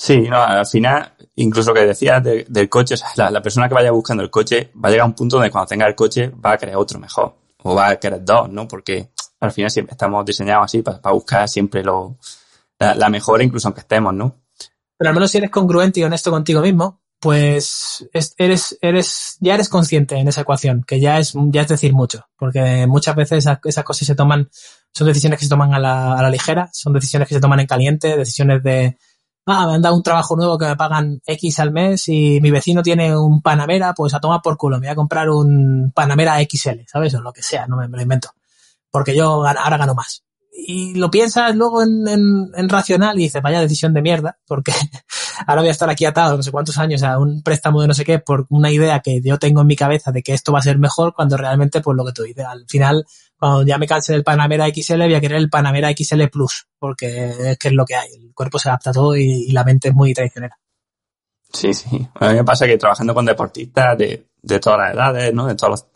Sí, 0.00 0.22
no, 0.30 0.42
al 0.42 0.64
final, 0.64 1.12
incluso 1.34 1.72
lo 1.72 1.74
que 1.74 1.86
decías 1.86 2.24
de, 2.24 2.46
del 2.48 2.70
coche, 2.70 2.94
o 2.94 2.96
sea, 2.96 3.10
la, 3.16 3.30
la, 3.30 3.42
persona 3.42 3.68
que 3.68 3.74
vaya 3.74 3.90
buscando 3.90 4.22
el 4.22 4.30
coche 4.30 4.70
va 4.82 4.88
a 4.88 4.92
llegar 4.92 5.04
a 5.04 5.08
un 5.08 5.12
punto 5.12 5.36
donde 5.36 5.50
cuando 5.50 5.68
tenga 5.68 5.86
el 5.86 5.94
coche 5.94 6.30
va 6.42 6.52
a 6.52 6.56
querer 6.56 6.76
otro 6.76 6.98
mejor. 6.98 7.34
O 7.64 7.74
va 7.74 7.90
a 7.90 7.96
querer 7.96 8.24
dos, 8.24 8.48
¿no? 8.48 8.66
Porque 8.66 9.10
al 9.40 9.52
final 9.52 9.70
siempre 9.70 9.92
estamos 9.94 10.24
diseñados 10.24 10.66
así 10.66 10.82
para, 10.82 10.98
buscar 11.12 11.48
siempre 11.48 11.82
lo, 11.82 12.16
la, 12.78 12.94
la, 12.94 13.08
mejora, 13.08 13.42
incluso 13.42 13.68
aunque 13.68 13.80
estemos, 13.80 14.14
¿no? 14.14 14.36
Pero 14.96 15.08
al 15.08 15.14
menos 15.14 15.30
si 15.30 15.38
eres 15.38 15.50
congruente 15.50 16.00
y 16.00 16.04
honesto 16.04 16.30
contigo 16.30 16.60
mismo, 16.60 17.00
pues 17.20 18.08
es, 18.12 18.34
eres, 18.38 18.78
eres, 18.80 19.36
ya 19.40 19.54
eres 19.54 19.68
consciente 19.68 20.16
en 20.16 20.28
esa 20.28 20.40
ecuación, 20.40 20.82
que 20.86 21.00
ya 21.00 21.18
es, 21.18 21.34
ya 21.50 21.62
es 21.62 21.68
decir 21.68 21.92
mucho. 21.92 22.26
Porque 22.36 22.86
muchas 22.86 23.14
veces 23.14 23.38
esas, 23.38 23.58
esas 23.64 23.84
cosas 23.84 24.06
se 24.06 24.14
toman, 24.14 24.48
son 24.92 25.06
decisiones 25.06 25.38
que 25.38 25.44
se 25.44 25.50
toman 25.50 25.74
a 25.74 25.78
la, 25.78 26.14
a 26.14 26.22
la 26.22 26.30
ligera, 26.30 26.70
son 26.72 26.94
decisiones 26.94 27.28
que 27.28 27.34
se 27.34 27.40
toman 27.40 27.60
en 27.60 27.66
caliente, 27.66 28.16
decisiones 28.16 28.62
de, 28.62 28.96
ah, 29.46 29.66
me 29.66 29.74
han 29.74 29.82
dado 29.82 29.96
un 29.96 30.02
trabajo 30.02 30.34
nuevo 30.34 30.56
que 30.58 30.66
me 30.66 30.76
pagan 30.76 31.20
X 31.26 31.58
al 31.60 31.72
mes 31.72 32.08
y 32.08 32.40
mi 32.40 32.50
vecino 32.50 32.82
tiene 32.82 33.14
un 33.16 33.42
Panamera, 33.42 33.92
pues 33.94 34.14
a 34.14 34.20
tomar 34.20 34.40
por 34.42 34.56
culo, 34.56 34.78
me 34.78 34.86
voy 34.86 34.92
a 34.92 34.96
comprar 34.96 35.28
un 35.28 35.92
Panamera 35.94 36.38
XL, 36.40 36.80
¿sabes? 36.86 37.14
O 37.14 37.20
lo 37.20 37.32
que 37.32 37.42
sea, 37.42 37.66
no 37.66 37.76
me 37.76 37.86
lo 37.86 38.02
invento. 38.02 38.30
Porque 38.90 39.14
yo 39.14 39.46
ahora 39.46 39.76
gano 39.76 39.94
más. 39.94 40.24
Y 40.52 40.94
lo 40.94 41.10
piensas 41.10 41.54
luego 41.54 41.82
en, 41.82 42.06
en, 42.08 42.50
en, 42.54 42.68
racional 42.68 43.18
y 43.18 43.22
dices, 43.22 43.40
vaya 43.40 43.60
decisión 43.60 43.94
de 43.94 44.02
mierda, 44.02 44.38
porque 44.46 44.72
ahora 45.46 45.62
voy 45.62 45.68
a 45.68 45.72
estar 45.72 45.88
aquí 45.88 46.04
atado 46.04 46.36
no 46.36 46.42
sé 46.42 46.50
cuántos 46.50 46.76
años 46.76 47.02
a 47.02 47.18
un 47.18 47.42
préstamo 47.42 47.80
de 47.80 47.88
no 47.88 47.94
sé 47.94 48.04
qué 48.04 48.18
por 48.18 48.46
una 48.50 48.70
idea 48.70 49.00
que 49.00 49.22
yo 49.22 49.38
tengo 49.38 49.60
en 49.62 49.68
mi 49.68 49.76
cabeza 49.76 50.10
de 50.10 50.22
que 50.22 50.34
esto 50.34 50.52
va 50.52 50.58
a 50.58 50.62
ser 50.62 50.78
mejor 50.78 51.14
cuando 51.14 51.36
realmente, 51.36 51.80
pues 51.80 51.96
lo 51.96 52.04
que 52.04 52.12
tú 52.12 52.24
dices, 52.24 52.44
al 52.44 52.66
final 52.68 53.06
cuando 53.40 53.62
ya 53.62 53.78
me 53.78 53.86
canse 53.86 54.12
del 54.12 54.22
Panamera 54.22 54.66
XL, 54.68 54.98
voy 54.98 55.14
a 55.14 55.20
querer 55.20 55.38
el 55.38 55.48
Panamera 55.48 55.90
XL 55.90 56.26
Plus, 56.30 56.66
porque 56.78 57.30
es 57.52 57.58
que 57.58 57.68
es 57.68 57.74
lo 57.74 57.86
que 57.86 57.96
hay. 57.96 58.10
El 58.12 58.34
cuerpo 58.34 58.58
se 58.58 58.68
adapta 58.68 58.90
a 58.90 58.92
todo 58.92 59.16
y, 59.16 59.50
la 59.50 59.64
mente 59.64 59.88
es 59.88 59.94
muy 59.94 60.12
traicionera. 60.12 60.58
Sí, 61.50 61.72
sí. 61.72 62.06
A 62.16 62.28
mí 62.28 62.34
me 62.34 62.44
pasa 62.44 62.66
que 62.66 62.76
trabajando 62.76 63.14
con 63.14 63.24
deportistas 63.24 63.96
de, 63.96 64.26
de 64.42 64.60
todas 64.60 64.80
las 64.80 64.94
edades, 64.94 65.34
¿no? 65.34 65.46
De 65.46 65.54
todos 65.54 65.70
los 65.70 65.86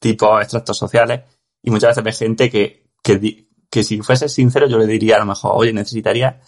tipos, 0.00 0.40
extractos 0.40 0.78
sociales, 0.78 1.20
y 1.64 1.70
muchas 1.70 1.90
veces 1.90 2.04
ves 2.04 2.18
gente 2.18 2.50
que, 2.50 2.90
que, 3.02 3.48
que 3.68 3.82
si 3.82 4.00
fuese 4.00 4.28
sincero 4.28 4.68
yo 4.68 4.78
le 4.78 4.86
diría 4.86 5.16
a 5.16 5.20
lo 5.20 5.26
mejor, 5.26 5.52
oye, 5.56 5.72
necesitaría 5.72 6.40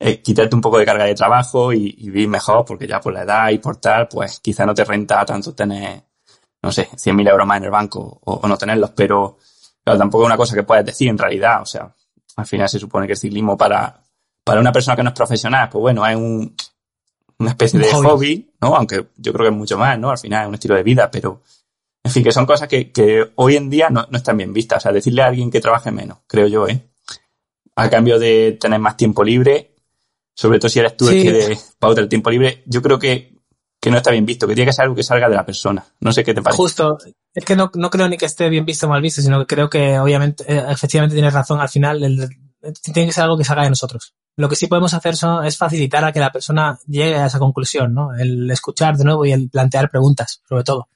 eh, 0.00 0.20
quitarte 0.20 0.56
un 0.56 0.60
poco 0.60 0.78
de 0.78 0.84
carga 0.84 1.04
de 1.04 1.14
trabajo 1.14 1.72
y, 1.72 1.94
y 1.98 2.10
vivir 2.10 2.28
mejor, 2.28 2.64
porque 2.64 2.88
ya 2.88 3.00
por 3.00 3.12
la 3.12 3.22
edad 3.22 3.50
y 3.50 3.58
por 3.58 3.76
tal, 3.76 4.08
pues 4.08 4.40
quizá 4.40 4.66
no 4.66 4.74
te 4.74 4.84
renta 4.84 5.24
tanto 5.24 5.54
tener, 5.54 6.02
no 6.62 6.72
sé, 6.72 6.88
100.000 6.90 7.30
euros 7.30 7.46
más 7.46 7.58
en 7.58 7.64
el 7.64 7.70
banco 7.70 8.20
o, 8.24 8.34
o 8.34 8.48
no 8.48 8.58
tenerlos, 8.58 8.90
pero 8.90 9.38
Claro, 9.84 9.98
tampoco 9.98 10.24
es 10.24 10.26
una 10.26 10.36
cosa 10.36 10.54
que 10.54 10.62
puedes 10.62 10.86
decir 10.86 11.08
en 11.08 11.18
realidad. 11.18 11.60
O 11.60 11.66
sea, 11.66 11.94
al 12.36 12.46
final 12.46 12.68
se 12.68 12.78
supone 12.78 13.06
que 13.06 13.12
el 13.12 13.18
ciclismo 13.18 13.56
para, 13.56 14.02
para 14.42 14.60
una 14.60 14.72
persona 14.72 14.96
que 14.96 15.02
no 15.02 15.10
es 15.10 15.14
profesional, 15.14 15.68
pues 15.68 15.82
bueno, 15.82 16.06
es 16.06 16.16
un, 16.16 16.56
una 17.38 17.50
especie 17.50 17.78
de 17.78 17.92
hobby. 17.92 18.08
hobby. 18.08 18.52
¿no? 18.62 18.74
Aunque 18.76 19.08
yo 19.16 19.32
creo 19.32 19.44
que 19.44 19.52
es 19.52 19.58
mucho 19.58 19.76
más, 19.76 19.98
¿no? 19.98 20.10
Al 20.10 20.18
final 20.18 20.42
es 20.42 20.48
un 20.48 20.54
estilo 20.54 20.74
de 20.74 20.82
vida, 20.82 21.10
pero, 21.10 21.42
en 22.04 22.10
fin, 22.10 22.22
que 22.22 22.32
son 22.32 22.44
cosas 22.44 22.68
que, 22.68 22.92
que 22.92 23.32
hoy 23.36 23.56
en 23.56 23.70
día 23.70 23.88
no, 23.88 24.06
no 24.10 24.18
están 24.18 24.36
bien 24.36 24.52
vistas. 24.52 24.78
O 24.78 24.80
sea, 24.82 24.92
decirle 24.92 25.22
a 25.22 25.26
alguien 25.26 25.50
que 25.50 25.60
trabaje 25.60 25.90
menos, 25.90 26.18
creo 26.26 26.46
yo, 26.46 26.68
¿eh? 26.68 26.86
A 27.76 27.88
cambio 27.88 28.18
de 28.18 28.58
tener 28.60 28.78
más 28.78 28.96
tiempo 28.96 29.24
libre, 29.24 29.74
sobre 30.34 30.58
todo 30.58 30.68
si 30.68 30.78
eres 30.78 30.96
tú 30.96 31.06
sí. 31.06 31.26
el 31.26 31.32
que 31.32 31.58
pauta 31.78 32.02
el 32.02 32.08
tiempo 32.08 32.30
libre, 32.30 32.62
yo 32.66 32.82
creo 32.82 32.98
que, 32.98 33.40
que 33.80 33.90
no 33.90 33.96
está 33.96 34.10
bien 34.10 34.26
visto, 34.26 34.46
que 34.46 34.54
tiene 34.54 34.68
que 34.68 34.74
ser 34.74 34.84
algo 34.84 34.94
que 34.94 35.02
salga 35.02 35.30
de 35.30 35.34
la 35.34 35.46
persona. 35.46 35.84
No 36.00 36.12
sé 36.12 36.22
qué 36.22 36.34
te 36.34 36.42
parece. 36.42 36.58
Justo, 36.58 36.98
es 37.32 37.44
que 37.44 37.56
no, 37.56 37.70
no 37.74 37.88
creo 37.88 38.06
ni 38.06 38.18
que 38.18 38.26
esté 38.26 38.50
bien 38.50 38.66
visto 38.66 38.86
o 38.86 38.90
mal 38.90 39.02
visto, 39.02 39.22
sino 39.22 39.40
que 39.40 39.46
creo 39.46 39.70
que 39.70 39.98
obviamente, 39.98 40.44
eh, 40.46 40.62
efectivamente 40.68 41.14
tienes 41.14 41.32
razón, 41.32 41.58
al 41.58 41.70
final 41.70 42.04
el, 42.04 42.28
tiene 42.82 43.06
que 43.06 43.12
ser 43.12 43.24
algo 43.24 43.38
que 43.38 43.44
salga 43.44 43.64
de 43.64 43.70
nosotros. 43.70 44.14
Lo 44.36 44.48
que 44.48 44.56
sí 44.56 44.66
podemos 44.66 44.92
hacer 44.92 45.16
son, 45.16 45.44
es 45.46 45.56
facilitar 45.56 46.04
a 46.04 46.12
que 46.12 46.20
la 46.20 46.30
persona 46.30 46.78
llegue 46.86 47.16
a 47.16 47.26
esa 47.26 47.38
conclusión, 47.38 47.94
¿no? 47.94 48.14
El 48.14 48.50
escuchar 48.50 48.96
de 48.96 49.04
nuevo 49.04 49.24
y 49.24 49.32
el 49.32 49.48
plantear 49.48 49.90
preguntas, 49.90 50.42
sobre 50.46 50.64
todo. 50.64 50.88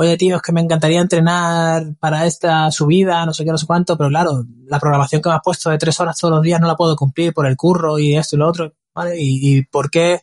Oye, 0.00 0.16
tío, 0.16 0.36
es 0.36 0.42
que 0.42 0.52
me 0.52 0.60
encantaría 0.60 1.00
entrenar 1.00 1.96
para 1.98 2.24
esta 2.24 2.70
subida, 2.70 3.26
no 3.26 3.34
sé 3.34 3.44
qué, 3.44 3.50
no 3.50 3.58
sé 3.58 3.66
cuánto, 3.66 3.98
pero 3.98 4.08
claro, 4.08 4.44
la 4.66 4.78
programación 4.78 5.20
que 5.20 5.28
me 5.28 5.34
has 5.34 5.42
puesto 5.42 5.70
de 5.70 5.78
tres 5.78 5.98
horas 5.98 6.16
todos 6.16 6.34
los 6.34 6.42
días 6.42 6.60
no 6.60 6.68
la 6.68 6.76
puedo 6.76 6.94
cumplir 6.94 7.34
por 7.34 7.46
el 7.46 7.56
curro 7.56 7.98
y 7.98 8.14
esto 8.16 8.36
y 8.36 8.38
lo 8.38 8.46
otro, 8.46 8.72
¿vale? 8.94 9.16
¿Y, 9.18 9.58
y 9.58 9.62
por 9.62 9.90
qué, 9.90 10.20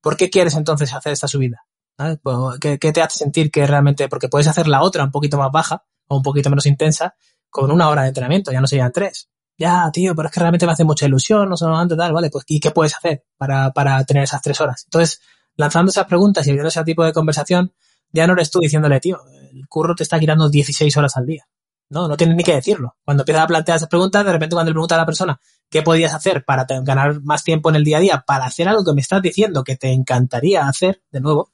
por 0.00 0.16
qué 0.16 0.30
quieres 0.30 0.54
entonces 0.54 0.94
hacer 0.94 1.12
esta 1.12 1.28
subida? 1.28 1.66
¿Vale? 1.98 2.16
Pues, 2.16 2.58
¿qué, 2.58 2.78
¿qué, 2.78 2.90
te 2.90 3.02
hace 3.02 3.18
sentir 3.18 3.50
que 3.50 3.66
realmente, 3.66 4.08
porque 4.08 4.30
puedes 4.30 4.48
hacer 4.48 4.66
la 4.66 4.80
otra 4.80 5.04
un 5.04 5.10
poquito 5.10 5.36
más 5.36 5.52
baja 5.52 5.84
o 6.06 6.16
un 6.16 6.22
poquito 6.22 6.48
menos 6.48 6.64
intensa 6.64 7.14
con 7.50 7.70
una 7.70 7.90
hora 7.90 8.02
de 8.02 8.08
entrenamiento, 8.08 8.50
ya 8.50 8.62
no 8.62 8.66
serían 8.66 8.92
tres. 8.92 9.28
Ya, 9.58 9.90
tío, 9.92 10.14
pero 10.16 10.28
es 10.28 10.32
que 10.32 10.40
realmente 10.40 10.64
me 10.64 10.72
hace 10.72 10.84
mucha 10.84 11.04
ilusión, 11.04 11.50
no 11.50 11.56
sé 11.58 11.66
antes 11.66 11.98
tal, 11.98 12.14
vale, 12.14 12.30
pues 12.30 12.46
¿y 12.48 12.60
qué 12.60 12.70
puedes 12.70 12.96
hacer 12.96 13.26
para, 13.36 13.72
para 13.72 14.02
tener 14.04 14.22
esas 14.22 14.40
tres 14.40 14.58
horas? 14.62 14.84
Entonces, 14.86 15.20
lanzando 15.54 15.90
esas 15.90 16.06
preguntas 16.06 16.46
y 16.46 16.50
abriendo 16.50 16.68
ese 16.68 16.82
tipo 16.84 17.04
de 17.04 17.12
conversación, 17.12 17.74
ya 18.12 18.26
no 18.26 18.32
eres 18.34 18.50
tú 18.50 18.60
diciéndole, 18.60 19.00
tío, 19.00 19.18
el 19.52 19.66
curro 19.68 19.94
te 19.94 20.02
está 20.02 20.18
quitando 20.18 20.48
16 20.48 20.96
horas 20.96 21.16
al 21.16 21.26
día. 21.26 21.46
No, 21.90 22.06
no 22.06 22.16
tienes 22.16 22.36
ni 22.36 22.44
que 22.44 22.54
decirlo. 22.54 22.96
Cuando 23.04 23.22
empiezas 23.22 23.44
a 23.44 23.46
plantear 23.46 23.76
esas 23.76 23.88
preguntas, 23.88 24.24
de 24.24 24.32
repente 24.32 24.54
cuando 24.54 24.70
le 24.70 24.74
preguntas 24.74 24.96
a 24.96 25.00
la 25.00 25.06
persona 25.06 25.40
qué 25.70 25.82
podías 25.82 26.12
hacer 26.12 26.44
para 26.44 26.66
ganar 26.82 27.22
más 27.22 27.44
tiempo 27.44 27.70
en 27.70 27.76
el 27.76 27.84
día 27.84 27.98
a 27.98 28.00
día, 28.00 28.24
para 28.26 28.44
hacer 28.44 28.68
algo 28.68 28.84
que 28.84 28.92
me 28.92 29.00
estás 29.00 29.22
diciendo 29.22 29.64
que 29.64 29.76
te 29.76 29.92
encantaría 29.92 30.68
hacer, 30.68 31.02
de 31.10 31.20
nuevo, 31.20 31.50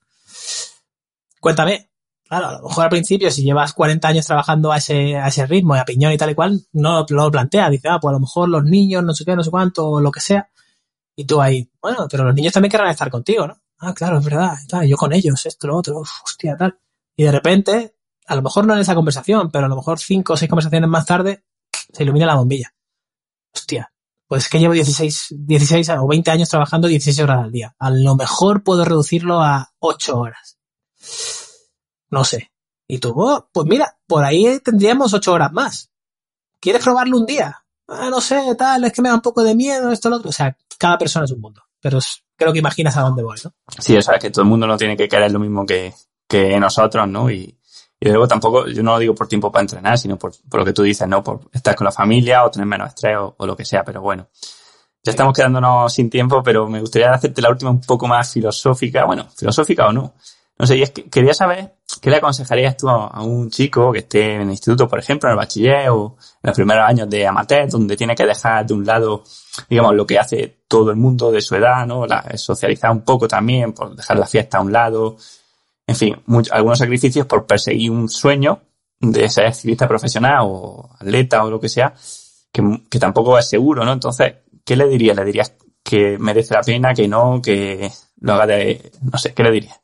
cuéntame. 1.40 1.90
Claro, 2.26 2.48
a 2.48 2.52
lo 2.52 2.68
mejor 2.68 2.84
al 2.84 2.90
principio, 2.90 3.30
si 3.30 3.44
llevas 3.44 3.74
40 3.74 4.08
años 4.08 4.26
trabajando 4.26 4.72
a 4.72 4.78
ese, 4.78 5.16
a 5.16 5.28
ese 5.28 5.46
ritmo, 5.46 5.74
a 5.74 5.84
piñón 5.84 6.10
y 6.10 6.16
tal 6.16 6.30
y 6.30 6.34
cual, 6.34 6.66
no 6.72 7.04
lo 7.08 7.30
plantea. 7.30 7.68
Dice, 7.68 7.88
ah, 7.88 7.98
pues 8.00 8.10
a 8.10 8.14
lo 8.14 8.20
mejor 8.20 8.48
los 8.48 8.64
niños, 8.64 9.04
no 9.04 9.14
sé 9.14 9.24
qué, 9.24 9.36
no 9.36 9.44
sé 9.44 9.50
cuánto, 9.50 9.86
o 9.86 10.00
lo 10.00 10.10
que 10.10 10.20
sea. 10.20 10.48
Y 11.14 11.26
tú 11.26 11.40
ahí, 11.40 11.70
bueno, 11.80 12.08
pero 12.10 12.24
los 12.24 12.34
niños 12.34 12.52
también 12.52 12.70
querrán 12.70 12.90
estar 12.90 13.10
contigo, 13.10 13.46
¿no? 13.46 13.60
Ah, 13.78 13.94
claro, 13.94 14.18
es 14.18 14.24
verdad, 14.24 14.56
yo 14.86 14.96
con 14.96 15.12
ellos, 15.12 15.44
esto, 15.46 15.66
lo 15.66 15.76
otro, 15.76 15.98
hostia, 16.00 16.56
tal. 16.56 16.78
Y 17.16 17.24
de 17.24 17.32
repente, 17.32 17.96
a 18.26 18.34
lo 18.36 18.42
mejor 18.42 18.66
no 18.66 18.74
en 18.74 18.80
esa 18.80 18.94
conversación, 18.94 19.50
pero 19.50 19.66
a 19.66 19.68
lo 19.68 19.76
mejor 19.76 19.98
cinco 19.98 20.32
o 20.34 20.36
seis 20.36 20.48
conversaciones 20.48 20.88
más 20.88 21.06
tarde, 21.06 21.44
se 21.92 22.02
ilumina 22.02 22.26
la 22.26 22.36
bombilla. 22.36 22.74
Hostia, 23.54 23.92
pues 24.26 24.44
es 24.44 24.50
que 24.50 24.58
llevo 24.58 24.72
16, 24.72 25.28
16 25.30 25.90
o 25.90 26.06
20 26.08 26.30
años 26.30 26.48
trabajando 26.48 26.88
16 26.88 27.20
horas 27.20 27.44
al 27.44 27.52
día. 27.52 27.74
A 27.78 27.90
lo 27.90 28.16
mejor 28.16 28.64
puedo 28.64 28.84
reducirlo 28.84 29.40
a 29.40 29.72
8 29.78 30.18
horas. 30.18 30.58
No 32.10 32.24
sé. 32.24 32.50
Y 32.86 32.98
tú, 32.98 33.14
oh, 33.16 33.48
pues 33.52 33.66
mira, 33.66 33.98
por 34.06 34.24
ahí 34.24 34.60
tendríamos 34.60 35.14
8 35.14 35.32
horas 35.32 35.52
más. 35.52 35.90
¿Quieres 36.60 36.82
probarlo 36.82 37.18
un 37.18 37.26
día? 37.26 37.64
Ah, 37.86 38.08
no 38.10 38.20
sé, 38.20 38.54
tal, 38.56 38.84
es 38.84 38.92
que 38.92 39.02
me 39.02 39.10
da 39.10 39.16
un 39.16 39.20
poco 39.20 39.42
de 39.42 39.54
miedo, 39.54 39.90
esto, 39.92 40.08
lo 40.08 40.16
otro. 40.16 40.30
O 40.30 40.32
sea, 40.32 40.56
cada 40.78 40.96
persona 40.98 41.26
es 41.26 41.30
un 41.30 41.40
mundo. 41.40 41.62
Pero 41.84 41.98
creo 42.34 42.50
que 42.50 42.60
imaginas 42.60 42.96
a 42.96 43.02
dónde 43.02 43.22
voy, 43.22 43.36
¿no? 43.44 43.52
Sí, 43.78 43.94
o 43.94 44.00
sea, 44.00 44.18
que 44.18 44.30
todo 44.30 44.40
el 44.40 44.48
mundo 44.48 44.66
no 44.66 44.78
tiene 44.78 44.96
que 44.96 45.06
querer 45.06 45.30
lo 45.30 45.38
mismo 45.38 45.66
que, 45.66 45.92
que 46.26 46.58
nosotros, 46.58 47.06
¿no? 47.06 47.30
Y, 47.30 47.58
y 48.00 48.08
luego 48.08 48.26
tampoco, 48.26 48.66
yo 48.68 48.82
no 48.82 48.92
lo 48.92 48.98
digo 49.00 49.14
por 49.14 49.28
tiempo 49.28 49.52
para 49.52 49.64
entrenar, 49.64 49.98
sino 49.98 50.16
por, 50.16 50.32
por, 50.48 50.60
lo 50.60 50.64
que 50.64 50.72
tú 50.72 50.82
dices, 50.82 51.06
¿no? 51.06 51.22
Por 51.22 51.40
estar 51.52 51.74
con 51.74 51.84
la 51.84 51.92
familia 51.92 52.42
o 52.42 52.50
tener 52.50 52.66
menos 52.66 52.88
estrés 52.88 53.18
o, 53.18 53.34
o, 53.36 53.46
lo 53.46 53.54
que 53.54 53.66
sea, 53.66 53.84
pero 53.84 54.00
bueno. 54.00 54.30
Ya 55.02 55.10
estamos 55.10 55.34
quedándonos 55.34 55.92
sin 55.92 56.08
tiempo, 56.08 56.42
pero 56.42 56.66
me 56.70 56.80
gustaría 56.80 57.12
hacerte 57.12 57.42
la 57.42 57.50
última 57.50 57.70
un 57.70 57.82
poco 57.82 58.06
más 58.06 58.32
filosófica, 58.32 59.04
bueno, 59.04 59.28
filosófica 59.36 59.86
o 59.86 59.92
no. 59.92 60.14
No 60.56 60.66
sé, 60.66 60.76
y 60.76 60.82
es 60.82 60.90
que 60.90 61.10
quería 61.10 61.34
saber 61.34 61.74
qué 62.00 62.10
le 62.10 62.16
aconsejarías 62.16 62.76
tú 62.76 62.88
a, 62.88 63.22
un 63.22 63.50
chico 63.50 63.92
que 63.92 64.00
esté 64.00 64.34
en 64.34 64.42
el 64.42 64.50
instituto, 64.50 64.86
por 64.88 65.00
ejemplo, 65.00 65.28
en 65.28 65.32
el 65.32 65.36
bachiller 65.36 65.88
o 65.90 66.16
en 66.42 66.48
los 66.48 66.56
primeros 66.56 66.88
años 66.88 67.10
de 67.10 67.26
amateur, 67.26 67.68
donde 67.68 67.96
tiene 67.96 68.14
que 68.14 68.24
dejar 68.24 68.64
de 68.64 68.74
un 68.74 68.86
lado, 68.86 69.24
digamos, 69.68 69.94
lo 69.94 70.06
que 70.06 70.18
hace 70.18 70.60
todo 70.68 70.90
el 70.90 70.96
mundo 70.96 71.32
de 71.32 71.40
su 71.40 71.56
edad, 71.56 71.86
¿no? 71.86 72.06
La, 72.06 72.24
socializar 72.36 72.92
un 72.92 73.02
poco 73.02 73.26
también, 73.26 73.72
por 73.72 73.96
dejar 73.96 74.18
la 74.18 74.26
fiesta 74.26 74.58
a 74.58 74.60
un 74.60 74.72
lado. 74.72 75.16
En 75.86 75.96
fin, 75.96 76.22
algunos 76.52 76.78
sacrificios 76.78 77.26
por 77.26 77.46
perseguir 77.46 77.90
un 77.90 78.08
sueño 78.08 78.60
de 79.00 79.28
ser 79.28 79.52
ciclista 79.52 79.88
profesional 79.88 80.40
o 80.42 80.90
atleta 81.00 81.44
o 81.44 81.50
lo 81.50 81.60
que 81.60 81.68
sea, 81.68 81.94
que, 82.52 82.62
que 82.88 82.98
tampoco 83.00 83.36
es 83.38 83.48
seguro, 83.48 83.84
¿no? 83.84 83.92
Entonces, 83.92 84.34
¿qué 84.64 84.76
le 84.76 84.86
dirías? 84.86 85.16
¿Le 85.16 85.24
dirías 85.24 85.54
que 85.82 86.16
merece 86.18 86.54
la 86.54 86.62
pena, 86.62 86.94
que 86.94 87.08
no, 87.08 87.40
que 87.42 87.90
lo 88.20 88.34
haga 88.34 88.46
de, 88.46 88.92
no 89.02 89.18
sé, 89.18 89.34
¿qué 89.34 89.42
le 89.42 89.50
dirías? 89.50 89.83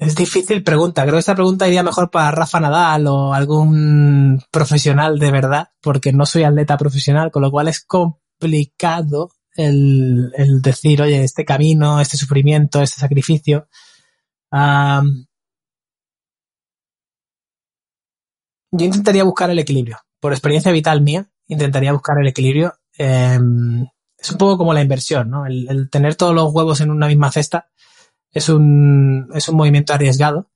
Es 0.00 0.14
difícil 0.14 0.64
pregunta. 0.64 1.02
Creo 1.02 1.14
que 1.14 1.20
esta 1.20 1.34
pregunta 1.34 1.68
iría 1.68 1.82
mejor 1.82 2.10
para 2.10 2.30
Rafa 2.30 2.58
Nadal 2.58 3.06
o 3.06 3.34
algún 3.34 4.42
profesional 4.50 5.18
de 5.18 5.30
verdad, 5.30 5.68
porque 5.82 6.10
no 6.12 6.24
soy 6.24 6.44
atleta 6.44 6.78
profesional, 6.78 7.30
con 7.30 7.42
lo 7.42 7.50
cual 7.50 7.68
es 7.68 7.84
complicado 7.84 9.30
el, 9.54 10.32
decir, 10.62 11.02
oye, 11.02 11.22
este 11.22 11.44
camino, 11.44 12.00
este 12.00 12.16
sufrimiento, 12.16 12.80
este 12.80 12.98
sacrificio. 12.98 13.68
yo 14.50 15.02
intentaría 18.86 19.24
buscar 19.24 19.50
el 19.50 19.58
equilibrio. 19.58 19.98
Por 20.18 20.32
experiencia 20.32 20.72
vital 20.72 21.02
mía, 21.02 21.30
intentaría 21.46 21.92
buscar 21.92 22.16
el 22.20 22.28
equilibrio. 22.28 22.72
Em, 22.96 23.86
es 24.18 24.30
un 24.30 24.38
poco 24.38 24.56
como 24.56 24.72
la 24.72 24.80
inversión, 24.80 25.28
¿no? 25.28 25.44
el, 25.46 25.90
tener 25.90 26.14
todos 26.14 26.34
los 26.34 26.50
huevos 26.54 26.80
en 26.80 26.90
una 26.90 27.06
misma 27.06 27.30
cesta 27.30 27.68
es 28.32 28.48
un, 28.48 29.28
es 29.34 29.48
un 29.48 29.56
movimiento 29.56 29.92
arriesgado. 29.92 30.50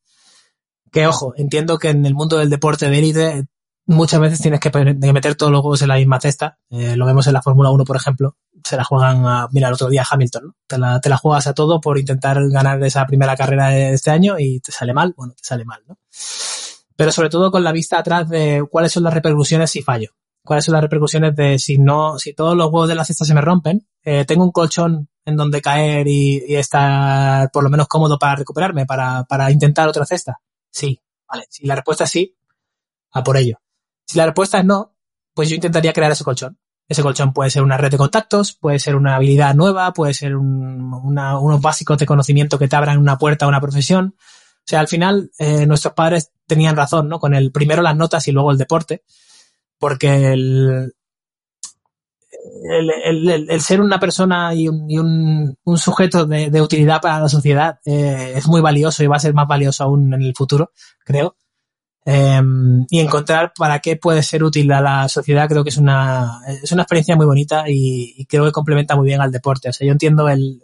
Que 0.93 1.07
ojo, 1.07 1.35
entiendo 1.37 1.79
que 1.79 1.89
en 1.89 2.07
el 2.07 2.15
mundo 2.15 2.39
del 2.39 2.51
deporte 2.51 2.89
de 2.89 2.99
élite 2.99 3.47
muchas 3.87 4.21
veces 4.21 4.41
tienes 4.41 4.61
que 4.61 4.71
meter 5.13 5.35
todos 5.35 5.53
los 5.53 5.61
huevos 5.63 5.83
en 5.83 5.89
la 5.89 5.97
misma 5.97 6.21
cesta. 6.21 6.59
Eh, 6.71 6.97
lo 6.97 7.07
vemos 7.07 7.27
en 7.27 7.33
la 7.33 7.43
Fórmula 7.43 7.71
1, 7.71 7.85
por 7.85 7.97
ejemplo. 7.97 8.37
Se 8.65 8.77
la 8.77 8.85
juegan 8.85 9.27
a, 9.27 9.49
mira, 9.53 9.69
el 9.69 9.75
otro 9.75 9.89
día 9.89 10.05
Hamilton, 10.09 10.45
¿no? 10.47 10.57
Te 10.67 10.79
la, 10.79 11.01
te 11.01 11.09
la 11.09 11.17
juegas 11.17 11.47
a 11.47 11.55
todo 11.55 11.81
por 11.81 11.99
intentar 11.99 12.39
ganar 12.49 12.83
esa 12.85 13.05
primera 13.07 13.37
carrera 13.37 13.69
de 13.69 13.93
este 13.93 14.11
año 14.11 14.39
y 14.39 14.61
te 14.61 14.73
sale 14.73 14.95
mal, 14.95 15.13
bueno, 15.17 15.35
te 15.35 15.45
sale 15.45 15.65
mal, 15.65 15.83
¿no? 15.87 15.99
Pero 16.97 17.13
sobre 17.13 17.29
todo 17.29 17.51
con 17.51 17.65
la 17.65 17.73
vista 17.73 17.99
atrás 17.99 18.29
de 18.29 18.65
cuáles 18.71 18.93
son 18.93 19.03
las 19.03 19.13
repercusiones 19.13 19.71
si 19.71 19.83
fallo. 19.83 20.11
Cuáles 20.45 20.65
son 20.67 20.75
las 20.75 20.83
repercusiones 20.83 21.35
de 21.35 21.59
si 21.59 21.79
no, 21.79 22.19
si 22.19 22.35
todos 22.35 22.57
los 22.57 22.67
huevos 22.67 22.89
de 22.89 22.95
la 22.95 23.05
cesta 23.05 23.25
se 23.25 23.35
me 23.35 23.41
rompen, 23.41 23.87
eh, 24.05 24.25
tengo 24.27 24.45
un 24.45 24.53
colchón 24.53 25.09
en 25.25 25.37
donde 25.37 25.63
caer 25.63 26.07
y, 26.07 26.55
estar 26.55 27.51
por 27.51 27.65
lo 27.65 27.71
menos 27.71 27.89
cómodo 27.89 28.19
para 28.19 28.37
recuperarme, 28.37 28.87
para, 28.87 29.25
para 29.25 29.51
intentar 29.51 29.89
otra 29.89 30.05
cesta? 30.05 30.41
Sí, 30.71 31.01
vale. 31.29 31.47
Si 31.49 31.67
la 31.67 31.77
respuesta 31.77 32.05
es 32.05 32.11
sí, 32.11 32.37
a 33.13 33.23
por 33.23 33.37
ello. 33.37 33.61
Si 34.07 34.19
la 34.19 34.27
respuesta 34.27 34.59
es 34.59 34.65
no, 34.65 34.95
pues 35.35 35.49
yo 35.49 35.55
intentaría 35.55 35.93
crear 35.93 36.13
ese 36.13 36.25
colchón. 36.25 36.59
Ese 36.87 37.03
colchón 37.03 37.33
puede 37.33 37.51
ser 37.51 37.63
una 37.63 37.79
red 37.79 37.91
de 37.91 37.97
contactos, 37.97 38.53
puede 38.53 38.79
ser 38.79 38.95
una 38.97 39.17
habilidad 39.17 39.55
nueva, 39.55 39.93
puede 39.95 40.13
ser 40.13 40.37
unos 40.37 41.61
básicos 41.61 41.97
de 41.99 42.07
conocimiento 42.07 42.59
que 42.59 42.69
te 42.69 42.77
abran 42.77 42.99
una 42.99 43.17
puerta 43.17 43.47
a 43.47 43.49
una 43.49 43.61
profesión. 43.61 44.17
O 44.19 44.67
sea, 44.67 44.81
al 44.81 44.89
final, 44.89 45.31
eh, 45.39 45.67
nuestros 45.67 45.95
padres 45.95 46.33
tenían 46.47 46.77
razón, 46.77 47.09
¿no? 47.09 47.19
Con 47.19 47.35
el 47.35 47.53
primero 47.53 47.83
las 47.83 47.97
notas 47.97 48.29
y 48.29 48.33
luego 48.33 48.51
el 48.51 48.59
deporte. 48.59 49.03
Porque 49.79 50.33
el, 50.33 50.95
el, 52.65 53.61
ser 53.61 53.81
una 53.81 53.99
persona 53.99 54.55
y 54.55 54.69
un, 54.69 55.57
sujeto 55.77 56.27
de, 56.27 56.61
utilidad 56.61 57.01
para 57.01 57.21
la 57.21 57.29
sociedad 57.29 57.81
eh, 57.85 58.35
es 58.37 58.47
muy 58.47 58.61
valioso 58.61 59.03
y 59.03 59.07
va 59.07 59.17
a 59.17 59.21
ser 59.21 59.35
más 59.35 59.47
valioso 59.47 59.85
aún 59.85 60.13
en 60.13 60.23
el 60.23 60.35
futuro, 60.35 60.73
creo. 61.05 61.37
Em, 62.07 62.85
y 62.91 63.01
encontrar 63.01 63.55
para 63.57 63.79
qué 63.79 63.97
puede 63.97 64.23
ser 64.23 64.45
útil 64.45 64.71
a 64.73 64.83
la 64.83 65.09
sociedad 65.09 65.49
creo 65.49 65.65
que 65.65 65.71
es 65.71 65.79
una, 65.79 66.43
es 66.63 66.71
una 66.71 66.83
experiencia 66.83 67.17
muy 67.17 67.25
bonita 67.25 67.65
y, 67.67 68.27
creo 68.27 68.45
que 68.45 68.53
complementa 68.53 68.95
muy 68.97 69.07
bien 69.07 69.21
al 69.21 69.33
deporte. 69.33 69.71
O 69.71 69.73
sea, 69.73 69.87
yo 69.87 69.93
entiendo 69.93 70.29
el, 70.29 70.61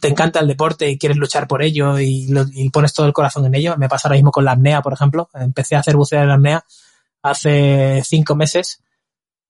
te 0.00 0.08
encanta 0.08 0.40
el 0.40 0.46
deporte 0.46 0.88
y 0.88 0.98
quieres 0.98 1.18
luchar 1.18 1.48
por 1.48 1.62
ello 1.62 1.98
y, 1.98 2.28
y, 2.54 2.70
pones 2.70 2.94
todo 2.94 3.06
el 3.06 3.12
corazón 3.12 3.46
en 3.46 3.54
ello. 3.56 3.76
Me 3.76 3.88
pasa 3.88 4.08
ahora 4.08 4.16
mismo 4.16 4.30
con 4.30 4.44
la 4.44 4.52
apnea, 4.52 4.82
por 4.82 4.92
ejemplo. 4.92 5.28
Empecé 5.34 5.74
a 5.76 5.80
hacer 5.80 5.96
buceo 5.96 6.22
en 6.22 6.28
la 6.28 6.34
apnea 6.34 6.64
hace 7.22 8.02
cinco 8.04 8.34
meses 8.36 8.82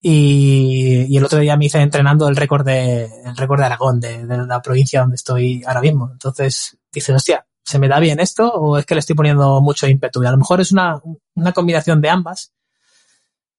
y, 0.03 1.16
el 1.16 1.24
otro 1.24 1.40
día 1.40 1.57
me 1.57 1.66
hice 1.66 1.80
entrenando 1.80 2.28
el 2.28 2.36
récord 2.36 2.64
de, 2.64 3.05
el 3.05 3.36
récord 3.36 3.61
de 3.61 3.66
Aragón, 3.66 4.01
de, 4.01 4.24
la 4.26 4.62
provincia 4.62 5.01
donde 5.01 5.16
estoy 5.16 5.62
ahora 5.66 5.82
mismo. 5.82 6.11
Entonces 6.12 6.78
dices, 6.92 7.14
hostia, 7.14 7.46
¿se 7.62 7.78
me 7.78 7.88
da 7.88 8.01
bien 8.01 8.18
esto 8.20 8.51
o 8.51 8.78
es 8.78 8.86
que 8.86 8.94
le 8.94 9.01
estoy 9.01 9.14
poniendo 9.14 9.61
mucho 9.61 9.86
ímpetu? 9.86 10.22
Y 10.22 10.26
a 10.26 10.30
lo 10.30 10.38
mejor 10.38 10.61
es 10.61 10.72
una, 10.72 11.01
una 11.34 11.53
combinación 11.53 12.01
de 12.01 12.09
ambas. 12.09 12.53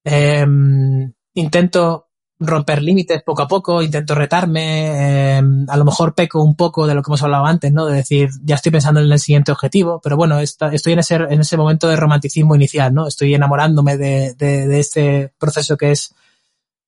Em, 0.03 1.13
intento 1.35 2.07
romper 2.39 2.81
límites 2.81 3.21
poco 3.21 3.43
a 3.43 3.47
poco, 3.47 3.83
intento 3.83 4.15
retarme, 4.15 5.37
em, 5.37 5.65
a 5.69 5.77
lo 5.77 5.85
mejor 5.85 6.15
peco 6.15 6.43
un 6.43 6.55
poco 6.55 6.87
de 6.87 6.95
lo 6.95 7.03
que 7.03 7.09
hemos 7.09 7.21
hablado 7.21 7.45
antes, 7.45 7.71
¿no? 7.71 7.85
De 7.85 7.97
decir, 7.97 8.29
ya 8.43 8.55
estoy 8.55 8.71
pensando 8.71 8.99
en 8.99 9.11
el 9.11 9.19
siguiente 9.19 9.51
objetivo, 9.51 10.01
pero 10.03 10.17
bueno, 10.17 10.39
estoy 10.39 10.93
en 10.93 10.99
ese, 10.99 11.15
en 11.15 11.39
ese 11.39 11.55
momento 11.55 11.87
de 11.87 11.97
romanticismo 11.97 12.55
inicial, 12.55 12.95
¿no? 12.95 13.07
Estoy 13.07 13.35
enamorándome 13.35 13.97
de, 13.97 14.33
de, 14.33 14.67
de 14.67 14.79
este 14.79 15.31
proceso 15.37 15.77
que 15.77 15.91
es 15.91 16.15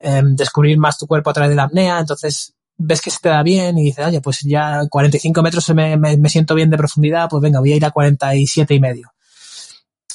Em, 0.06 0.36
descubrir 0.36 0.78
más 0.78 0.98
tu 0.98 1.08
cuerpo 1.08 1.30
a 1.30 1.34
través 1.34 1.52
de 1.52 1.56
la 1.56 1.64
apnea, 1.64 1.98
entonces 1.98 2.54
ves 2.78 3.02
que 3.02 3.10
se 3.10 3.20
te 3.22 3.30
da 3.30 3.42
bien 3.42 3.78
y 3.78 3.84
dices, 3.84 4.06
oye, 4.06 4.20
pues 4.20 4.42
ya 4.42 4.82
45 4.90 5.42
metros 5.42 5.70
me, 5.70 5.96
me, 5.96 6.28
siento 6.28 6.56
bien 6.56 6.70
de 6.70 6.76
profundidad, 6.76 7.30
pues 7.30 7.42
venga, 7.42 7.62
voy 7.62 7.72
a 7.72 7.78
ir 7.78 7.86
a 7.86 7.92
47 7.92 8.74
y 8.74 8.80
medio. 8.82 9.14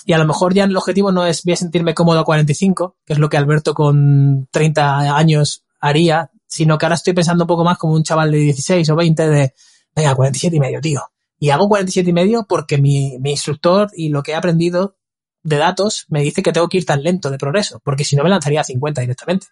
Y 0.05 0.13
a 0.13 0.19
lo 0.19 0.27
mejor 0.27 0.53
ya 0.53 0.65
el 0.65 0.77
objetivo 0.77 1.11
no 1.11 1.25
es 1.25 1.43
voy 1.43 1.55
a 1.55 1.57
sentirme 1.57 1.95
cómodo 1.95 2.21
a 2.21 2.25
45, 2.27 2.99
que 3.07 3.15
es 3.15 3.19
lo 3.19 3.31
que 3.31 3.39
Alberto 3.39 3.73
con 3.73 4.47
30 4.51 5.17
años 5.17 5.65
haría, 5.81 6.33
sino 6.47 6.77
que 6.77 6.85
ahora 6.85 6.97
estoy 6.97 7.15
pensando 7.15 7.45
un 7.45 7.49
poco 7.49 7.65
más 7.65 7.79
como 7.79 7.95
un 7.95 8.03
chaval 8.03 8.31
de 8.31 8.39
16 8.39 8.91
o 8.91 8.95
20 8.95 9.27
de, 9.27 9.55
venga, 9.97 10.15
47 10.15 10.55
y 10.55 10.61
medio, 10.61 10.83
tío. 10.83 11.03
Y 11.39 11.49
hago 11.49 11.67
47 11.67 12.11
y 12.11 12.13
medio 12.13 12.45
porque 12.47 12.77
mi, 12.77 13.17
mi 13.21 13.31
instructor 13.31 13.91
y 13.97 14.11
lo 14.11 14.23
que 14.23 14.33
he 14.33 14.35
aprendido 14.35 14.97
de 15.43 15.57
datos 15.57 16.05
me 16.09 16.21
dice 16.21 16.43
que 16.43 16.53
tengo 16.53 16.69
que 16.69 16.77
ir 16.77 16.85
tan 16.85 17.03
lento 17.03 17.31
de 17.31 17.39
progreso, 17.39 17.81
porque 17.83 18.05
si 18.05 18.17
no 18.17 18.23
me 18.23 18.29
lanzaría 18.29 18.61
a 18.61 18.65
50 18.65 19.01
directamente 19.01 19.47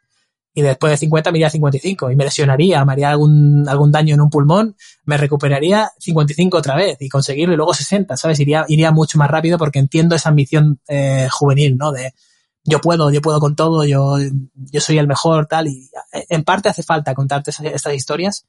y 0.57 0.63
después 0.63 0.91
de 0.91 0.97
50 0.97 1.33
me 1.33 1.39
iría 1.39 1.49
a 1.49 1.51
55 1.51 2.11
y 2.11 2.17
me 2.17 2.25
lesionaría, 2.25 2.83
me 2.87 2.93
haría 2.95 3.11
algún, 3.11 3.69
algún 3.69 3.93
daño 3.93 4.15
en 4.15 4.23
un 4.23 4.31
pulmón, 4.31 4.75
me 5.05 5.19
recuperaría 5.19 5.91
55 5.99 6.57
otra 6.57 6.75
vez 6.75 6.97
y 7.01 7.11
conseguirlo 7.11 7.53
y 7.53 7.59
luego 7.59 7.75
60, 7.75 8.17
¿sabes? 8.17 8.41
Iría, 8.41 8.65
iría 8.67 8.91
mucho 8.91 9.19
más 9.19 9.31
rápido 9.31 9.59
porque 9.59 9.81
entiendo 9.81 10.17
esa 10.17 10.31
ambición 10.31 10.81
eh, 10.89 11.29
juvenil, 11.31 11.77
¿no? 11.77 11.93
De 11.93 12.15
yo 12.65 12.81
puedo, 12.81 13.11
yo 13.11 13.21
puedo 13.21 13.39
con 13.39 13.55
todo, 13.55 13.85
yo, 13.85 14.17
yo 14.55 14.81
soy 14.81 14.97
el 14.97 15.07
mejor, 15.07 15.45
tal, 15.45 15.67
y 15.67 15.91
en 16.31 16.43
parte 16.43 16.71
hace 16.71 16.83
falta 16.83 17.15
contarte 17.15 17.51
estas 17.51 17.93
historias, 17.93 18.47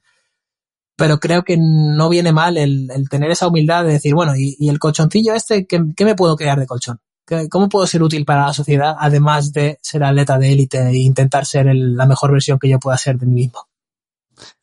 pero 0.96 1.20
creo 1.20 1.44
que 1.44 1.58
no 1.60 2.08
viene 2.08 2.32
mal 2.32 2.56
el, 2.58 2.90
el, 2.90 3.10
tener 3.10 3.32
esa 3.32 3.50
humildad 3.50 3.84
de 3.84 3.92
decir, 3.92 4.14
bueno, 4.14 4.34
y, 4.38 4.56
y 4.58 4.70
el 4.70 4.80
colchoncillo 4.80 5.34
este, 5.34 5.68
¿qué, 5.68 5.84
¿qué 5.94 6.06
me 6.06 6.16
puedo 6.16 6.38
crear 6.38 6.58
de 6.58 6.68
colchón? 6.68 7.02
¿Cómo 7.50 7.68
puedo 7.68 7.86
ser 7.86 8.02
útil 8.04 8.26
para 8.26 8.48
la 8.48 8.54
sociedad 8.54 8.96
además 8.98 9.52
de 9.52 9.80
ser 9.82 10.04
atleta 10.04 10.38
de 10.38 10.54
élite 10.54 10.80
e 10.80 10.98
intentar 10.98 11.46
ser 11.46 11.68
la 11.74 12.06
mejor 12.06 12.32
versión 12.32 12.58
que 12.58 12.70
yo 12.70 12.80
pueda 12.80 12.98
ser 12.98 13.18
de 13.18 13.26
mí 13.26 13.34
mismo? 13.34 13.68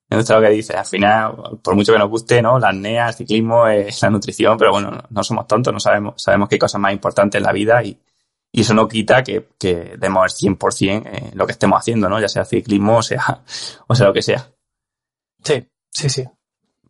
Me 0.08 0.16
gusta 0.16 0.36
lo 0.36 0.46
que 0.46 0.50
dices. 0.50 0.76
Al 0.76 0.86
final, 0.86 1.58
por 1.62 1.74
mucho 1.74 1.92
que 1.92 1.98
nos 1.98 2.08
guste, 2.08 2.40
¿no? 2.40 2.58
La 2.58 2.68
apnea, 2.68 3.08
el 3.08 3.14
ciclismo, 3.14 3.66
es 3.66 4.00
la 4.02 4.10
nutrición, 4.10 4.56
pero 4.56 4.72
bueno, 4.72 5.02
no 5.10 5.24
somos 5.24 5.46
tontos, 5.46 5.72
no 5.72 5.80
sabemos, 5.80 6.14
sabemos 6.22 6.48
que 6.48 6.56
hay 6.56 6.58
cosas 6.58 6.80
más 6.80 6.92
importantes 6.92 7.38
en 7.38 7.44
la 7.44 7.52
vida 7.52 7.82
y, 7.82 7.98
y 8.52 8.60
eso 8.60 8.74
no 8.74 8.88
quita 8.88 9.22
que, 9.22 9.48
que 9.58 9.96
demos 9.98 10.42
el 10.42 10.56
100% 10.56 11.30
en 11.30 11.36
lo 11.36 11.46
que 11.46 11.52
estemos 11.52 11.78
haciendo, 11.78 12.08
¿no? 12.08 12.20
Ya 12.20 12.28
sea 12.28 12.44
ciclismo 12.44 12.98
o 12.98 13.02
sea, 13.02 13.42
o 13.86 13.94
sea 13.94 14.06
lo 14.06 14.12
que 14.12 14.22
sea. 14.22 14.48
Sí, 15.42 15.68
sí, 15.90 16.08
sí. 16.08 16.24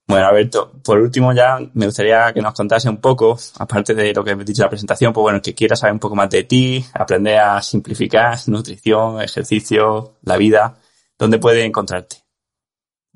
Bueno, 0.06 0.26
Alberto, 0.26 0.70
por 0.82 0.98
último 0.98 1.32
ya 1.32 1.58
me 1.72 1.86
gustaría 1.86 2.30
que 2.34 2.42
nos 2.42 2.52
contase 2.52 2.90
un 2.90 2.98
poco, 2.98 3.38
aparte 3.58 3.94
de 3.94 4.12
lo 4.12 4.22
que 4.22 4.32
he 4.32 4.36
dicho 4.36 4.62
en 4.62 4.66
la 4.66 4.70
presentación, 4.70 5.12
pues 5.14 5.22
bueno, 5.22 5.40
que 5.40 5.54
quiera 5.54 5.76
saber 5.76 5.94
un 5.94 5.98
poco 5.98 6.14
más 6.14 6.28
de 6.28 6.44
ti, 6.44 6.84
aprender 6.92 7.38
a 7.38 7.62
simplificar 7.62 8.38
nutrición, 8.48 9.22
ejercicio, 9.22 10.18
la 10.22 10.36
vida, 10.36 10.76
¿dónde 11.18 11.38
puede 11.38 11.64
encontrarte? 11.64 12.16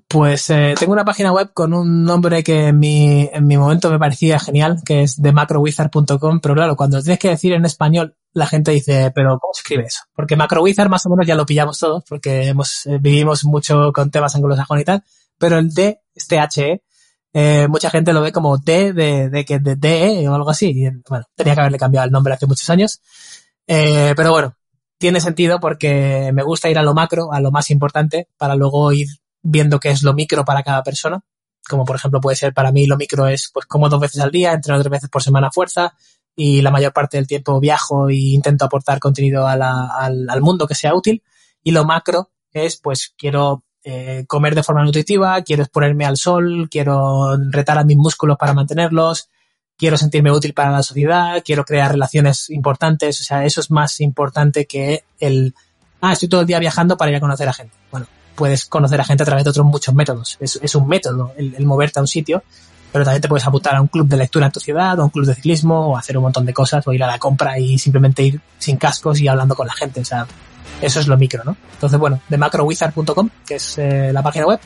Pues 0.08 0.48
eh, 0.48 0.74
tengo 0.78 0.94
una 0.94 1.04
página 1.04 1.30
web 1.32 1.52
con 1.52 1.74
un 1.74 2.04
nombre 2.04 2.42
que 2.42 2.68
en 2.68 2.78
mi, 2.78 3.28
en 3.30 3.46
mi 3.46 3.58
momento 3.58 3.90
me 3.90 3.98
parecía 3.98 4.38
genial, 4.38 4.78
que 4.82 5.02
es 5.02 5.20
demacrowizard.com, 5.20 6.40
pero 6.40 6.54
claro, 6.54 6.76
cuando 6.76 7.02
tienes 7.02 7.18
que 7.18 7.28
decir 7.28 7.52
en 7.52 7.66
español, 7.66 8.16
la 8.32 8.46
gente 8.46 8.70
dice, 8.70 9.12
pero 9.14 9.38
¿cómo 9.38 9.52
se 9.52 9.60
escribe 9.60 9.84
eso? 9.84 10.04
Porque 10.14 10.36
macrowizard 10.36 10.88
más 10.88 11.04
o 11.04 11.10
menos 11.10 11.26
ya 11.26 11.34
lo 11.34 11.44
pillamos 11.44 11.78
todos, 11.78 12.04
porque 12.08 12.46
hemos, 12.46 12.86
eh, 12.86 12.96
vivimos 12.98 13.44
mucho 13.44 13.92
con 13.92 14.10
temas 14.10 14.34
anglosajones 14.34 14.82
y 14.82 14.86
tal, 14.86 15.04
pero 15.38 15.58
el 15.58 15.70
D, 15.70 16.00
este 16.14 16.38
H, 16.38 16.82
eh, 17.32 17.68
mucha 17.68 17.90
gente 17.90 18.12
lo 18.12 18.20
ve 18.22 18.32
como 18.32 18.58
D 18.58 18.92
de, 18.92 19.30
de, 19.30 19.44
de, 19.44 19.58
de, 19.60 19.76
de 19.76 20.28
o 20.28 20.34
algo 20.34 20.50
así. 20.50 20.88
Bueno, 21.08 21.24
tenía 21.34 21.54
que 21.54 21.60
haberle 21.60 21.78
cambiado 21.78 22.06
el 22.06 22.12
nombre 22.12 22.34
hace 22.34 22.46
muchos 22.46 22.68
años. 22.70 23.00
Eh, 23.66 24.14
pero 24.16 24.32
bueno, 24.32 24.56
tiene 24.98 25.20
sentido 25.20 25.60
porque 25.60 26.30
me 26.34 26.42
gusta 26.42 26.70
ir 26.70 26.78
a 26.78 26.82
lo 26.82 26.94
macro, 26.94 27.32
a 27.32 27.40
lo 27.40 27.50
más 27.50 27.70
importante, 27.70 28.28
para 28.36 28.56
luego 28.56 28.92
ir 28.92 29.08
viendo 29.42 29.78
qué 29.78 29.90
es 29.90 30.02
lo 30.02 30.14
micro 30.14 30.44
para 30.44 30.62
cada 30.62 30.82
persona. 30.82 31.20
como 31.68 31.84
por 31.84 31.96
ejemplo 31.96 32.20
puede 32.20 32.36
ser 32.36 32.54
para 32.54 32.72
mí 32.72 32.86
lo 32.86 32.96
micro 32.96 33.28
es 33.28 33.50
pues 33.52 33.66
como 33.66 33.88
dos 33.88 34.00
veces 34.00 34.20
al 34.22 34.30
día, 34.30 34.52
entreno 34.52 34.80
tres 34.80 34.90
veces 34.90 35.10
por 35.10 35.22
semana 35.22 35.50
fuerza 35.52 35.94
y 36.34 36.62
la 36.62 36.70
mayor 36.70 36.92
parte 36.92 37.16
del 37.18 37.26
tiempo 37.26 37.60
viajo 37.60 38.08
e 38.08 38.14
intento 38.16 38.64
aportar 38.64 39.00
contenido 39.00 39.46
al, 39.46 39.62
al, 39.62 40.40
mundo 40.40 40.66
que 40.66 40.74
sea 40.74 40.94
útil. 40.94 41.22
Y 41.64 41.72
lo 41.72 41.84
macro 41.84 42.30
es 42.52 42.80
pues 42.80 43.14
quiero 43.18 43.64
eh, 43.84 44.24
comer 44.26 44.54
de 44.54 44.62
forma 44.62 44.84
nutritiva, 44.84 45.40
quiero 45.42 45.62
exponerme 45.62 46.04
al 46.04 46.16
sol, 46.16 46.68
quiero 46.70 47.36
retar 47.50 47.78
a 47.78 47.84
mis 47.84 47.96
músculos 47.96 48.36
para 48.36 48.54
mantenerlos, 48.54 49.28
quiero 49.76 49.96
sentirme 49.96 50.32
útil 50.32 50.52
para 50.52 50.70
la 50.70 50.82
sociedad, 50.82 51.42
quiero 51.44 51.64
crear 51.64 51.92
relaciones 51.92 52.50
importantes, 52.50 53.20
o 53.20 53.24
sea, 53.24 53.44
eso 53.44 53.60
es 53.60 53.70
más 53.70 54.00
importante 54.00 54.66
que 54.66 55.04
el, 55.20 55.54
ah, 56.00 56.12
estoy 56.12 56.28
todo 56.28 56.40
el 56.42 56.46
día 56.46 56.58
viajando 56.58 56.96
para 56.96 57.10
ir 57.10 57.16
a 57.16 57.20
conocer 57.20 57.48
a 57.48 57.52
gente. 57.52 57.74
Bueno, 57.90 58.06
puedes 58.34 58.66
conocer 58.66 59.00
a 59.00 59.04
gente 59.04 59.22
a 59.22 59.26
través 59.26 59.44
de 59.44 59.50
otros 59.50 59.66
muchos 59.66 59.94
métodos. 59.94 60.36
Es, 60.40 60.58
es 60.62 60.74
un 60.74 60.88
método 60.88 61.32
el, 61.36 61.64
moverte 61.64 62.00
a 62.00 62.02
un 62.02 62.08
sitio, 62.08 62.42
pero 62.92 63.04
también 63.04 63.22
te 63.22 63.28
puedes 63.28 63.46
apuntar 63.46 63.76
a 63.76 63.80
un 63.80 63.88
club 63.88 64.08
de 64.08 64.16
lectura 64.16 64.46
en 64.46 64.52
tu 64.52 64.60
ciudad, 64.60 64.98
o 64.98 65.02
a 65.02 65.04
un 65.04 65.10
club 65.10 65.26
de 65.26 65.34
ciclismo, 65.34 65.88
o 65.88 65.96
hacer 65.96 66.16
un 66.16 66.24
montón 66.24 66.44
de 66.44 66.52
cosas, 66.52 66.86
o 66.86 66.92
ir 66.92 67.02
a 67.04 67.06
la 67.06 67.18
compra 67.18 67.58
y 67.58 67.78
simplemente 67.78 68.22
ir 68.22 68.40
sin 68.58 68.76
cascos 68.76 69.20
y 69.20 69.28
hablando 69.28 69.54
con 69.54 69.66
la 69.66 69.74
gente. 69.74 70.00
O 70.00 70.04
sea, 70.04 70.26
eso 70.80 71.00
es 71.00 71.08
lo 71.08 71.16
micro, 71.16 71.42
¿no? 71.44 71.56
Entonces, 71.72 71.98
bueno, 71.98 72.20
de 72.28 72.38
macrowizard.com, 72.38 73.30
que 73.46 73.56
es 73.56 73.78
eh, 73.78 74.10
la 74.12 74.22
página 74.22 74.46
web, 74.46 74.60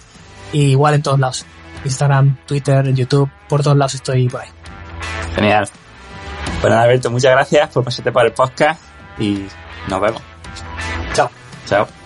y 0.53 0.70
igual 0.70 0.94
en 0.94 1.03
todos 1.03 1.18
lados. 1.18 1.46
Instagram, 1.84 2.38
Twitter, 2.46 2.92
YouTube, 2.94 3.28
por 3.48 3.62
todos 3.62 3.76
lados 3.76 3.94
estoy 3.94 4.28
por 4.28 4.42
ahí. 4.42 4.48
Genial. 5.34 5.68
Bueno, 6.61 6.76
Alberto, 6.76 7.11
muchas 7.11 7.32
gracias 7.32 7.70
por 7.70 7.84
pasarte 7.84 8.12
por 8.12 8.24
el 8.24 8.32
podcast 8.32 8.80
y 9.18 9.46
nos 9.88 10.00
vemos. 10.00 10.22
Chao. 11.14 11.30
Chao. 11.66 12.01